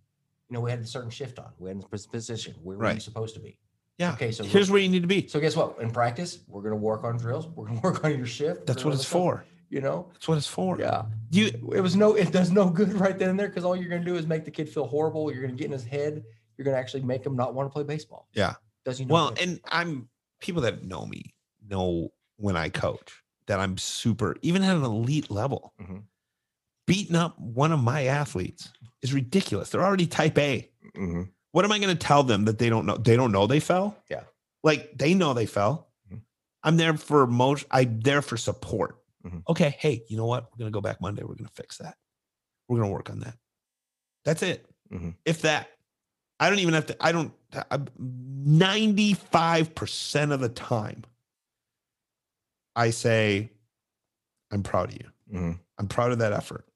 you 0.50 0.55
know, 0.55 0.61
we 0.61 0.70
had 0.70 0.81
a 0.81 0.87
certain 0.87 1.09
shift 1.11 1.38
on. 1.38 1.50
We 1.59 1.70
had 1.70 1.78
a 1.83 1.88
pos- 1.88 2.07
position. 2.07 2.55
Where 2.62 2.76
were 2.76 2.92
you 2.92 3.00
supposed 3.00 3.35
to 3.37 3.40
be? 3.40 3.59
Yeah. 3.98 4.12
Okay, 4.14 4.33
so 4.33 4.42
Here's 4.44 4.70
where 4.70 4.81
you 4.81 4.88
need 4.88 5.02
to 5.02 5.07
be. 5.09 5.28
so 5.28 5.38
guess 5.38 5.55
what? 5.55 5.78
In 5.81 5.90
practice, 5.90 6.40
we're 6.48 6.62
going 6.62 6.72
to 6.72 6.76
work 6.81 7.05
on 7.05 7.16
drills. 7.18 7.46
We're 7.46 7.66
going 7.66 7.76
to 7.81 7.83
work 7.83 8.05
on 8.05 8.16
your 8.16 8.26
shift. 8.26 8.66
That's 8.66 8.85
what 8.85 8.94
it's 8.94 9.02
stuff, 9.07 9.12
for. 9.12 9.44
You 9.68 9.81
know? 9.81 10.09
That's 10.12 10.28
what 10.28 10.38
it's 10.38 10.46
for. 10.46 10.78
Yeah. 10.78 11.05
You 11.31 11.46
It 11.74 11.81
was 11.81 11.94
no, 11.96 12.14
it 12.14 12.31
does 12.33 12.50
no 12.50 12.68
good 12.68 12.92
right 12.94 13.18
then 13.18 13.31
and 13.31 13.38
there 13.40 13.48
because 13.48 13.64
all 13.64 13.74
you're 13.76 13.88
going 13.88 14.02
to 14.05 14.07
do 14.11 14.16
is 14.16 14.26
make 14.26 14.44
the 14.44 14.50
kid 14.50 14.68
feel 14.68 14.87
horrible. 14.87 15.31
You're 15.33 15.42
going 15.42 15.55
to 15.55 15.59
get 15.59 15.66
in 15.66 15.72
his 15.72 15.85
head. 15.85 16.24
You're 16.57 16.64
going 16.64 16.74
to 16.74 16.78
actually 16.81 17.02
make 17.05 17.24
him 17.24 17.37
not 17.37 17.55
want 17.55 17.68
to 17.68 17.72
play 17.72 17.83
baseball. 17.83 18.28
Yeah. 18.35 18.55
Does 18.85 18.98
he 18.98 19.05
know? 19.05 19.14
Well, 19.14 19.35
and 19.40 19.61
I'm 19.70 20.09
people 20.40 20.62
that 20.62 20.85
know 20.85 21.07
me 21.07 21.35
know 21.66 22.12
when 22.37 22.57
I 22.57 22.68
coach 22.68 23.22
that 23.46 23.61
I'm 23.61 23.78
super, 23.78 24.37
even 24.42 24.62
at 24.62 24.76
an 24.76 24.85
elite 24.85 25.31
level, 25.31 25.72
Mhm. 25.81 26.02
beating 26.87 27.16
up 27.16 27.38
one 27.38 27.72
of 27.72 27.81
my 27.83 28.05
athletes 28.07 28.70
is 29.00 29.14
ridiculous. 29.14 29.70
They're 29.70 29.85
already 29.85 30.07
type 30.07 30.37
A. 30.38 30.68
Mhm. 30.96 31.31
What 31.52 31.64
am 31.64 31.72
I 31.72 31.78
going 31.78 31.96
to 31.96 32.06
tell 32.06 32.22
them 32.22 32.44
that 32.46 32.58
they 32.58 32.68
don't 32.68 32.86
know? 32.86 32.96
They 32.96 33.16
don't 33.16 33.32
know 33.32 33.46
they 33.46 33.60
fell. 33.60 33.96
Yeah. 34.10 34.22
Like 34.62 34.96
they 34.96 35.14
know 35.14 35.34
they 35.34 35.46
fell. 35.46 35.88
Mhm. 36.10 36.22
I'm 36.62 36.76
there 36.76 36.96
for 36.96 37.26
most. 37.26 37.64
I'm 37.70 38.00
there 38.00 38.22
for 38.22 38.36
support. 38.36 38.98
Mhm. 39.24 39.42
Okay. 39.48 39.76
Hey, 39.78 40.04
you 40.08 40.16
know 40.16 40.26
what? 40.26 40.50
We're 40.50 40.58
going 40.58 40.72
to 40.72 40.74
go 40.74 40.80
back 40.80 41.00
Monday. 41.00 41.22
We're 41.22 41.34
going 41.34 41.48
to 41.48 41.54
fix 41.54 41.78
that. 41.78 41.96
We're 42.68 42.78
going 42.78 42.88
to 42.88 42.92
work 42.94 43.10
on 43.10 43.20
that. 43.20 43.36
That's 44.24 44.42
it. 44.42 44.66
Mhm. 44.90 45.16
If 45.24 45.42
that, 45.42 45.68
I 46.40 46.48
don't 46.50 46.58
even 46.60 46.74
have 46.74 46.86
to, 46.86 46.96
I 47.00 47.12
don't, 47.12 47.32
I'm 47.70 47.86
95% 47.98 50.32
of 50.32 50.40
the 50.40 50.48
time, 50.48 51.04
I 52.74 52.90
say, 52.90 53.52
I'm 54.50 54.62
proud 54.62 54.88
of 54.90 54.94
you. 54.94 55.10
Mhm. 55.32 55.58
I'm 55.78 55.88
proud 55.88 56.12
of 56.12 56.18
that 56.18 56.32
effort. 56.32 56.66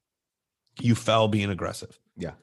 You 0.81 0.95
fell 0.95 1.29
being 1.29 1.51
aggressive. 1.51 1.99
Yeah. 2.17 2.35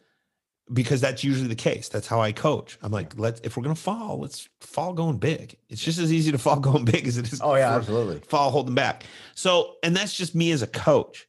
Because 0.73 1.01
that's 1.01 1.23
usually 1.23 1.47
the 1.47 1.55
case. 1.55 1.87
That's 1.89 2.07
how 2.07 2.19
I 2.21 2.31
coach. 2.31 2.77
I'm 2.81 2.91
like, 2.91 3.13
let's 3.17 3.39
if 3.43 3.55
we're 3.55 3.63
gonna 3.63 3.75
fall, 3.75 4.19
let's 4.19 4.49
fall 4.61 4.93
going 4.93 5.17
big. 5.17 5.55
It's 5.69 5.81
just 5.83 5.99
as 5.99 6.11
easy 6.11 6.31
to 6.31 6.37
fall 6.37 6.59
going 6.59 6.85
big 6.85 7.07
as 7.07 7.17
it 7.17 7.31
is 7.31 7.41
Oh, 7.41 7.55
yeah, 7.55 7.75
absolutely. 7.75 8.19
fall 8.21 8.49
holding 8.49 8.73
back. 8.75 9.03
So, 9.35 9.75
and 9.83 9.95
that's 9.95 10.13
just 10.15 10.33
me 10.33 10.51
as 10.51 10.61
a 10.61 10.67
coach. 10.67 11.27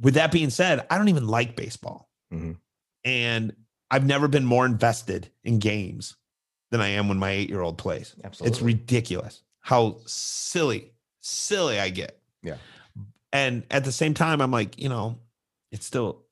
With 0.00 0.14
that 0.14 0.32
being 0.32 0.50
said, 0.50 0.84
I 0.90 0.98
don't 0.98 1.08
even 1.08 1.26
like 1.26 1.56
baseball. 1.56 2.10
Mhm. 2.32 2.56
And 3.04 3.54
I've 3.90 4.04
never 4.04 4.28
been 4.28 4.44
more 4.44 4.66
invested 4.66 5.30
in 5.44 5.58
games 5.58 6.16
than 6.70 6.80
I 6.80 6.88
am 6.88 7.08
when 7.08 7.18
my 7.18 7.30
eight 7.30 7.48
year 7.48 7.60
old 7.60 7.78
plays. 7.78 8.14
Absolutely. 8.24 8.50
It's 8.52 8.60
ridiculous 8.62 9.42
how 9.60 9.98
silly, 10.06 10.92
silly 11.20 11.78
I 11.78 11.88
get. 11.90 12.18
Yeah. 12.42 12.56
And 13.32 13.64
at 13.70 13.84
the 13.84 13.92
same 13.92 14.12
time, 14.14 14.40
I'm 14.40 14.50
like, 14.50 14.78
you 14.80 14.88
know, 14.88 15.18
it's 15.72 15.86
still, 15.86 16.22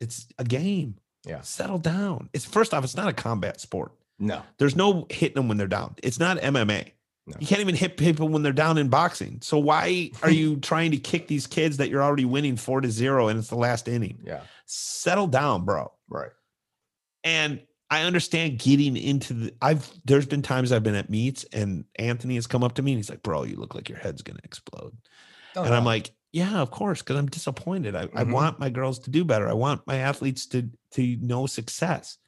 it's 0.00 0.26
a 0.38 0.44
game. 0.44 0.96
Yeah. 1.24 1.40
Settle 1.42 1.78
down. 1.78 2.30
It's 2.32 2.44
first 2.44 2.72
off, 2.72 2.84
it's 2.84 2.96
not 2.96 3.08
a 3.08 3.12
combat 3.12 3.60
sport. 3.60 3.92
No. 4.18 4.42
There's 4.58 4.76
no 4.76 5.06
hitting 5.10 5.36
them 5.36 5.48
when 5.48 5.56
they're 5.56 5.66
down. 5.66 5.94
It's 6.02 6.18
not 6.18 6.38
MMA. 6.38 6.92
No. 7.26 7.36
You 7.38 7.46
can't 7.46 7.60
even 7.60 7.74
hit 7.74 7.98
people 7.98 8.28
when 8.28 8.42
they're 8.42 8.52
down 8.52 8.78
in 8.78 8.88
boxing. 8.88 9.38
So 9.42 9.58
why 9.58 10.10
are 10.22 10.30
you 10.30 10.56
trying 10.56 10.92
to 10.92 10.96
kick 10.96 11.28
these 11.28 11.46
kids 11.46 11.76
that 11.76 11.90
you're 11.90 12.02
already 12.02 12.24
winning 12.24 12.56
four 12.56 12.80
to 12.80 12.90
zero 12.90 13.28
and 13.28 13.38
it's 13.38 13.48
the 13.48 13.56
last 13.56 13.86
inning? 13.86 14.18
Yeah. 14.24 14.40
Settle 14.66 15.26
down, 15.26 15.64
bro. 15.64 15.92
Right. 16.08 16.30
And 17.24 17.60
I 17.90 18.02
understand 18.02 18.58
getting 18.58 18.96
into 18.96 19.34
the 19.34 19.54
I've 19.62 19.90
there's 20.04 20.26
been 20.26 20.42
times 20.42 20.72
I've 20.72 20.82
been 20.82 20.94
at 20.94 21.10
meets 21.10 21.44
and 21.52 21.84
Anthony 21.96 22.34
has 22.34 22.46
come 22.46 22.62
up 22.62 22.74
to 22.74 22.82
me 22.82 22.92
and 22.92 22.98
he's 22.98 23.10
like, 23.10 23.22
bro, 23.22 23.44
you 23.44 23.56
look 23.56 23.74
like 23.74 23.88
your 23.88 23.98
head's 23.98 24.22
gonna 24.22 24.40
explode. 24.44 24.96
Oh, 25.56 25.62
and 25.64 25.74
I'm 25.74 25.84
like, 25.84 26.10
yeah, 26.32 26.58
of 26.60 26.70
course, 26.70 27.00
because 27.02 27.16
I'm 27.16 27.26
disappointed. 27.26 27.96
I, 27.96 28.02
I 28.14 28.24
Mhm. 28.24 28.32
want 28.32 28.58
my 28.60 28.70
girls 28.70 28.98
to 29.00 29.10
do 29.10 29.24
better. 29.24 29.48
I 29.48 29.54
want 29.54 29.86
my 29.86 29.96
athletes 29.96 30.46
to 30.48 30.70
to 30.92 31.16
know 31.20 31.46
success. 31.46 32.18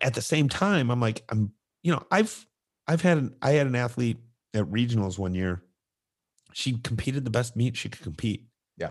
At 0.00 0.14
the 0.14 0.22
same 0.22 0.48
time, 0.48 0.90
I'm 0.90 1.00
like, 1.00 1.24
I'm, 1.30 1.52
you 1.82 1.92
know, 1.92 2.04
I've 2.10 2.46
I've 2.86 3.00
had 3.02 3.18
an 3.18 3.36
I 3.40 3.52
had 3.52 3.66
an 3.66 3.74
athlete 3.76 4.18
at 4.54 4.64
regionals 4.66 5.18
one 5.18 5.34
year. 5.34 5.62
She 6.52 6.78
competed 6.78 7.24
the 7.24 7.30
best 7.30 7.56
meet 7.56 7.76
she 7.76 7.88
could 7.88 8.02
compete. 8.02 8.48
Yeah. 8.76 8.90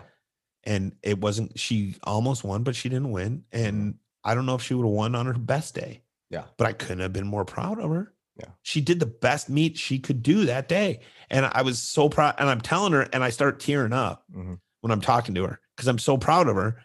And 0.64 0.96
it 1.02 1.20
wasn't 1.20 1.58
she 1.58 1.96
almost 2.02 2.44
won, 2.44 2.62
but 2.64 2.74
she 2.74 2.88
didn't 2.88 3.10
win. 3.12 3.44
And 3.52 3.98
I 4.24 4.34
don't 4.34 4.46
know 4.46 4.54
if 4.56 4.62
she 4.62 4.74
would 4.74 4.84
have 4.84 4.92
won 4.92 5.14
on 5.14 5.26
her 5.26 5.34
best 5.34 5.74
day. 5.74 6.02
Yeah. 6.30 6.44
But 6.56 6.66
I 6.66 6.72
couldn't 6.72 7.00
have 7.00 7.12
been 7.12 7.26
more 7.26 7.44
proud 7.44 7.78
of 7.78 7.90
her. 7.90 8.12
Yeah. 8.38 8.50
She 8.62 8.80
did 8.80 9.00
the 9.00 9.06
best 9.06 9.48
meet 9.50 9.76
she 9.76 9.98
could 9.98 10.22
do 10.22 10.44
that 10.46 10.68
day. 10.68 11.00
And 11.30 11.44
I 11.46 11.62
was 11.62 11.80
so 11.82 12.08
proud. 12.08 12.34
And 12.38 12.48
I'm 12.48 12.60
telling 12.60 12.92
her, 12.92 13.02
and 13.12 13.24
I 13.24 13.30
start 13.30 13.58
tearing 13.60 13.92
up 13.92 14.24
Mhm. 14.34 14.60
when 14.80 14.90
I'm 14.92 15.00
talking 15.00 15.34
to 15.34 15.44
her 15.44 15.60
because 15.76 15.88
I'm 15.88 15.98
so 15.98 16.16
proud 16.16 16.48
of 16.48 16.56
her. 16.56 16.80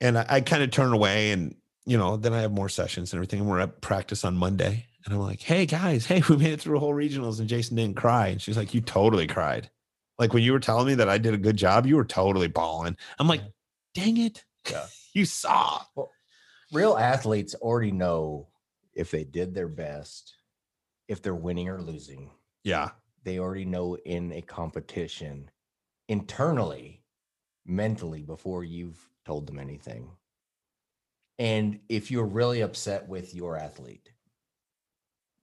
And 0.00 0.18
I, 0.18 0.26
I 0.28 0.40
kind 0.40 0.62
of 0.62 0.70
turn 0.70 0.92
away 0.92 1.30
and, 1.32 1.54
you 1.86 1.96
know, 1.98 2.16
then 2.16 2.32
I 2.32 2.40
have 2.42 2.52
more 2.52 2.68
sessions 2.68 3.12
and 3.12 3.18
everything. 3.18 3.40
And 3.40 3.48
we're 3.48 3.60
at 3.60 3.80
practice 3.80 4.24
on 4.24 4.36
Monday. 4.36 4.86
And 5.04 5.14
I'm 5.14 5.20
like, 5.20 5.40
hey 5.40 5.66
guys, 5.66 6.06
hey, 6.06 6.22
we 6.28 6.36
made 6.36 6.52
it 6.52 6.60
through 6.60 6.76
a 6.76 6.80
whole 6.80 6.94
regionals 6.94 7.40
and 7.40 7.48
Jason 7.48 7.76
didn't 7.76 7.96
cry. 7.96 8.28
And 8.28 8.40
she's 8.42 8.56
like, 8.56 8.74
you 8.74 8.80
totally 8.80 9.26
cried. 9.26 9.70
Like 10.18 10.32
when 10.32 10.42
you 10.42 10.52
were 10.52 10.60
telling 10.60 10.86
me 10.86 10.94
that 10.94 11.08
I 11.08 11.18
did 11.18 11.34
a 11.34 11.38
good 11.38 11.56
job, 11.56 11.86
you 11.86 11.96
were 11.96 12.04
totally 12.04 12.48
bawling. 12.48 12.96
I'm 13.18 13.28
like, 13.28 13.42
dang 13.94 14.16
it. 14.18 14.44
Yeah. 14.70 14.86
you 15.14 15.24
saw. 15.24 15.80
real 16.72 16.96
athletes 16.96 17.54
already 17.56 17.92
know 17.92 18.48
if 18.96 19.10
they 19.10 19.22
did 19.24 19.54
their 19.54 19.68
best, 19.68 20.34
if 21.06 21.22
they're 21.22 21.34
winning 21.34 21.68
or 21.68 21.80
losing. 21.80 22.30
Yeah. 22.64 22.90
They 23.22 23.38
already 23.38 23.64
know 23.64 23.96
in 23.96 24.32
a 24.32 24.42
competition 24.42 25.50
internally, 26.08 27.02
mentally, 27.64 28.22
before 28.22 28.64
you've 28.64 29.08
told 29.24 29.46
them 29.46 29.58
anything. 29.58 30.10
And 31.38 31.80
if 31.88 32.10
you're 32.10 32.24
really 32.26 32.62
upset 32.62 33.06
with 33.08 33.34
your 33.34 33.56
athlete, 33.56 34.10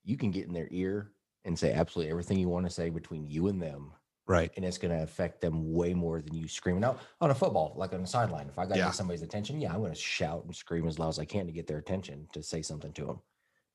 you 0.04 0.18
can 0.18 0.32
get 0.32 0.48
in 0.48 0.54
their 0.54 0.68
ear 0.72 1.12
and 1.46 1.58
say 1.58 1.72
absolutely 1.74 2.10
everything 2.12 2.40
you 2.40 2.50
want 2.50 2.66
to 2.66 2.72
say 2.72 2.90
between 2.90 3.28
you 3.28 3.48
and 3.48 3.62
them 3.62 3.92
Right. 4.26 4.52
and 4.56 4.64
it's 4.64 4.78
going 4.78 4.98
to 4.98 5.04
affect 5.04 5.42
them 5.42 5.74
way 5.74 5.94
more 5.94 6.22
than 6.22 6.34
you 6.34 6.48
screaming 6.48 6.86
out 6.86 7.00
on 7.20 7.30
a 7.32 7.36
football, 7.36 7.74
like 7.76 7.94
on 7.94 8.00
the 8.02 8.08
sideline. 8.08 8.48
If 8.48 8.58
I 8.58 8.64
got 8.66 8.76
to 8.76 8.80
Yeah. 8.80 8.86
get 8.86 8.96
somebody's 8.96 9.22
attention, 9.22 9.60
yeah, 9.60 9.74
I'm 9.74 9.82
going 9.82 9.94
to 9.94 10.00
shout 10.00 10.46
and 10.46 10.56
scream 10.56 10.88
as 10.88 10.98
loud 10.98 11.10
as 11.10 11.20
I 11.20 11.26
can 11.26 11.46
to 11.46 11.52
get 11.52 11.68
their 11.68 11.78
attention 11.80 12.28
to 12.32 12.42
say 12.42 12.62
something 12.62 12.94
to 12.94 13.06
them. 13.06 13.22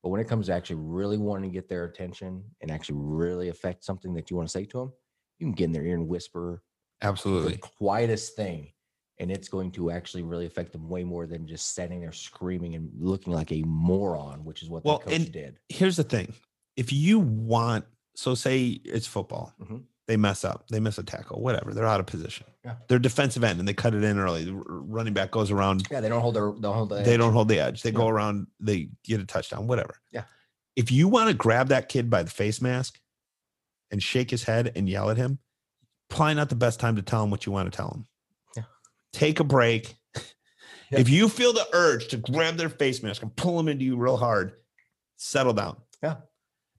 But 0.03 0.09
when 0.09 0.21
it 0.21 0.27
comes 0.27 0.47
to 0.47 0.53
actually 0.53 0.77
really 0.77 1.17
wanting 1.17 1.49
to 1.49 1.53
get 1.53 1.67
their 1.67 1.85
attention 1.85 2.43
and 2.61 2.71
actually 2.71 2.99
really 2.99 3.49
affect 3.49 3.83
something 3.83 4.13
that 4.13 4.29
you 4.29 4.37
want 4.37 4.47
to 4.47 4.51
say 4.51 4.65
to 4.65 4.77
them, 4.79 4.93
you 5.39 5.47
can 5.47 5.53
get 5.53 5.65
in 5.65 5.71
their 5.71 5.85
ear 5.85 5.95
and 5.95 6.07
whisper 6.07 6.63
the 7.01 7.07
Absolutely. 7.07 7.57
quietest 7.57 8.35
thing, 8.35 8.71
and 9.19 9.31
it's 9.31 9.47
going 9.47 9.71
to 9.71 9.89
actually 9.91 10.23
really 10.23 10.45
affect 10.45 10.71
them 10.73 10.89
way 10.89 11.03
more 11.03 11.27
than 11.27 11.47
just 11.47 11.69
standing 11.71 12.01
there 12.01 12.11
screaming 12.11 12.75
and 12.75 12.89
looking 12.99 13.31
like 13.33 13.51
a 13.51 13.61
moron, 13.63 14.43
which 14.43 14.61
is 14.63 14.69
what 14.69 14.83
Well, 14.83 14.99
the 14.99 15.05
coach 15.05 15.13
and- 15.15 15.31
did. 15.31 15.59
Here's 15.69 15.95
the 15.97 16.03
thing. 16.03 16.33
If 16.75 16.91
you 16.93 17.19
want, 17.19 17.85
so 18.15 18.35
say 18.35 18.67
it's 18.67 19.07
football, 19.07 19.53
Mhm. 19.61 19.83
They 20.09 20.17
mess 20.17 20.43
up, 20.43 20.67
they 20.69 20.79
miss 20.79 20.97
a 20.97 21.03
tackle, 21.03 21.39
whatever, 21.39 21.71
they're 21.71 21.85
out 21.85 21.99
of 21.99 22.07
position. 22.07 22.47
Yeah. 22.65 22.73
They're 22.87 22.97
defensive 22.97 23.43
end 23.43 23.59
and 23.59 23.67
they 23.67 23.75
cut 23.75 23.93
it 23.93 24.03
in 24.03 24.17
early. 24.17 24.43
The 24.45 24.53
running 24.55 25.13
back 25.13 25.29
goes 25.29 25.51
around 25.51 25.87
Yeah, 25.91 26.01
they 26.01 26.09
don't 26.09 26.21
hold 26.21 26.35
their, 26.35 26.51
don't 26.51 26.73
hold 26.73 26.89
the 26.89 26.95
they 27.03 27.13
edge. 27.13 27.19
don't 27.19 27.31
hold 27.31 27.47
the 27.47 27.59
edge. 27.59 27.83
They 27.83 27.91
Yeah. 27.91 27.95
go 27.97 28.07
around, 28.07 28.47
they 28.59 28.89
get 29.03 29.21
a 29.21 29.25
touchdown, 29.25 29.67
whatever. 29.67 30.01
Yeah. 30.11 30.23
If 30.75 30.91
you 30.91 31.07
want 31.07 31.27
to 31.29 31.35
grab 31.35 31.67
that 31.67 31.89
kid 31.89 32.09
by 32.09 32.23
the 32.23 32.31
face 32.31 32.59
mask 32.59 32.99
and 33.91 34.01
shake 34.01 34.31
his 34.31 34.43
head 34.45 34.71
and 34.75 34.89
yell 34.89 35.11
at 35.11 35.17
him, 35.17 35.37
probably 36.09 36.33
not 36.33 36.49
the 36.49 36.55
best 36.55 36.79
time 36.79 36.95
to 36.95 37.03
tell 37.03 37.23
him 37.23 37.29
what 37.29 37.45
you 37.45 37.51
want 37.51 37.71
to 37.71 37.77
tell 37.77 37.91
him. 37.91 38.07
Yeah. 38.57 38.63
Take 39.13 39.39
a 39.39 39.43
break. 39.43 39.95
Yeah. 40.91 41.01
If 41.01 41.07
you 41.07 41.29
feel 41.29 41.53
the 41.53 41.67
urge 41.71 42.07
to 42.07 42.17
grab 42.17 42.57
their 42.57 42.69
face 42.69 43.03
mask 43.03 43.21
and 43.21 43.35
pull 43.35 43.55
them 43.57 43.67
into 43.67 43.85
you 43.85 43.95
real 43.95 44.17
hard, 44.17 44.53
settle 45.17 45.53
down. 45.53 45.77
Yeah. 46.01 46.15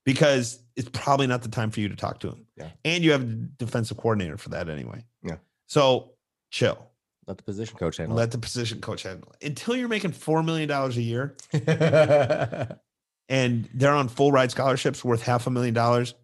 Because 0.04 0.58
it's 0.80 0.88
probably 0.92 1.26
not 1.26 1.42
the 1.42 1.48
time 1.48 1.70
for 1.70 1.80
you 1.80 1.88
to 1.90 1.94
talk 1.96 2.20
to 2.20 2.28
him. 2.28 2.46
Yeah. 2.56 2.70
And 2.84 3.04
you 3.04 3.12
have 3.12 3.22
a 3.22 3.24
defensive 3.24 3.96
coordinator 3.98 4.36
for 4.38 4.48
that 4.48 4.68
anyway. 4.68 5.04
Yeah. 5.22 5.36
So 5.66 6.12
chill. 6.50 6.86
Let 7.26 7.36
the 7.36 7.42
position 7.44 7.76
coach 7.76 7.98
handle 7.98 8.16
Let 8.16 8.30
the 8.32 8.38
position 8.38 8.80
coach 8.80 9.02
handle 9.04 9.32
it. 9.40 9.46
Until 9.46 9.76
you're 9.76 9.88
making 9.88 10.12
$4 10.12 10.44
million 10.44 10.70
a 10.70 10.88
year 10.90 11.36
and 13.28 13.68
they're 13.74 13.92
on 13.94 14.08
full 14.08 14.32
ride 14.32 14.50
scholarships 14.50 15.04
worth 15.04 15.22
half 15.22 15.46
a 15.46 15.50
million 15.50 15.74
dollars, 15.74 16.14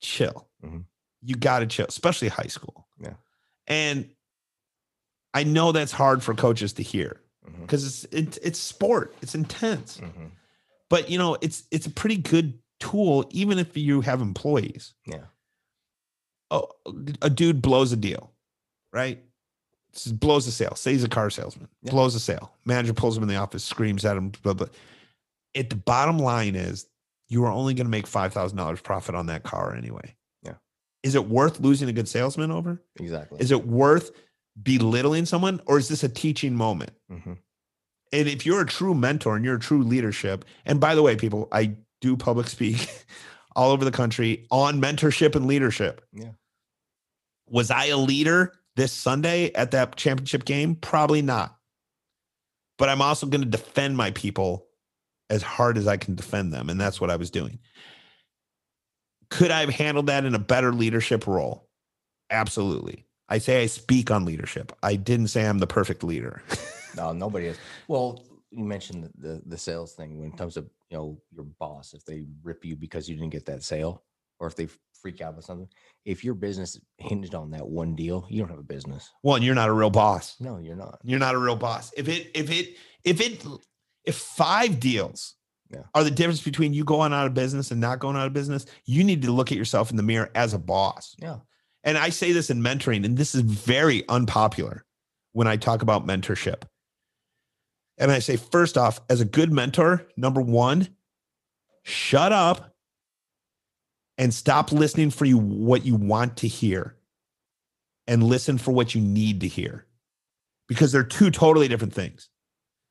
chill. 0.00 0.48
Mhm. 0.64 0.84
You 1.22 1.36
got 1.36 1.60
to 1.60 1.66
chill, 1.66 1.86
especially 1.88 2.28
high 2.28 2.48
school. 2.48 2.86
Yeah. 3.00 3.14
And 3.66 4.10
I 5.32 5.44
know 5.44 5.72
that's 5.72 5.92
hard 5.92 6.22
for 6.22 6.34
coaches 6.34 6.72
to 6.74 6.82
hear 6.82 7.20
because 7.60 7.86
it's 7.86 8.04
it, 8.12 8.38
it's 8.42 8.58
sport, 8.58 9.14
it's 9.22 9.34
intense. 9.34 9.98
mhm. 9.98 10.30
But 10.90 11.08
you 11.08 11.16
know, 11.16 11.38
it's 11.40 11.62
it's 11.70 11.86
a 11.86 11.90
pretty 11.90 12.16
good 12.18 12.58
tool 12.82 13.26
even 13.30 13.58
if 13.58 13.76
you 13.76 14.00
have 14.00 14.20
employees. 14.20 14.94
Yeah. 15.06 15.24
Oh, 16.50 16.68
a 17.22 17.30
dude 17.30 17.62
blows 17.62 17.92
a 17.92 17.96
deal, 17.96 18.32
right? 18.92 19.22
Blows 20.12 20.46
a 20.46 20.52
sale. 20.52 20.74
Say 20.74 20.92
he's 20.92 21.04
a 21.04 21.08
car 21.08 21.30
salesman. 21.30 21.68
Yeah. 21.82 21.92
Blows 21.92 22.14
a 22.14 22.20
sale. 22.20 22.52
Manager 22.64 22.92
pulls 22.92 23.16
him 23.16 23.22
in 23.22 23.28
the 23.28 23.36
office, 23.36 23.64
screams 23.64 24.04
at 24.04 24.16
him. 24.16 24.32
Blah 24.42 24.54
blah. 24.54 24.66
At 25.54 25.70
the 25.70 25.76
bottom 25.76 26.18
line 26.18 26.56
is, 26.56 26.86
you 27.28 27.44
are 27.44 27.52
only 27.52 27.74
going 27.74 27.86
to 27.86 27.90
make 27.90 28.06
five 28.06 28.32
thousand 28.32 28.58
dollars 28.58 28.80
profit 28.80 29.14
on 29.14 29.26
that 29.26 29.42
car 29.44 29.74
anyway. 29.74 30.14
Yeah. 30.42 30.54
Is 31.02 31.14
it 31.14 31.28
worth 31.28 31.60
losing 31.60 31.88
a 31.88 31.92
good 31.92 32.08
salesman 32.08 32.50
over? 32.50 32.82
Exactly. 32.98 33.40
Is 33.40 33.50
it 33.50 33.66
worth 33.66 34.10
belittling 34.62 35.24
someone, 35.26 35.60
or 35.66 35.78
is 35.78 35.88
this 35.88 36.02
a 36.02 36.08
teaching 36.08 36.54
moment? 36.54 36.92
Mhm. 37.10 37.38
And 38.12 38.28
if 38.28 38.44
you're 38.44 38.60
a 38.60 38.66
true 38.66 38.94
mentor 38.94 39.36
and 39.36 39.44
you're 39.44 39.56
a 39.56 39.60
true 39.60 39.82
leadership, 39.82 40.44
and 40.66 40.78
by 40.80 40.94
the 40.94 41.02
way, 41.02 41.16
people, 41.16 41.48
I 41.50 41.76
do 42.02 42.16
public 42.16 42.48
speak 42.48 42.90
all 43.56 43.70
over 43.70 43.86
the 43.86 43.90
country 43.90 44.46
on 44.50 44.82
mentorship 44.82 45.34
and 45.34 45.46
leadership. 45.46 46.04
Yeah. 46.12 46.32
Was 47.48 47.70
I 47.70 47.86
a 47.86 47.96
leader 47.96 48.52
this 48.76 48.92
Sunday 48.92 49.52
at 49.54 49.70
that 49.70 49.96
championship 49.96 50.44
game? 50.44 50.74
Probably 50.74 51.22
not. 51.22 51.56
But 52.76 52.90
I'm 52.90 53.00
also 53.00 53.26
going 53.26 53.42
to 53.42 53.48
defend 53.48 53.96
my 53.96 54.10
people 54.10 54.66
as 55.30 55.42
hard 55.42 55.78
as 55.78 55.86
I 55.86 55.96
can 55.96 56.14
defend 56.14 56.52
them. 56.52 56.68
And 56.68 56.80
that's 56.80 57.00
what 57.00 57.10
I 57.10 57.16
was 57.16 57.30
doing. 57.30 57.58
Could 59.30 59.50
I 59.50 59.60
have 59.60 59.70
handled 59.70 60.08
that 60.08 60.24
in 60.24 60.34
a 60.34 60.38
better 60.38 60.72
leadership 60.72 61.26
role? 61.26 61.68
Absolutely. 62.30 63.06
I 63.28 63.38
say 63.38 63.62
I 63.62 63.66
speak 63.66 64.10
on 64.10 64.24
leadership. 64.24 64.72
I 64.82 64.96
didn't 64.96 65.28
say 65.28 65.46
I'm 65.46 65.58
the 65.58 65.66
perfect 65.66 66.04
leader. 66.04 66.42
No, 66.94 67.10
nobody 67.10 67.46
is. 67.46 67.56
Well, 67.88 68.22
you 68.50 68.64
mentioned 68.64 69.04
the, 69.04 69.28
the 69.28 69.42
the 69.46 69.56
sales 69.56 69.94
thing 69.94 70.20
when 70.20 70.30
it 70.32 70.36
comes 70.36 70.54
to 70.54 70.66
you 70.92 70.98
know 70.98 71.18
your 71.30 71.44
boss. 71.58 71.94
If 71.94 72.04
they 72.04 72.26
rip 72.42 72.64
you 72.64 72.76
because 72.76 73.08
you 73.08 73.16
didn't 73.16 73.30
get 73.32 73.46
that 73.46 73.62
sale, 73.62 74.04
or 74.38 74.46
if 74.46 74.56
they 74.56 74.68
freak 75.00 75.20
out 75.20 75.30
about 75.30 75.44
something, 75.44 75.68
if 76.04 76.22
your 76.24 76.34
business 76.34 76.78
hinged 76.98 77.34
on 77.34 77.50
that 77.50 77.66
one 77.66 77.94
deal, 77.94 78.26
you 78.28 78.38
don't 78.40 78.50
have 78.50 78.58
a 78.58 78.62
business. 78.62 79.10
One, 79.22 79.42
you're 79.42 79.54
not 79.54 79.68
a 79.68 79.72
real 79.72 79.90
boss. 79.90 80.36
No, 80.40 80.58
you're 80.58 80.76
not. 80.76 81.00
You're 81.02 81.18
not 81.18 81.34
a 81.34 81.38
real 81.38 81.56
boss. 81.56 81.92
If 81.96 82.08
it, 82.08 82.30
if 82.34 82.50
it, 82.50 82.76
if 83.04 83.20
it, 83.20 83.44
if 84.04 84.16
five 84.16 84.78
deals 84.80 85.34
Yeah. 85.70 85.82
are 85.94 86.04
the 86.04 86.10
difference 86.10 86.42
between 86.42 86.72
you 86.74 86.84
going 86.84 87.12
out 87.12 87.26
of 87.26 87.34
business 87.34 87.70
and 87.70 87.80
not 87.80 87.98
going 87.98 88.16
out 88.16 88.26
of 88.26 88.32
business, 88.32 88.66
you 88.84 89.02
need 89.04 89.22
to 89.22 89.32
look 89.32 89.50
at 89.50 89.58
yourself 89.58 89.90
in 89.90 89.96
the 89.96 90.02
mirror 90.02 90.30
as 90.34 90.54
a 90.54 90.58
boss. 90.58 91.16
Yeah. 91.18 91.38
And 91.84 91.98
I 91.98 92.10
say 92.10 92.32
this 92.32 92.50
in 92.50 92.60
mentoring, 92.62 93.04
and 93.04 93.16
this 93.16 93.34
is 93.34 93.40
very 93.40 94.06
unpopular 94.08 94.84
when 95.32 95.48
I 95.48 95.56
talk 95.56 95.82
about 95.82 96.06
mentorship. 96.06 96.62
And 98.02 98.10
I 98.10 98.18
say, 98.18 98.36
first 98.36 98.76
off, 98.76 99.00
as 99.08 99.20
a 99.20 99.24
good 99.24 99.52
mentor, 99.52 100.04
number 100.16 100.40
one, 100.40 100.88
shut 101.84 102.32
up 102.32 102.74
and 104.18 104.34
stop 104.34 104.72
listening 104.72 105.10
for 105.10 105.24
you 105.24 105.38
what 105.38 105.86
you 105.86 105.94
want 105.94 106.38
to 106.38 106.48
hear 106.48 106.96
and 108.08 108.24
listen 108.24 108.58
for 108.58 108.72
what 108.72 108.96
you 108.96 109.00
need 109.00 109.42
to 109.42 109.46
hear 109.46 109.86
because 110.66 110.90
they're 110.90 111.04
two 111.04 111.30
totally 111.30 111.68
different 111.68 111.94
things. 111.94 112.28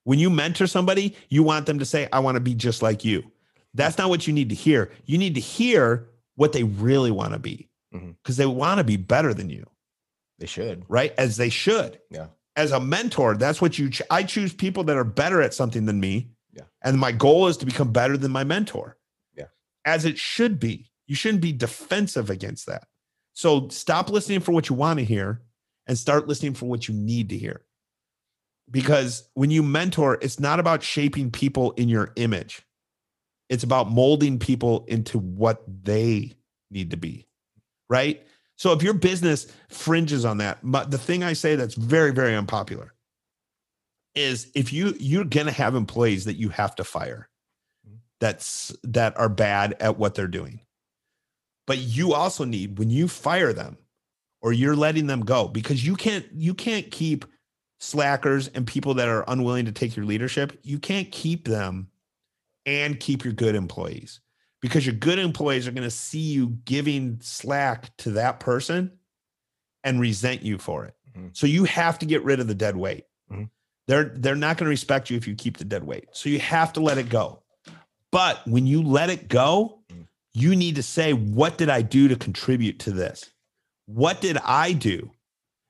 When 0.06 0.18
you 0.18 0.30
mentor 0.30 0.66
somebody, 0.66 1.18
you 1.28 1.44
want 1.44 1.66
them 1.66 1.80
to 1.80 1.86
say, 1.86 2.08
I 2.14 2.20
want 2.20 2.36
to 2.36 2.42
be 2.42 2.56
just 2.56 2.82
like 2.82 3.04
you. 3.04 3.30
That's 3.74 3.98
not 3.98 4.08
what 4.08 4.28
you 4.28 4.34
need 4.34 4.48
to 4.48 4.56
hear. 4.56 4.94
You 5.04 5.18
need 5.18 5.36
to 5.36 5.42
hear 5.42 6.08
what 6.36 6.54
they 6.54 6.64
really 6.64 7.12
want 7.12 7.34
to 7.34 7.40
be 7.40 7.68
mm-hmm. 7.94 8.12
because 8.24 8.38
they 8.38 8.46
want 8.46 8.78
to 8.78 8.86
be 8.86 8.96
better 8.96 9.34
than 9.34 9.50
you, 9.50 9.70
They 10.40 10.46
should. 10.46 10.86
right? 10.88 11.14
As 11.18 11.36
they 11.36 11.50
should. 11.50 12.00
Yeah. 12.10 12.28
As 12.56 12.72
a 12.72 12.80
mentor, 12.80 13.38
that's 13.38 13.62
what 13.62 13.80
you, 13.80 13.90
ch- 13.90 14.02
I 14.10 14.24
choose 14.24 14.54
people 14.54 14.84
that 14.86 14.98
are 14.98 15.04
better 15.04 15.42
at 15.42 15.54
something 15.54 15.86
than 15.86 16.00
me. 16.00 16.32
Yeah. 16.54 16.64
And 16.84 17.00
my 17.00 17.12
goal 17.12 17.48
is 17.48 17.58
to 17.58 17.66
become 17.66 17.92
better 17.92 18.18
than 18.18 18.32
my 18.32 18.44
mentor. 18.44 18.98
Yeah. 19.36 19.46
As 19.86 20.06
it 20.06 20.18
should 20.18 20.60
be. 20.60 20.92
You 21.08 21.16
shouldn't 21.16 21.42
be 21.42 21.54
defensive 21.54 22.30
against 22.30 22.68
that. 22.68 22.84
So 23.34 23.70
stop 23.70 24.10
listening 24.10 24.42
for 24.42 24.52
what 24.52 24.70
you 24.70 24.76
want 24.76 25.00
to 25.00 25.06
hear 25.06 25.42
and 25.88 25.98
start 25.98 26.28
listening 26.28 26.54
for 26.54 26.68
what 26.68 26.88
you 26.88 26.94
need 26.94 27.30
to 27.30 27.38
hear. 27.38 27.66
Because 28.70 29.30
when 29.34 29.52
you 29.52 29.64
mentor, 29.64 30.18
it's 30.22 30.40
not 30.40 30.60
about 30.60 30.84
shaping 30.84 31.32
people 31.32 31.72
in 31.72 31.90
your 31.90 32.14
image, 32.16 32.62
it's 33.50 33.64
about 33.64 33.92
molding 33.92 34.40
people 34.40 34.86
into 34.88 35.20
what 35.20 35.64
they 35.68 36.34
need 36.70 36.92
to 36.92 36.98
be. 36.98 37.28
Right. 37.90 38.26
So 38.62 38.74
if 38.74 38.84
your 38.84 38.94
business 38.94 39.48
fringes 39.70 40.24
on 40.24 40.38
that, 40.38 40.60
but 40.62 40.92
the 40.92 41.00
thing 41.00 41.24
I 41.24 41.34
say 41.34 41.56
that's 41.56 41.74
very, 41.74 42.12
very 42.12 42.36
unpopular 42.36 42.94
is 44.14 44.52
if 44.54 44.72
you 44.72 44.94
you're 45.00 45.24
gonna 45.24 45.52
have 45.52 45.74
employees 45.74 46.26
that 46.26 46.36
you 46.36 46.50
have 46.50 46.76
to 46.76 46.84
fire 46.84 47.28
that's 48.20 48.72
that 48.84 49.18
are 49.18 49.30
bad 49.30 49.76
at 49.80 49.98
what 49.98 50.14
they're 50.14 50.28
doing. 50.28 50.60
But 51.66 51.80
you 51.80 52.14
also 52.14 52.46
need 52.46 52.78
when 52.78 52.92
you 52.92 53.08
fire 53.08 53.52
them 53.52 53.80
or 54.44 54.54
you're 54.54 54.76
letting 54.76 55.08
them 55.08 55.22
go 55.22 55.48
because 55.48 55.84
you 55.84 55.96
can't 55.96 56.28
you 56.32 56.54
can't 56.54 56.92
keep 56.92 57.26
slackers 57.80 58.48
and 58.50 58.68
people 58.68 58.94
that 58.94 59.08
are 59.08 59.26
unwilling 59.28 59.66
to 59.66 59.72
take 59.72 59.96
your 59.96 60.06
leadership. 60.06 60.60
You 60.62 60.78
can't 60.78 61.12
keep 61.12 61.48
them 61.48 61.88
and 62.68 63.00
keep 63.00 63.24
your 63.24 63.34
good 63.34 63.56
employees 63.56 64.20
because 64.62 64.86
your 64.86 64.96
good 64.96 65.20
employees 65.20 65.68
are 65.68 65.72
going 65.72 65.84
to 65.84 65.92
see 65.92 66.20
you 66.20 66.50
giving 66.66 67.18
slack 67.22 67.96
to 67.98 68.12
that 68.12 68.40
person 68.40 68.92
and 69.84 70.00
resent 70.00 70.44
you 70.44 70.58
for 70.58 70.86
it. 70.86 70.96
Mhm. 71.18 71.36
So 71.36 71.48
you 71.48 71.64
have 71.66 72.00
to 72.00 72.06
get 72.06 72.24
rid 72.24 72.40
of 72.40 72.48
the 72.48 72.56
dead 72.56 72.76
weight. 72.78 73.06
Mhm. 73.32 73.50
They're 73.88 74.14
they're 74.16 74.36
not 74.36 74.58
going 74.58 74.66
to 74.68 74.70
respect 74.70 75.10
you 75.10 75.18
if 75.18 75.28
you 75.28 75.36
keep 75.36 75.58
the 75.58 75.66
dead 75.66 75.84
weight. 75.84 76.08
So 76.14 76.30
you 76.30 76.40
have 76.40 76.72
to 76.74 76.80
let 76.80 76.98
it 76.98 77.10
go. 77.10 77.44
But 78.12 78.46
when 78.48 78.68
you 78.68 78.84
let 78.84 79.10
it 79.10 79.28
go, 79.28 79.80
Mhm. 79.92 80.08
you 80.34 80.56
need 80.56 80.76
to 80.76 80.84
say, 80.84 81.14
what 81.14 81.58
did 81.58 81.70
I 81.70 81.82
do 81.82 82.08
to 82.08 82.16
contribute 82.16 82.80
to 82.80 82.92
this? 82.92 83.32
What 83.88 84.22
did 84.22 84.38
I 84.38 84.74
do? 84.74 85.12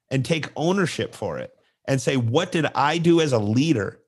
And 0.09 0.25
take 0.25 0.49
ownership 0.57 1.15
for 1.15 1.37
it 1.39 1.55
and 1.85 2.01
say, 2.01 2.17
what 2.17 2.51
did 2.51 2.65
I 2.75 2.97
do 2.97 3.21
as 3.21 3.31
a 3.31 3.39
leader 3.39 4.01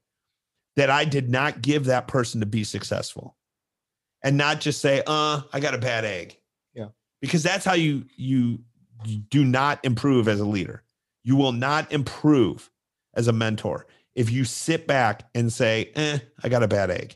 that 0.75 0.89
I 0.89 1.05
did 1.05 1.29
not 1.29 1.61
give 1.61 1.85
that 1.85 2.07
person 2.07 2.41
to 2.41 2.45
be 2.45 2.63
successful? 2.65 3.37
And 4.23 4.37
not 4.37 4.61
just 4.61 4.79
say, 4.79 5.03
uh, 5.05 5.41
I 5.51 5.59
got 5.59 5.73
a 5.73 5.77
bad 5.77 6.05
egg. 6.05 6.37
Yeah. 6.73 6.87
Because 7.21 7.43
that's 7.43 7.65
how 7.65 7.73
you 7.73 8.05
you 8.15 8.59
do 9.29 9.43
not 9.43 9.83
improve 9.83 10.27
as 10.27 10.39
a 10.39 10.45
leader. 10.45 10.83
You 11.23 11.35
will 11.35 11.51
not 11.51 11.91
improve 11.91 12.71
as 13.13 13.27
a 13.27 13.33
mentor 13.33 13.85
if 14.15 14.31
you 14.31 14.45
sit 14.45 14.87
back 14.87 15.23
and 15.33 15.51
say, 15.51 15.91
eh, 15.95 16.19
I 16.43 16.49
got 16.49 16.63
a 16.63 16.67
bad 16.67 16.91
egg. 16.91 17.15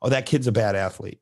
Oh, 0.00 0.08
that 0.08 0.26
kid's 0.26 0.46
a 0.46 0.52
bad 0.52 0.76
athlete. 0.76 1.20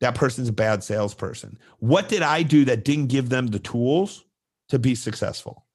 That 0.00 0.14
person's 0.14 0.48
a 0.48 0.52
bad 0.52 0.82
salesperson. 0.82 1.58
What 1.78 2.08
did 2.08 2.22
I 2.22 2.42
do 2.42 2.64
that 2.64 2.84
didn't 2.84 3.06
give 3.08 3.28
them 3.28 3.48
the 3.48 3.58
tools 3.58 4.24
to 4.68 4.78
be 4.78 4.94
successful? 4.94 5.66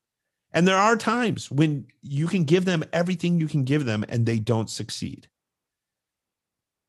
And 0.51 0.67
there 0.67 0.77
are 0.77 0.95
times 0.95 1.51
when 1.51 1.87
you 2.01 2.27
can 2.27 2.43
give 2.43 2.65
them 2.65 2.83
everything 2.93 3.39
you 3.39 3.47
can 3.47 3.63
give 3.63 3.85
them 3.85 4.05
and 4.09 4.25
they 4.25 4.39
don't 4.39 4.69
succeed. 4.69 5.27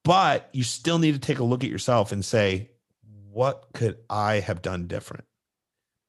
But 0.09 0.49
you 0.55 0.65
still 0.65 0.99
need 0.99 1.13
to 1.13 1.19
take 1.19 1.39
a 1.39 1.45
look 1.45 1.63
at 1.63 1.69
yourself 1.69 2.13
and 2.13 2.25
say, 2.25 2.71
what 3.31 3.67
could 3.75 3.99
I 4.09 4.37
have 4.41 4.63
done 4.63 4.87
different? 4.87 5.27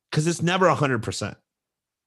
Because 0.09 0.25
it's 0.25 0.41
never 0.41 0.67
100%. 0.67 1.35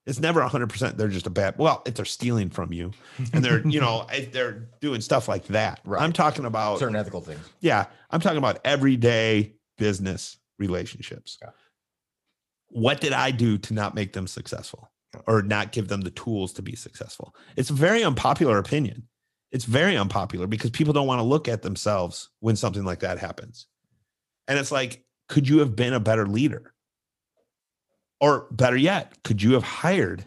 It's 0.06 0.18
never 0.18 0.40
100%. 0.40 0.96
They're 0.96 1.08
just 1.08 1.26
a 1.26 1.30
bad, 1.30 1.58
well, 1.58 1.82
if 1.84 1.92
they're 1.92 2.06
stealing 2.06 2.48
from 2.48 2.72
you 2.72 2.92
and 3.34 3.44
they're, 3.44 3.60
you 3.68 3.78
know, 3.78 4.06
they're 4.32 4.70
doing 4.80 5.02
stuff 5.02 5.28
like 5.28 5.48
that. 5.48 5.80
Right. 5.84 6.00
I'm 6.00 6.14
talking 6.14 6.46
about 6.46 6.78
certain 6.78 6.96
ethical 6.96 7.20
things. 7.20 7.46
yeah, 7.60 7.84
I'm 8.08 8.20
talking 8.20 8.38
about 8.38 8.60
everyday 8.64 9.52
business 9.76 10.38
relationships. 10.58 11.36
Yeah. 11.42 11.50
What 12.68 13.02
did 13.02 13.12
I 13.12 13.32
do 13.32 13.58
to 13.58 13.74
not 13.74 13.94
make 13.94 14.14
them 14.14 14.26
successful 14.26 14.90
or 15.26 15.42
not 15.42 15.72
give 15.72 15.88
them 15.88 16.00
the 16.00 16.10
tools 16.10 16.54
to 16.54 16.62
be 16.62 16.74
successful? 16.74 17.36
It's 17.54 17.68
a 17.68 17.74
very 17.74 18.02
unpopular 18.02 18.56
opinion. 18.56 19.08
It's 19.52 19.64
very 19.66 19.96
unpopular 19.96 20.46
because 20.46 20.70
people 20.70 20.94
don't 20.94 21.06
want 21.06 21.20
to 21.20 21.24
look 21.24 21.46
at 21.46 21.62
themselves 21.62 22.30
when 22.40 22.56
something 22.56 22.84
like 22.84 23.00
that 23.00 23.18
happens. 23.18 23.66
And 24.48 24.58
it's 24.58 24.72
like, 24.72 25.04
could 25.28 25.48
you 25.48 25.58
have 25.60 25.76
been 25.76 25.92
a 25.92 26.00
better 26.00 26.26
leader? 26.26 26.72
Or 28.20 28.46
better 28.50 28.76
yet, 28.76 29.22
could 29.24 29.42
you 29.42 29.52
have 29.52 29.62
hired 29.62 30.24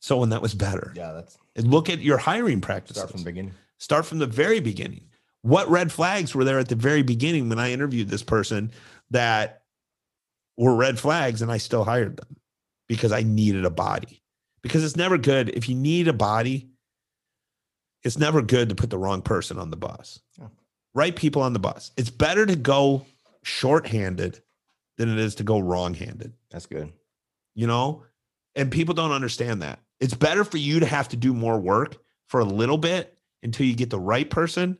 someone 0.00 0.30
that 0.30 0.42
was 0.42 0.54
better? 0.54 0.92
Yeah, 0.96 1.12
that's 1.12 1.38
And 1.54 1.70
look 1.70 1.88
at 1.88 2.00
your 2.00 2.18
hiring 2.18 2.60
practices. 2.60 2.96
start 2.96 3.10
from 3.10 3.20
the 3.20 3.24
beginning. 3.24 3.54
Start 3.78 4.04
from 4.04 4.18
the 4.18 4.26
very 4.26 4.60
beginning. 4.60 5.08
What 5.42 5.68
red 5.68 5.92
flags 5.92 6.34
were 6.34 6.44
there 6.44 6.58
at 6.58 6.68
the 6.68 6.74
very 6.74 7.02
beginning 7.02 7.48
when 7.48 7.58
I 7.58 7.72
interviewed 7.72 8.08
this 8.08 8.22
person 8.24 8.72
that 9.10 9.62
were 10.56 10.74
red 10.74 10.98
flags 10.98 11.42
and 11.42 11.52
I 11.52 11.58
still 11.58 11.84
hired 11.84 12.16
them 12.16 12.36
because 12.88 13.12
I 13.12 13.22
needed 13.22 13.64
a 13.64 13.70
body? 13.70 14.22
Because 14.62 14.82
it's 14.82 14.96
never 14.96 15.18
good 15.18 15.50
if 15.50 15.68
you 15.68 15.76
need 15.76 16.08
a 16.08 16.12
body, 16.12 16.67
it's 18.04 18.18
never 18.18 18.42
good 18.42 18.68
to 18.68 18.74
put 18.74 18.90
the 18.90 18.98
wrong 18.98 19.22
person 19.22 19.58
on 19.58 19.70
the 19.70 19.76
bus. 19.76 20.20
Yeah. 20.38 20.48
Right 20.94 21.14
people 21.14 21.42
on 21.42 21.52
the 21.52 21.58
bus. 21.58 21.90
It's 21.96 22.10
better 22.10 22.46
to 22.46 22.56
go 22.56 23.04
short-handed 23.42 24.40
than 24.96 25.08
it 25.08 25.18
is 25.18 25.36
to 25.36 25.44
go 25.44 25.58
wrong-handed 25.58 26.32
That's 26.50 26.66
good. 26.66 26.92
you 27.54 27.66
know 27.66 28.02
and 28.56 28.70
people 28.70 28.94
don't 28.94 29.12
understand 29.12 29.62
that 29.62 29.78
it's 30.00 30.12
better 30.14 30.44
for 30.44 30.58
you 30.58 30.80
to 30.80 30.86
have 30.86 31.08
to 31.10 31.16
do 31.16 31.32
more 31.32 31.58
work 31.58 31.96
for 32.26 32.40
a 32.40 32.44
little 32.44 32.76
bit 32.78 33.16
until 33.42 33.64
you 33.64 33.74
get 33.74 33.90
the 33.90 33.98
right 33.98 34.28
person 34.28 34.76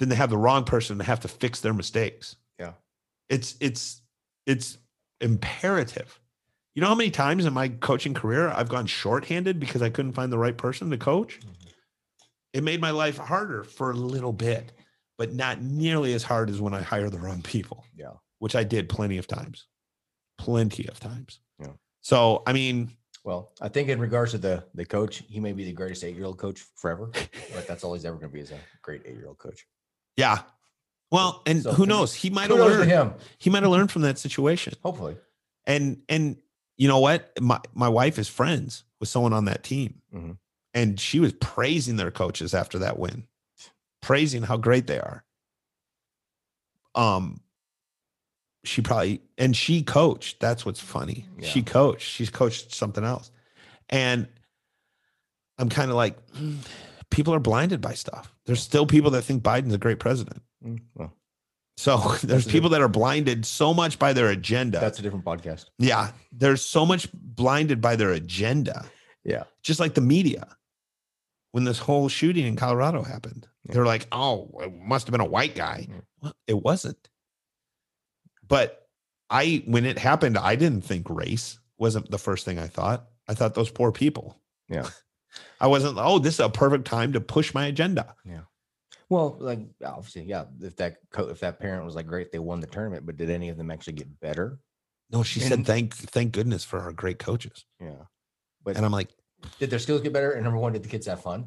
than 0.00 0.08
to 0.10 0.14
have 0.16 0.28
the 0.28 0.36
wrong 0.36 0.64
person 0.64 0.98
to 0.98 1.04
have 1.04 1.20
to 1.20 1.28
fix 1.28 1.60
their 1.60 1.72
mistakes 1.72 2.36
Yeah. 2.58 2.72
it's 3.28 3.54
it's 3.60 4.02
it's 4.44 4.76
imperative 5.20 6.20
you 6.74 6.82
know 6.82 6.88
how 6.88 6.94
many 6.94 7.10
times 7.10 7.46
in 7.46 7.52
my 7.54 7.68
coaching 7.68 8.12
career 8.12 8.48
i've 8.48 8.68
gone 8.68 8.86
shorthanded 8.86 9.60
because 9.60 9.82
i 9.82 9.88
couldn't 9.88 10.12
find 10.12 10.32
the 10.32 10.38
right 10.38 10.56
person 10.58 10.90
to 10.90 10.98
coach 10.98 11.38
mm-hmm. 11.40 11.69
It 12.52 12.62
made 12.64 12.80
my 12.80 12.90
life 12.90 13.16
harder 13.18 13.64
for 13.64 13.90
a 13.90 13.94
little 13.94 14.32
bit 14.32 14.72
but 15.18 15.32
not 15.34 15.60
nearly 15.60 16.14
as 16.14 16.22
hard 16.22 16.48
as 16.50 16.60
when 16.60 16.74
i 16.74 16.80
hire 16.82 17.10
the 17.10 17.18
wrong 17.18 17.42
people 17.42 17.84
Yeah. 17.96 18.12
which 18.38 18.54
i 18.56 18.64
did 18.64 18.88
plenty 18.88 19.18
of 19.18 19.26
times 19.26 19.66
plenty 20.38 20.86
of 20.88 20.98
times 21.00 21.40
Yeah. 21.60 21.72
so 22.00 22.42
i 22.46 22.52
mean 22.52 22.90
Well, 23.22 23.52
I 23.60 23.68
think 23.68 23.88
in 23.90 24.00
regards 24.00 24.30
to 24.32 24.38
the 24.38 24.64
the 24.74 24.84
coach, 24.86 25.22
he 25.28 25.40
may 25.40 25.52
be 25.52 25.64
the 25.64 25.72
greatest 25.72 26.02
eight 26.04 26.16
year 26.16 26.24
old 26.24 26.38
coach 26.38 26.64
forever, 26.76 27.10
but 27.54 27.66
that's 27.68 27.84
all 27.84 27.92
he's 27.92 28.06
ever 28.06 28.16
going 28.16 28.30
to 28.30 28.32
be 28.32 28.40
is 28.40 28.50
a 28.50 28.58
great 28.82 29.02
eight 29.04 29.16
year 29.16 29.28
old 29.28 29.36
coach. 29.38 29.66
yeah 30.16 30.38
well 31.12 31.42
and 31.46 31.62
So 31.62 31.72
who 31.72 31.84
knows 31.86 32.14
he 32.14 32.30
might 32.30 32.48
have 32.50 32.58
learned 32.58 32.90
him. 32.90 33.12
he 33.38 33.50
might 33.50 33.62
have 33.62 33.70
learned 33.72 33.90
from 33.92 34.02
that 34.02 34.16
situation 34.18 34.72
Hopefully, 34.82 35.16
and 35.66 36.00
and 36.08 36.36
you 36.78 36.88
know 36.88 37.00
what 37.00 37.30
my 37.40 37.60
my 37.74 37.88
wife 37.90 38.18
is 38.18 38.26
friends 38.28 38.84
with 39.00 39.10
someone 39.10 39.34
on 39.34 39.44
that 39.44 39.62
team 39.62 40.00
Mhm. 40.14 40.38
And 40.74 40.98
she 41.00 41.20
was 41.20 41.32
praising 41.34 41.96
their 41.96 42.10
coaches 42.10 42.54
after 42.54 42.78
that 42.80 42.98
win 42.98 43.26
praising 44.02 44.42
how 44.42 44.56
great 44.56 44.86
they 44.86 44.98
are. 44.98 45.24
Um 46.94 47.40
she 48.64 48.82
probably 48.82 49.22
and 49.38 49.56
she 49.56 49.82
coached. 49.82 50.40
That's 50.40 50.66
what's 50.66 50.80
funny. 50.80 51.26
She 51.42 51.62
coached. 51.62 52.08
She's 52.08 52.30
coached 52.30 52.74
something 52.74 53.04
else. 53.04 53.30
And 53.88 54.28
i'm 55.58 55.68
kind 55.68 55.90
of 55.90 55.96
like 55.96 56.16
"Hmm, 56.30 56.56
people 57.10 57.34
are 57.34 57.40
blinded 57.40 57.80
by 57.80 57.94
stuff. 57.94 58.34
There's 58.46 58.62
still 58.62 58.86
people 58.86 59.10
that 59.12 59.22
think 59.22 59.42
biden's 59.42 59.74
a 59.74 59.78
great 59.78 59.98
president. 59.98 60.42
Mm, 60.64 60.80
well, 60.94 61.12
so 61.76 61.96
there's 62.22 62.46
people 62.46 62.70
that 62.70 62.80
are 62.80 62.88
blinded 62.88 63.44
so 63.44 63.74
much 63.74 63.98
by 63.98 64.12
their 64.12 64.28
agenda. 64.30 64.80
That's 64.80 64.98
a 64.98 65.02
different 65.02 65.24
podcast. 65.24 65.66
yeah, 65.78 66.12
there's 66.32 66.62
so 66.62 66.86
much 66.86 67.08
blinded 67.12 67.80
by 67.80 67.96
their 67.96 68.12
agenda, 68.12 68.86
Yeah, 69.24 69.44
just 69.62 69.80
like 69.80 69.94
the 69.94 70.00
media. 70.00 70.46
When 71.52 71.64
this 71.64 71.78
whole 71.80 72.08
shooting 72.08 72.46
in 72.46 72.54
Colorado 72.56 73.02
happened, 73.02 73.48
Yeah. 73.64 73.74
they're 73.74 73.86
like, 73.86 74.06
"Oh, 74.12 74.50
it 74.60 74.72
must 74.72 75.06
have 75.06 75.12
been 75.12 75.20
a 75.20 75.24
white 75.24 75.54
guy." 75.56 75.86
Yeah. 75.88 76.00
Well, 76.22 76.32
it 76.46 76.62
wasn't. 76.62 77.08
But 78.46 78.88
I, 79.28 79.62
when 79.66 79.84
it 79.84 79.98
happened, 79.98 80.36
I 80.38 80.56
didn't 80.56 80.82
think 80.82 81.08
race 81.08 81.58
wasn't 81.78 82.10
the 82.10 82.18
first 82.18 82.44
thing 82.44 82.58
I 82.58 82.66
thought. 82.66 83.06
I 83.28 83.34
thought 83.34 83.54
those 83.54 83.70
poor 83.70 83.92
people. 83.92 84.40
Yeah. 84.68 84.88
I 85.60 85.66
wasn't. 85.68 85.98
Oh, 85.98 86.18
this 86.18 86.34
is 86.34 86.40
a 86.40 86.48
perfect 86.48 86.84
time 86.86 87.12
to 87.12 87.20
push 87.20 87.54
my 87.54 87.66
agenda. 87.66 88.14
Yeah. 88.24 88.42
Well, 89.08 89.36
like 89.40 89.60
obviously, 89.84 90.22
yeah. 90.22 90.44
If 90.60 90.76
that 90.76 90.98
co- 91.10 91.28
if 91.28 91.40
that 91.40 91.58
parent 91.60 91.84
was 91.84 91.94
like 91.96 92.06
great, 92.06 92.30
they 92.32 92.38
won 92.38 92.60
the 92.60 92.66
tournament, 92.66 93.06
but 93.06 93.16
did 93.16 93.30
any 93.30 93.48
of 93.48 93.56
them 93.56 93.70
actually 93.70 93.94
get 93.94 94.20
better? 94.20 94.60
No, 95.10 95.24
she 95.24 95.40
said, 95.40 95.66
"Thank, 95.66 95.94
thank 95.94 96.32
goodness 96.32 96.64
for 96.64 96.80
our 96.80 96.92
great 96.92 97.18
coaches." 97.18 97.64
Yeah. 97.80 98.04
But 98.62 98.76
And 98.76 98.84
I'm 98.86 98.92
like, 98.92 99.08
did 99.58 99.70
their 99.70 99.78
skills 99.78 100.00
get 100.00 100.12
better? 100.12 100.32
And 100.32 100.44
number 100.44 100.58
one, 100.58 100.72
did 100.72 100.82
the 100.82 100.88
kids 100.88 101.06
have 101.06 101.20
fun? 101.22 101.46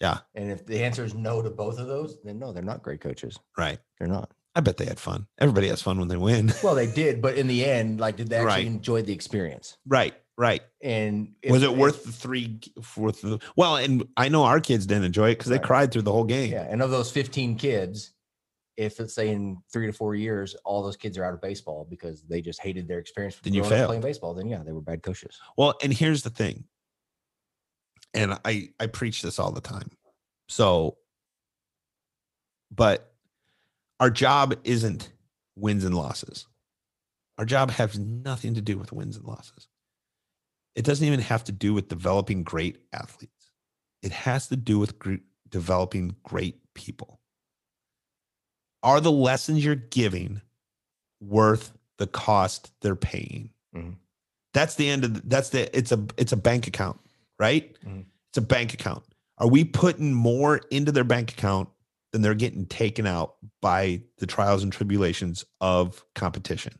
Yeah. 0.00 0.18
And 0.34 0.50
if 0.50 0.64
the 0.66 0.82
answer 0.82 1.04
is 1.04 1.14
no 1.14 1.42
to 1.42 1.50
both 1.50 1.78
of 1.78 1.86
those, 1.86 2.16
then 2.24 2.38
no, 2.38 2.52
they're 2.52 2.62
not 2.62 2.82
great 2.82 3.00
coaches. 3.00 3.38
right. 3.58 3.78
They're 3.98 4.08
not. 4.08 4.30
I 4.54 4.60
bet 4.60 4.78
they 4.78 4.86
had 4.86 4.98
fun. 4.98 5.26
Everybody 5.38 5.68
has 5.68 5.80
fun 5.80 5.98
when 5.98 6.08
they 6.08 6.16
win. 6.16 6.52
Well, 6.64 6.74
they 6.74 6.90
did, 6.90 7.22
but 7.22 7.36
in 7.36 7.46
the 7.46 7.64
end, 7.64 8.00
like, 8.00 8.16
did 8.16 8.28
they 8.28 8.36
actually 8.36 8.48
Right. 8.48 8.66
enjoy 8.66 9.02
the 9.02 9.12
experience? 9.12 9.76
right. 9.86 10.14
Right. 10.38 10.62
And 10.80 11.34
if- 11.42 11.52
was 11.52 11.62
it 11.62 11.70
if- 11.70 11.76
worth 11.76 12.04
the 12.04 12.12
three 12.12 12.58
worth 12.96 13.20
the 13.20 13.38
well 13.56 13.76
and 13.76 14.04
i 14.16 14.30
know 14.30 14.44
our 14.44 14.58
kids 14.58 14.86
didn't 14.86 15.04
enjoy 15.04 15.28
it 15.30 15.34
because 15.34 15.50
they 15.50 15.58
cried 15.58 15.92
through 15.92 16.00
the 16.02 16.12
whole 16.12 16.24
game 16.24 16.50
Yeah. 16.52 16.66
And 16.66 16.80
of 16.80 16.90
those 16.90 17.10
15 17.10 17.56
kids, 17.56 18.12
if 18.78 18.98
let's 18.98 19.12
say 19.12 19.28
in 19.28 19.58
three 19.70 19.86
to 19.86 19.92
four 19.92 20.14
years, 20.14 20.54
all 20.64 20.82
those 20.82 20.96
kids 20.96 21.18
are 21.18 21.24
out 21.24 21.34
of 21.34 21.42
baseball 21.42 21.86
because 21.90 22.22
they 22.22 22.40
just 22.40 22.62
hated 22.62 22.88
their 22.88 22.98
experience 22.98 23.36
Then 23.42 23.52
you 23.52 23.62
failed. 23.64 23.88
playing 23.88 24.00
baseball, 24.00 24.32
then 24.32 24.48
yeah, 24.48 24.62
they 24.64 24.72
were 24.72 24.80
bad 24.80 25.02
coaches. 25.02 25.38
well 25.58 25.74
and 25.82 25.92
here's 25.92 26.22
the 26.22 26.30
thing 26.30 26.64
and 28.14 28.38
i 28.44 28.68
i 28.80 28.86
preach 28.86 29.22
this 29.22 29.38
all 29.38 29.52
the 29.52 29.60
time. 29.60 29.90
So 30.48 30.96
but 32.74 33.12
our 33.98 34.10
job 34.10 34.54
isn't 34.64 35.12
wins 35.56 35.84
and 35.84 35.94
losses. 35.94 36.46
Our 37.38 37.44
job 37.44 37.70
has 37.72 37.98
nothing 37.98 38.54
to 38.54 38.60
do 38.60 38.78
with 38.78 38.92
wins 38.92 39.16
and 39.16 39.26
losses. 39.26 39.68
It 40.76 40.84
doesn't 40.84 41.06
even 41.06 41.20
have 41.20 41.44
to 41.44 41.52
do 41.52 41.74
with 41.74 41.88
developing 41.88 42.42
great 42.44 42.78
athletes. 42.92 43.50
It 44.02 44.12
has 44.12 44.48
to 44.48 44.56
do 44.56 44.78
with 44.78 44.98
gr- 44.98 45.16
developing 45.48 46.14
great 46.22 46.60
people. 46.74 47.20
Are 48.82 49.00
the 49.00 49.12
lessons 49.12 49.64
you're 49.64 49.74
giving 49.74 50.40
worth 51.20 51.72
the 51.98 52.06
cost 52.06 52.70
they're 52.80 52.96
paying? 52.96 53.50
Mhm. 53.74 53.96
that's 54.52 54.74
the 54.74 54.88
end 54.88 55.04
of 55.04 55.14
the, 55.14 55.20
that's 55.26 55.50
the 55.50 55.76
it's 55.76 55.92
a 55.92 56.04
it's 56.16 56.32
a 56.32 56.36
bank 56.36 56.66
account 56.66 57.00
right 57.40 57.76
Mhm. 57.84 58.04
it's 58.28 58.38
a 58.38 58.42
bank 58.42 58.74
account 58.74 59.02
are 59.38 59.48
we 59.48 59.64
putting 59.64 60.12
more 60.12 60.58
into 60.70 60.92
their 60.92 61.02
bank 61.04 61.32
account 61.32 61.68
than 62.12 62.22
they're 62.22 62.34
getting 62.34 62.66
taken 62.66 63.06
out 63.06 63.36
by 63.62 64.02
the 64.18 64.26
trials 64.26 64.62
and 64.62 64.72
tribulations 64.72 65.44
of 65.60 66.04
competition 66.14 66.78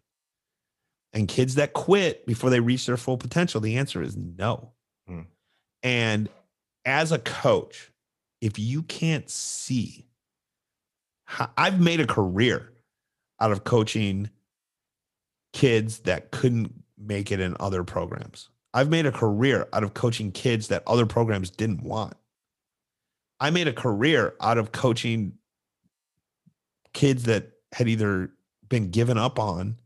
and 1.13 1.27
kids 1.29 1.55
that 1.57 1.73
quit 1.73 2.25
before 2.27 2.51
they 2.51 2.61
reach 2.61 2.87
their 2.87 2.97
full 2.99 3.17
potential 3.17 3.61
the 3.61 3.77
answer 3.79 4.03
is 4.03 4.17
no 4.17 4.73
Mm. 5.09 5.27
and 5.83 6.29
as 6.85 7.11
a 7.13 7.19
coach 7.19 7.91
if 8.41 8.59
you 8.59 8.83
can't 8.83 9.29
see 9.31 10.07
i've 11.57 11.81
made 11.81 12.01
a 12.01 12.07
career 12.07 12.73
out 13.41 13.53
of 13.53 13.65
coaching 13.65 14.29
kids 15.53 16.01
that 16.01 16.31
couldn't 16.31 16.73
make 16.99 17.33
it 17.33 17.41
in 17.41 17.57
other 17.59 17.83
programs. 17.83 18.51
I've 18.73 18.89
made 18.89 19.07
a 19.07 19.13
career 19.13 19.67
out 19.73 19.83
of 19.85 19.95
coaching 19.95 20.31
kids 20.33 20.69
that 20.69 20.83
other 20.87 21.07
programs 21.07 21.51
didn't 21.51 21.83
want. 21.83 22.15
I 23.41 23.51
made 23.51 23.69
a 23.69 23.73
career 23.73 24.35
out 24.41 24.59
of 24.59 24.73
coaching 24.73 25.39
kids 26.93 27.25
that 27.25 27.53
had 27.73 27.89
either 27.89 28.31
been 28.69 28.91
given 28.91 29.17
up 29.19 29.39
on 29.39 29.77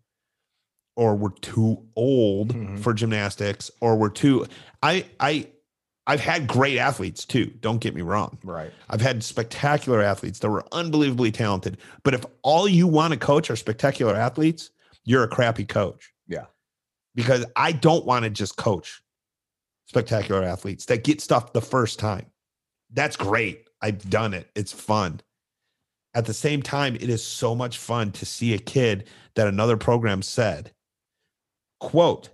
or 0.96 1.16
were 1.16 1.30
too 1.40 1.84
old 1.96 2.54
Mhm. 2.54 2.78
for 2.78 2.94
gymnastics 2.94 3.70
or 3.80 3.96
were 3.96 4.10
too 4.10 4.46
I 4.82 5.06
I 5.20 5.48
I've 6.06 6.20
had 6.20 6.46
great 6.46 6.78
athletes 6.78 7.24
too, 7.24 7.46
don't 7.60 7.78
get 7.80 7.94
me 7.94 8.02
wrong. 8.02 8.38
Right. 8.44 8.70
I've 8.90 9.00
had 9.00 9.24
spectacular 9.24 10.02
athletes 10.02 10.38
that 10.40 10.50
were 10.50 10.64
unbelievably 10.72 11.32
talented. 11.32 11.78
But 12.02 12.12
if 12.14 12.26
all 12.42 12.68
you 12.68 12.86
want 12.86 13.12
to 13.14 13.18
coach 13.18 13.50
are 13.50 13.56
spectacular 13.56 14.14
athletes, 14.14 14.70
you're 15.04 15.22
a 15.24 15.28
crappy 15.28 15.64
coach. 15.64 16.12
Because 17.14 17.44
I 17.56 17.72
don't 17.72 18.04
want 18.04 18.24
to 18.24 18.30
just 18.30 18.56
coach 18.56 19.02
spectacular 19.86 20.42
athletes 20.42 20.86
that 20.86 21.04
get 21.04 21.20
stuff 21.20 21.52
the 21.52 21.60
first 21.60 21.98
time. 21.98 22.26
That's 22.92 23.16
great. 23.16 23.68
I've 23.80 24.08
done 24.08 24.34
it. 24.34 24.50
It's 24.54 24.72
fun. 24.72 25.20
At 26.14 26.26
the 26.26 26.34
same 26.34 26.62
time, 26.62 26.94
it 26.96 27.10
is 27.10 27.22
so 27.22 27.54
much 27.54 27.78
fun 27.78 28.12
to 28.12 28.24
see 28.26 28.54
a 28.54 28.58
kid 28.58 29.08
that 29.34 29.48
another 29.48 29.76
program 29.76 30.22
said, 30.22 30.72
quote, 31.80 32.30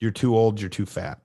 you're 0.00 0.10
too 0.10 0.36
old, 0.36 0.60
you're 0.60 0.70
too 0.70 0.86
fat. 0.86 1.20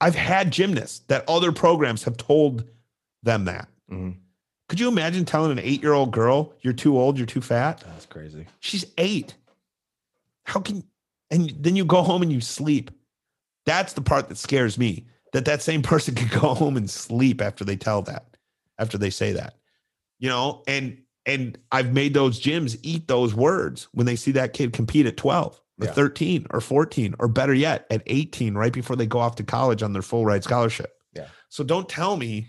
I've 0.00 0.16
had 0.16 0.50
gymnasts 0.50 1.00
that 1.08 1.24
other 1.28 1.52
programs 1.52 2.04
have 2.04 2.16
told 2.16 2.64
them 3.22 3.44
that. 3.44 3.68
Mhm. 3.90 4.16
Could 4.68 4.80
you 4.80 4.88
imagine 4.88 5.24
telling 5.24 5.52
an 5.52 5.58
eight 5.58 5.82
year 5.82 5.92
old 5.92 6.10
girl, 6.10 6.54
you're 6.60 6.72
too 6.72 6.98
old, 6.98 7.18
you're 7.18 7.26
too 7.26 7.40
fat? 7.40 7.80
That's 7.80 8.06
crazy. 8.06 8.46
She's 8.60 8.84
eight. 8.98 9.34
How 10.44 10.60
can, 10.60 10.84
and 11.30 11.50
then 11.58 11.76
you 11.76 11.84
go 11.84 12.02
home 12.02 12.22
and 12.22 12.32
you 12.32 12.40
sleep. 12.40 12.90
That's 13.66 13.92
the 13.92 14.00
part 14.02 14.28
that 14.28 14.38
scares 14.38 14.78
me 14.78 15.06
that 15.32 15.44
that 15.44 15.62
same 15.62 15.82
person 15.82 16.14
could 16.16 16.30
go 16.30 16.54
home 16.54 16.76
and 16.76 16.90
sleep 16.90 17.40
after 17.40 17.64
they 17.64 17.76
tell 17.76 18.02
that, 18.02 18.36
after 18.78 18.98
they 18.98 19.10
say 19.10 19.32
that, 19.32 19.54
you 20.18 20.28
know, 20.28 20.62
and, 20.66 21.02
and 21.26 21.58
I've 21.70 21.92
made 21.92 22.14
those 22.14 22.40
gyms 22.40 22.78
eat 22.82 23.06
those 23.08 23.34
words 23.34 23.88
when 23.92 24.06
they 24.06 24.16
see 24.16 24.32
that 24.32 24.52
kid 24.54 24.72
compete 24.72 25.06
at 25.06 25.16
12. 25.16 25.60
or 25.80 25.86
Yeah. 25.86 25.92
13 25.92 26.46
or 26.50 26.60
14 26.60 27.14
or 27.18 27.28
better 27.28 27.54
yet 27.54 27.86
at 27.90 28.02
18 28.06 28.54
right 28.54 28.72
before 28.72 28.96
they 28.96 29.06
go 29.06 29.18
off 29.20 29.36
to 29.36 29.44
college 29.44 29.82
on 29.82 29.92
their 29.92 30.02
full 30.02 30.24
ride 30.26 30.42
scholarship 30.44 30.92
Yeah. 31.14 31.28
so 31.48 31.62
don't 31.64 31.88
tell 31.88 32.16
me 32.16 32.48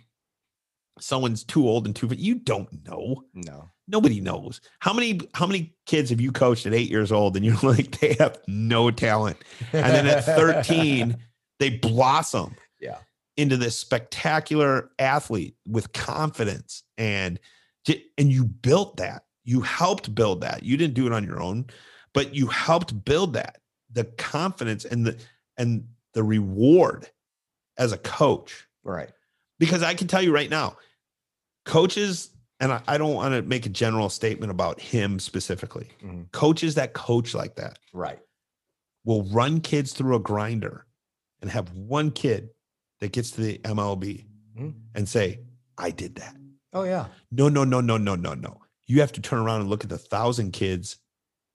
someone's 1.01 1.43
too 1.43 1.67
old 1.67 1.85
and 1.85 1.95
too 1.95 2.07
you 2.15 2.35
don't 2.35 2.85
know. 2.85 3.23
No. 3.33 3.69
nobody 3.87 4.21
knows. 4.21 4.61
How 4.79 4.93
many 4.93 5.19
how 5.33 5.45
many 5.47 5.75
kids 5.85 6.09
have 6.11 6.21
you 6.21 6.31
coached 6.31 6.65
at 6.65 6.73
eight 6.73 6.89
years 6.89 7.11
old 7.11 7.35
and 7.35 7.43
you're 7.45 7.57
like 7.63 7.99
they 7.99 8.13
have 8.19 8.39
no 8.47 8.91
talent? 8.91 9.37
And 9.73 9.83
then 9.93 10.07
at 10.07 10.23
13 10.25 11.17
they 11.59 11.69
blossom 11.71 12.55
Yeah. 12.79 12.97
into 13.37 13.57
this 13.57 13.77
spectacular 13.77 14.89
athlete 14.99 15.55
with 15.67 15.93
confidence 15.93 16.83
and 16.97 17.39
and 18.17 18.31
you 18.31 18.45
built 18.45 18.97
that. 18.97 19.23
You 19.43 19.61
helped 19.61 20.13
build 20.13 20.41
that. 20.41 20.63
You 20.63 20.77
didn't 20.77 20.93
do 20.93 21.07
it 21.07 21.13
on 21.13 21.23
your 21.25 21.41
own 21.41 21.65
but 22.13 22.35
you 22.35 22.47
helped 22.47 23.03
build 23.05 23.33
that. 23.33 23.57
The 23.91 24.03
confidence 24.03 24.85
and 24.85 25.05
the 25.05 25.17
and 25.57 25.87
the 26.13 26.23
reward 26.23 27.09
as 27.77 27.91
a 27.93 27.97
coach. 27.97 28.67
Right. 28.83 29.09
because 29.59 29.83
i 29.83 29.93
can 29.93 30.07
tell 30.07 30.21
you 30.21 30.33
right 30.33 30.49
now 30.49 30.75
coaches 31.65 32.29
and 32.59 32.71
i, 32.71 32.81
I 32.87 32.97
don't 32.97 33.13
want 33.13 33.33
to 33.33 33.41
make 33.41 33.65
a 33.65 33.69
general 33.69 34.09
statement 34.09 34.51
about 34.51 34.79
him 34.79 35.19
specifically 35.19 35.89
Mhm. 36.03 36.31
coaches 36.31 36.75
that 36.75 36.93
coach 36.93 37.33
like 37.33 37.55
that 37.55 37.79
Right. 37.93 38.19
will 39.05 39.23
run 39.23 39.61
kids 39.61 39.93
through 39.93 40.15
a 40.15 40.19
grinder 40.19 40.85
and 41.41 41.49
have 41.49 41.71
one 41.73 42.11
kid 42.11 42.49
that 42.99 43.11
gets 43.11 43.31
to 43.31 43.41
the 43.41 43.57
MLB 43.59 44.25
Mhm. 44.55 44.75
and 44.93 45.09
say, 45.09 45.39
I 45.77 45.89
did 45.89 46.15
that. 46.15 46.35
Oh 46.73 46.83
yeah. 46.83 47.07
No, 47.31 47.49
no, 47.49 47.63
no, 47.63 47.81
no, 47.81 47.97
no, 47.97 48.13
no, 48.15 48.35
no. 48.35 48.61
You 48.85 48.99
have 49.01 49.11
to 49.13 49.21
turn 49.21 49.39
around 49.39 49.61
and 49.61 49.69
look 49.71 49.83
at 49.83 49.89
the 49.89 49.97
thousand 49.97 50.51
kids 50.51 50.97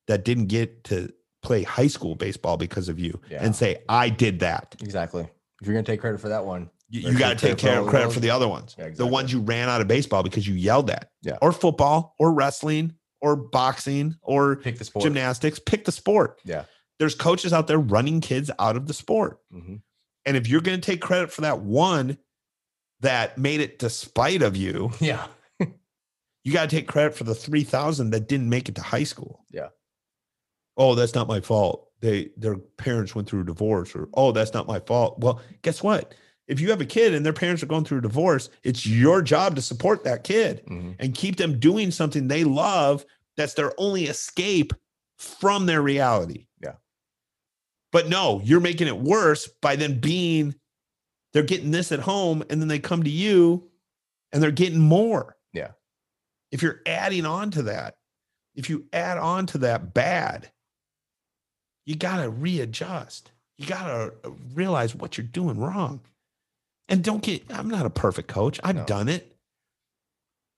that 0.08 0.24
didn't 0.24 0.46
get 0.46 0.82
to 0.84 1.12
play 1.42 1.62
high 1.62 1.86
school 1.86 2.16
baseball 2.16 2.56
because 2.56 2.88
of 2.88 2.98
you 2.98 3.20
Yeah. 3.30 3.44
and 3.44 3.54
say, 3.54 3.82
I 3.88 4.08
did 4.08 4.40
that. 4.40 4.74
Exactly. 4.82 5.28
If 5.60 5.66
you're 5.68 5.74
gonna 5.74 5.84
take 5.86 6.00
credit 6.00 6.20
for 6.20 6.28
that 6.30 6.44
one, 6.44 6.68
You, 6.88 7.10
you 7.10 7.18
got 7.18 7.30
to 7.30 7.34
take 7.46 7.58
take 7.58 7.58
credit 7.58 7.60
for 7.60 7.66
care 7.66 7.78
of 7.78 7.84
the 7.86 7.90
credit 7.90 8.12
for 8.12 8.20
the 8.20 8.30
other 8.30 8.46
ones, 8.48 8.76
Yeah, 8.78 8.90
the 8.90 9.06
ones 9.06 9.32
you 9.32 9.40
ran 9.40 9.68
out 9.68 9.80
of 9.80 9.88
baseball 9.88 10.22
because 10.22 10.46
you 10.46 10.54
yelled 10.54 10.88
at, 10.90 11.10
Yeah. 11.22 11.36
or 11.42 11.50
football, 11.52 12.14
or 12.18 12.32
wrestling, 12.32 12.94
or 13.20 13.34
boxing, 13.34 14.14
or 14.22 14.56
pick 14.56 14.78
the 14.78 14.84
sport. 14.84 15.02
gymnastics. 15.02 15.58
Pick 15.58 15.84
the 15.84 15.92
sport. 15.92 16.40
Yeah. 16.44 16.64
There's 16.98 17.14
coaches 17.16 17.52
out 17.52 17.66
there 17.66 17.78
running 17.78 18.20
kids 18.20 18.50
out 18.58 18.76
of 18.76 18.86
the 18.86 18.94
sport. 18.94 19.40
Mhm. 19.52 19.82
And 20.24 20.36
if 20.36 20.48
you're 20.48 20.60
going 20.60 20.80
to 20.80 20.84
take 20.84 21.00
credit 21.00 21.32
for 21.32 21.40
that 21.42 21.60
one 21.60 22.18
that 23.00 23.36
made 23.36 23.60
it 23.60 23.78
despite 23.78 24.42
of 24.42 24.56
you, 24.56 24.90
Yeah. 25.00 25.26
you 26.44 26.52
got 26.52 26.70
to 26.70 26.76
take 26.76 26.86
credit 26.86 27.14
for 27.16 27.24
the 27.24 27.34
3000 27.34 28.10
that 28.10 28.28
didn't 28.28 28.48
make 28.48 28.68
it 28.68 28.76
to 28.76 28.82
high 28.82 29.02
school. 29.04 29.44
Yeah. 29.50 29.68
Oh, 30.76 30.94
that's 30.94 31.14
not 31.14 31.26
my 31.26 31.40
fault. 31.40 31.88
They 32.00 32.30
their 32.36 32.56
parents 32.56 33.14
went 33.14 33.28
through 33.28 33.40
a 33.40 33.44
divorce 33.46 33.94
or 33.96 34.08
oh, 34.14 34.30
that's 34.32 34.52
not 34.54 34.66
my 34.68 34.78
fault. 34.80 35.18
Well, 35.20 35.40
guess 35.62 35.82
what? 35.82 36.14
If 36.48 36.60
you 36.60 36.70
have 36.70 36.80
a 36.80 36.86
kid 36.86 37.12
and 37.14 37.26
their 37.26 37.32
parents 37.32 37.62
are 37.62 37.66
going 37.66 37.84
through 37.84 37.98
a 37.98 38.02
divorce, 38.02 38.50
it's 38.62 38.86
your 38.86 39.20
job 39.22 39.56
to 39.56 39.62
support 39.62 40.04
that 40.04 40.22
kid 40.24 40.62
Mhm. 40.66 40.94
and 40.98 41.14
keep 41.14 41.36
them 41.36 41.58
doing 41.58 41.90
something 41.90 42.28
they 42.28 42.44
love 42.44 43.04
that's 43.36 43.54
their 43.54 43.72
only 43.78 44.04
escape 44.04 44.72
from 45.18 45.66
their 45.66 45.82
reality. 45.82 46.46
Yeah. 46.62 46.76
But 47.90 48.08
no, 48.08 48.40
you're 48.44 48.60
making 48.60 48.86
it 48.86 48.96
worse 48.98 49.48
by 49.60 49.76
then 49.76 50.00
being 50.00 50.54
they're 51.32 51.42
getting 51.42 51.70
this 51.70 51.92
at 51.92 52.00
home 52.00 52.42
and 52.48 52.60
then 52.60 52.68
they 52.68 52.78
come 52.78 53.02
to 53.02 53.10
you 53.10 53.68
and 54.32 54.42
they're 54.42 54.50
getting 54.50 54.78
more. 54.80 55.36
Yeah. 55.52 55.72
If 56.50 56.62
you're 56.62 56.80
adding 56.86 57.26
on 57.26 57.50
to 57.52 57.62
that, 57.64 57.96
if 58.54 58.70
you 58.70 58.86
add 58.92 59.18
on 59.18 59.46
to 59.46 59.58
that 59.58 59.92
bad, 59.92 60.50
you 61.84 61.94
got 61.96 62.22
to 62.22 62.30
readjust. 62.30 63.32
You 63.58 63.66
got 63.66 63.86
to 63.86 64.30
realize 64.54 64.94
what 64.94 65.18
you're 65.18 65.26
doing 65.26 65.58
wrong. 65.58 66.00
And 66.88 67.02
don't 67.02 67.22
get, 67.22 67.44
I'm 67.50 67.68
not 67.68 67.86
a 67.86 67.90
perfect 67.90 68.28
coach. 68.28 68.60
I've 68.62 68.76
No. 68.76 68.84
done 68.84 69.08
it. 69.08 69.32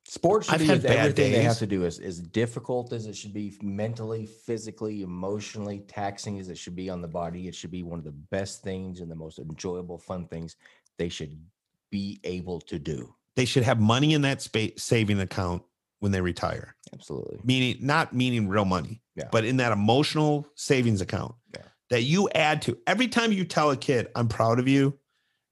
Sports 0.07 0.47
should 0.47 0.55
I've 0.55 0.61
be 0.61 0.67
had 0.67 0.83
bad 0.83 0.97
everything 0.99 1.33
they 1.33 1.43
have 1.43 1.59
to 1.59 1.67
do 1.67 1.85
as, 1.85 1.99
as 1.99 2.19
difficult 2.19 2.95
as 2.95 3.05
it 3.07 3.15
should 3.15 3.35
be 3.35 3.55
mentally, 3.63 4.25
physically, 4.25 5.03
emotionally 5.03 5.81
taxing 5.81 6.39
as 6.39 6.49
it 6.49 6.57
should 6.57 6.75
be 6.75 6.89
on 6.89 7.03
the 7.03 7.09
body. 7.09 7.47
It 7.47 7.55
should 7.55 7.71
be 7.71 7.83
one 7.83 7.99
of 7.99 8.07
the 8.07 8.13
best 8.13 8.63
things 8.63 9.01
and 9.01 9.11
the 9.11 9.15
most 9.15 9.39
enjoyable, 9.39 9.99
fun 9.99 10.27
things 10.27 10.57
they 10.99 11.11
should 11.11 11.39
be 11.91 12.21
able 12.25 12.59
to 12.63 12.79
do. 12.79 13.15
They 13.37 13.45
should 13.45 13.65
have 13.65 13.81
money 13.81 14.15
in 14.15 14.23
that 14.23 14.41
space 14.41 14.83
saving 14.83 15.21
account 15.21 15.63
when 16.01 16.11
they 16.13 16.23
retire. 16.23 16.75
Absolutely. 16.95 17.41
Meaning, 17.45 17.77
not 17.85 18.15
meaning 18.15 18.49
real 18.49 18.65
money, 18.65 19.03
Yeah. 19.15 19.29
but 19.31 19.45
in 19.45 19.59
that 19.59 19.73
emotional 19.73 20.47
savings 20.55 21.03
account 21.03 21.35
Yeah. 21.55 21.63
that 21.91 22.03
you 22.05 22.31
add 22.31 22.63
to 22.63 22.79
every 22.87 23.09
time 23.09 23.31
you 23.31 23.45
tell 23.45 23.71
a 23.71 23.77
kid, 23.77 24.09
I'm 24.17 24.29
proud 24.29 24.59
of 24.59 24.67
you. 24.69 24.99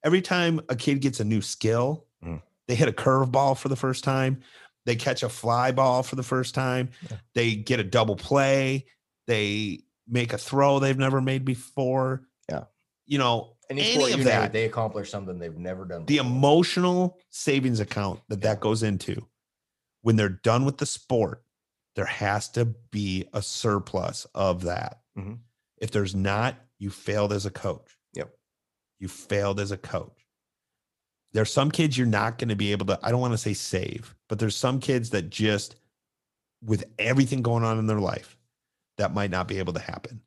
Every 0.04 0.22
time 0.22 0.60
a 0.68 0.76
kid 0.76 1.00
gets 1.00 1.20
a 1.20 1.24
new 1.24 1.40
skill, 1.42 2.06
Mhm. 2.22 2.42
they 2.68 2.74
hit 2.74 2.88
a 2.88 2.92
curveball 2.92 3.56
for 3.58 3.68
the 3.68 3.76
first 3.76 4.04
time, 4.04 4.42
they 4.84 4.96
catch 4.96 5.22
a 5.22 5.28
fly 5.28 5.72
ball 5.72 6.02
for 6.02 6.16
the 6.16 6.22
first 6.22 6.54
time, 6.54 6.90
Yeah. 7.10 7.18
they 7.34 7.56
get 7.56 7.80
a 7.80 7.84
double 7.84 8.16
play, 8.16 8.86
they 9.26 9.80
make 10.06 10.32
a 10.32 10.38
throw 10.38 10.78
they've 10.78 10.96
never 10.98 11.20
made 11.20 11.44
before. 11.44 12.28
Yeah. 12.48 12.64
You 13.06 13.18
know, 13.18 13.56
Any, 13.68 13.82
any, 13.94 14.12
of 14.12 14.22
that. 14.24 14.52
they 14.52 14.64
accomplish 14.64 15.10
something 15.10 15.40
they've 15.40 15.56
never 15.56 15.84
done. 15.84 16.06
the 16.06 16.18
emotional 16.18 17.18
savings 17.30 17.80
account 17.80 18.20
that 18.28 18.42
that 18.42 18.60
goes 18.60 18.84
into 18.84 19.26
when 20.02 20.14
they're 20.14 20.28
done 20.28 20.64
with 20.64 20.78
the 20.78 20.86
sport 20.86 21.42
there 21.96 22.04
has 22.06 22.48
to 22.50 22.64
be 22.66 23.26
a 23.32 23.40
surplus 23.42 24.26
of 24.34 24.62
that 24.62 25.00
Mhm. 25.18 25.38
if 25.78 25.90
there's 25.90 26.14
not 26.14 26.56
you 26.78 26.90
failed 26.90 27.32
as 27.32 27.44
a 27.46 27.50
coach. 27.50 27.95
You 28.98 29.08
failed 29.08 29.60
as 29.60 29.70
a 29.72 29.76
coach 29.76 30.26
there's 31.32 31.52
some 31.52 31.70
kids 31.70 31.98
you're 31.98 32.06
not 32.06 32.38
going 32.38 32.48
to 32.48 32.56
be 32.56 32.72
able 32.72 32.86
to 32.86 32.98
i 33.02 33.10
don't 33.10 33.20
want 33.20 33.32
to 33.32 33.38
say 33.38 33.52
save 33.54 34.14
but 34.28 34.38
there's 34.38 34.56
some 34.56 34.80
kids 34.80 35.10
that 35.10 35.30
just 35.30 35.76
with 36.64 36.84
everything 36.98 37.42
going 37.42 37.62
on 37.64 37.78
in 37.78 37.86
their 37.86 38.00
life 38.00 38.36
that 38.98 39.12
might 39.12 39.30
not 39.30 39.46
be 39.48 39.58
able 39.58 39.72
to 39.72 39.80
happen 39.80 40.20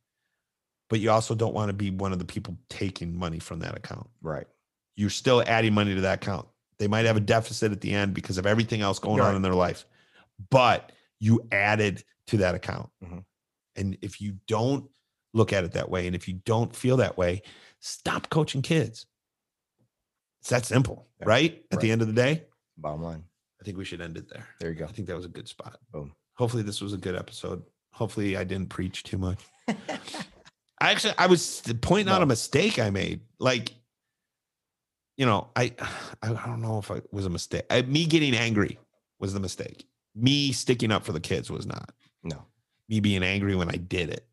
but 0.89 0.99
you 0.99 1.11
also 1.11 1.36
don't 1.36 1.53
want 1.53 1.70
to 1.70 1.74
be 1.74 1.89
one 1.91 2.11
of 2.13 2.20
the 2.20 2.26
people 2.26 2.57
taking 2.70 3.15
money 3.17 3.39
from 3.39 3.59
that 3.59 3.76
account 3.78 4.09
right. 4.22 4.47
you're 4.95 5.09
still 5.09 5.43
adding 5.47 5.74
money 5.74 5.95
to 5.95 6.01
that 6.01 6.22
account. 6.24 6.47
They 6.78 6.88
might 6.88 7.05
have 7.05 7.17
a 7.17 7.22
deficit 7.22 7.72
at 7.74 7.82
the 7.82 7.93
end 7.93 8.13
because 8.13 8.38
of 8.38 8.45
everything 8.45 8.82
else 8.82 8.99
going 8.99 9.20
on 9.22 9.36
in 9.36 9.41
their 9.41 9.53
life, 9.53 9.86
but 10.49 10.93
you 11.20 11.45
added 11.51 12.03
to 12.28 12.38
that 12.38 12.55
account. 12.55 12.89
Mhm. 13.03 13.26
And 13.76 13.97
if 14.01 14.22
you 14.22 14.38
don't 14.47 14.89
look 15.34 15.51
at 15.51 15.65
it 15.65 15.74
that 15.74 15.89
way, 15.89 16.07
and 16.07 16.15
if 16.15 16.28
you 16.30 16.36
don't 16.45 16.74
feel 16.74 16.95
that 16.97 17.17
way, 17.17 17.41
stop 17.80 18.30
coaching 18.30 18.61
kids. 18.61 19.05
It's 20.41 20.49
that 20.49 20.65
simple, 20.65 21.07
Yeah. 21.19 21.25
right? 21.27 21.65
At 21.71 21.82
the 21.82 21.91
end 21.91 22.01
of 22.01 22.07
the 22.07 22.13
day, 22.13 22.45
Bottom 22.77 23.03
line. 23.03 23.23
I 23.61 23.65
think 23.65 23.77
we 23.77 23.84
should 23.84 23.99
end 23.99 24.15
it 24.15 24.30
there. 24.30 24.47
There 24.61 24.69
you 24.69 24.75
go. 24.75 24.86
I 24.86 24.91
think 24.93 25.07
that 25.09 25.15
was 25.15 25.25
a 25.25 25.30
good 25.30 25.49
spot. 25.49 25.77
Boom. 25.91 26.13
Hopefully, 26.36 26.63
this 26.63 26.80
was 26.80 26.93
a 26.93 26.97
good 26.97 27.15
episode. 27.15 27.61
Hopefully, 27.91 28.38
I 28.38 28.45
didn't 28.45 28.69
preach 28.69 29.03
too 29.03 29.17
much. 29.17 29.39
I 29.67 30.91
actually 30.91 31.13
I 31.17 31.27
was 31.27 31.61
pointing 31.82 32.13
out 32.13 32.21
a 32.21 32.25
mistake 32.25 32.80
I 32.80 32.89
made. 32.89 33.19
Like, 33.38 33.73
you 35.17 35.25
know, 35.25 35.49
I 35.57 35.73
I 36.21 36.30
don't 36.32 36.61
know 36.61 36.80
if 36.80 36.89
it 36.89 37.05
was 37.11 37.25
a 37.25 37.30
mistake. 37.30 37.65
I, 37.69 37.82
me 37.82 38.05
getting 38.05 38.34
angry 38.34 38.80
was 39.19 39.34
the 39.34 39.41
mistake. 39.41 39.86
Me 40.15 40.53
sticking 40.53 40.91
up 40.91 41.03
for 41.03 41.11
the 41.11 41.19
kids 41.19 41.51
was 41.51 41.65
not. 41.65 41.91
No. 42.23 42.45
Me 42.88 43.01
being 43.01 43.23
angry 43.23 43.55
when 43.55 43.69
I 43.69 43.75
did 43.75 44.09
it. 44.09 44.25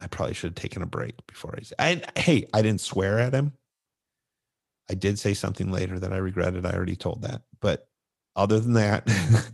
I 0.00 0.06
probably 0.06 0.34
should 0.34 0.50
have 0.50 0.54
taken 0.54 0.82
a 0.82 0.86
break 0.86 1.14
before 1.26 1.54
I 1.56 1.62
said. 1.62 1.76
I 2.14 2.20
hey, 2.20 2.46
I 2.54 2.62
didn't 2.62 2.80
swear 2.80 3.18
at 3.18 3.32
him. 3.32 3.52
I 4.90 4.94
did 4.94 5.18
say 5.18 5.34
something 5.34 5.70
later 5.70 5.98
that 5.98 6.12
I 6.12 6.16
regretted. 6.18 6.64
I 6.64 6.72
already 6.72 6.96
told 6.96 7.22
that. 7.22 7.42
But 7.60 7.88
other 8.36 8.58
than 8.60 8.74
that, 8.74 9.06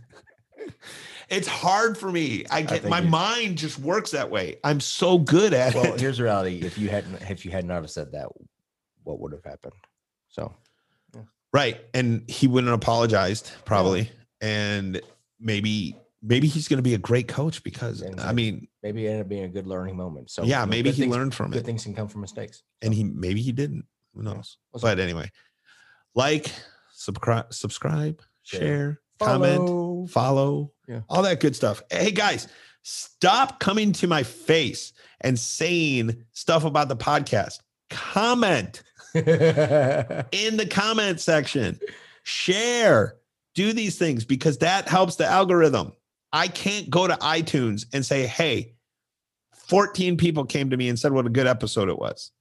it's 1.29 1.47
hard 1.47 1.97
for 1.97 2.11
me. 2.11 2.45
I 2.49 2.61
get 2.61 2.81
think 2.81 2.85
my 2.85 3.01
mind 3.01 3.57
just 3.57 3.79
works 3.79 4.11
that 4.11 4.29
way. 4.29 4.57
I'm 4.63 4.79
so 4.79 5.17
good 5.17 5.53
at 5.53 5.73
Well, 5.75 5.93
it. 5.95 5.99
here's 5.99 6.17
the 6.17 6.23
reality. 6.23 6.61
If 6.65 6.77
you 6.77 6.89
hadn't, 6.89 7.21
if 7.29 7.43
you 7.43 7.51
had 7.51 7.65
not 7.65 7.81
have 7.81 7.89
said 7.89 8.11
that, 8.13 8.27
what 9.03 9.19
would 9.19 9.33
have 9.33 9.43
happened? 9.43 9.73
So 10.29 10.53
Right. 11.51 11.79
And 11.93 12.29
he 12.29 12.47
wouldn't 12.47 12.69
have 12.69 12.77
apologized 12.77 13.51
probably. 13.63 14.11
And 14.41 15.01
maybe 15.39 15.95
maybe 16.27 16.47
he's 16.47 16.67
going 16.67 16.77
to 16.77 16.83
be 16.83 16.95
a 16.95 16.97
great 16.99 17.27
coach 17.27 17.63
because 17.63 18.03
I 18.19 18.33
mean, 18.33 18.67
maybe 18.81 19.05
it 19.05 19.09
ended 19.09 19.21
up 19.25 19.29
being 19.29 19.43
a 19.43 19.49
good 19.49 19.67
learning 19.67 19.95
moment. 19.95 20.31
So 20.31 20.43
yeah, 20.43 20.65
maybe 20.65 20.91
he 20.91 21.01
things- 21.03 21.15
learned 21.15 21.33
from 21.35 21.51
Good 21.51 21.57
it. 21.57 21.61
Good 21.61 21.65
things 21.67 21.83
can 21.83 21.93
come 21.93 22.07
from 22.07 22.21
mistakes. 22.21 22.63
And 22.81 22.93
he 22.93 23.03
maybe 23.03 23.41
he 23.41 23.51
didn't. 23.51 23.85
Who 24.15 24.23
Yeah. 24.23 24.33
knows? 24.33 24.57
See. 24.75 24.81
But 24.81 24.99
anyway, 24.99 25.31
like, 26.15 26.51
subscribe, 26.91 27.53
subscribe, 27.53 28.21
Share. 28.43 28.59
share, 28.61 29.01
comment, 29.19 29.57
Follow. 29.67 30.07
follow, 30.07 30.71
Yeah. 30.87 31.01
all 31.09 31.21
that 31.23 31.39
good 31.39 31.55
stuff. 31.55 31.81
Hey 31.91 32.11
guys, 32.11 32.47
stop 32.83 33.59
coming 33.59 33.91
to 33.93 34.07
my 34.07 34.23
face 34.23 34.93
and 35.21 35.37
saying 35.37 36.23
stuff 36.31 36.63
about 36.63 36.87
the 36.89 36.95
podcast. 36.97 37.59
Comment 37.89 38.81
in 39.15 40.57
the 40.57 40.67
comment 40.69 41.19
section. 41.19 41.79
Share, 42.23 43.15
do 43.53 43.71
these 43.73 43.97
things 43.97 44.25
because 44.25 44.57
that 44.59 44.87
helps 44.89 45.15
the 45.17 45.25
algorithm. 45.25 45.93
I 46.35 46.49
can't 46.49 46.89
go 46.89 47.07
to 47.07 47.13
iTunes 47.15 47.85
and 47.93 48.05
say, 48.05 48.27
hey, 48.27 48.73
14 49.53 50.17
people 50.17 50.43
came 50.43 50.69
to 50.69 50.75
me 50.75 50.89
and 50.89 50.99
said 50.99 51.13
what 51.13 51.25
a 51.25 51.29
good 51.29 51.47
episode 51.47 51.87
it 51.87 51.97
was. 51.97 52.31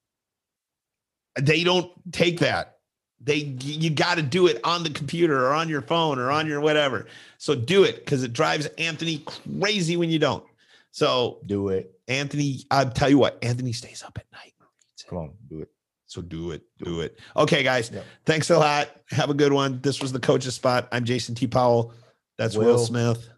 They 1.41 1.63
don't 1.63 1.93
take 2.13 2.41
that. 2.41 2.79
They 3.21 3.37
you 3.61 3.91
got 3.91 4.17
to 4.17 4.23
do 4.23 4.49
it 4.49 4.61
on 4.65 4.83
the 4.83 4.91
computer 4.91 5.47
or 5.47 5.53
on 5.53 5.69
your 5.69 5.81
phone 5.81 6.19
or 6.19 6.33
on 6.33 6.49
your 6.49 6.61
whatever. 6.61 7.07
So 7.39 7.55
do 7.55 7.85
it 7.85 8.05
because 8.05 8.25
it 8.25 8.33
drives 8.33 8.67
Anthony 8.79 9.23
crazy 9.61 9.97
when 9.97 10.11
you 10.11 10.19
don't. 10.19 10.45
So 10.91 11.39
Do 11.47 11.69
it. 11.69 11.97
Anthony, 12.09 12.65
I'll 12.73 12.91
tell 12.91 13.09
you 13.09 13.19
what, 13.19 13.39
Anthony 13.43 13.73
stays 13.73 14.03
up 14.03 14.19
at 14.19 14.27
night. 14.33 14.55
and 14.59 14.69
reads 14.77 15.05
it. 15.05 15.09
Come 15.09 15.19
on, 15.19 15.33
do 15.49 15.61
it. 15.61 15.71
So 16.07 16.21
do 16.21 16.51
it, 16.51 16.63
do 16.79 17.01
it. 17.01 17.21
Okay, 17.37 17.63
guys. 17.63 17.93
Yep. 17.93 18.05
Thanks 18.27 18.51
a 18.51 18.59
lot. 18.59 18.91
Have 19.11 19.31
a 19.31 19.35
good 19.35 19.53
one. 19.53 19.81
This 19.83 20.03
was 20.03 20.11
the 20.11 20.21
coach's 20.21 20.55
spot. 20.55 20.89
I'm 20.91 21.05
Jason 21.05 21.37
T. 21.37 21.47
Powell. 21.47 21.93
That's 22.39 22.57
Will, 22.57 22.67
Will. 22.67 22.79
Smith. 22.79 23.29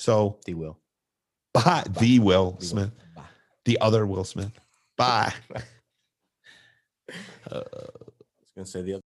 So 0.00 0.38
D 0.46 0.54
will. 0.54 0.78
bye. 1.52 1.84
The 2.00 2.18
Will 2.20 2.52
D 2.52 2.58
will. 2.58 2.60
Smith. 2.60 2.90
Bye. 3.14 3.22
The 3.66 3.78
other 3.82 4.06
Will 4.06 4.24
Smith. 4.24 4.52
Bye. 4.96 5.32
Uh, 7.50 7.56
I 7.56 7.58
was 7.58 8.50
gonna 8.54 8.66
say 8.66 8.82
the 8.82 8.92
other. 8.94 9.02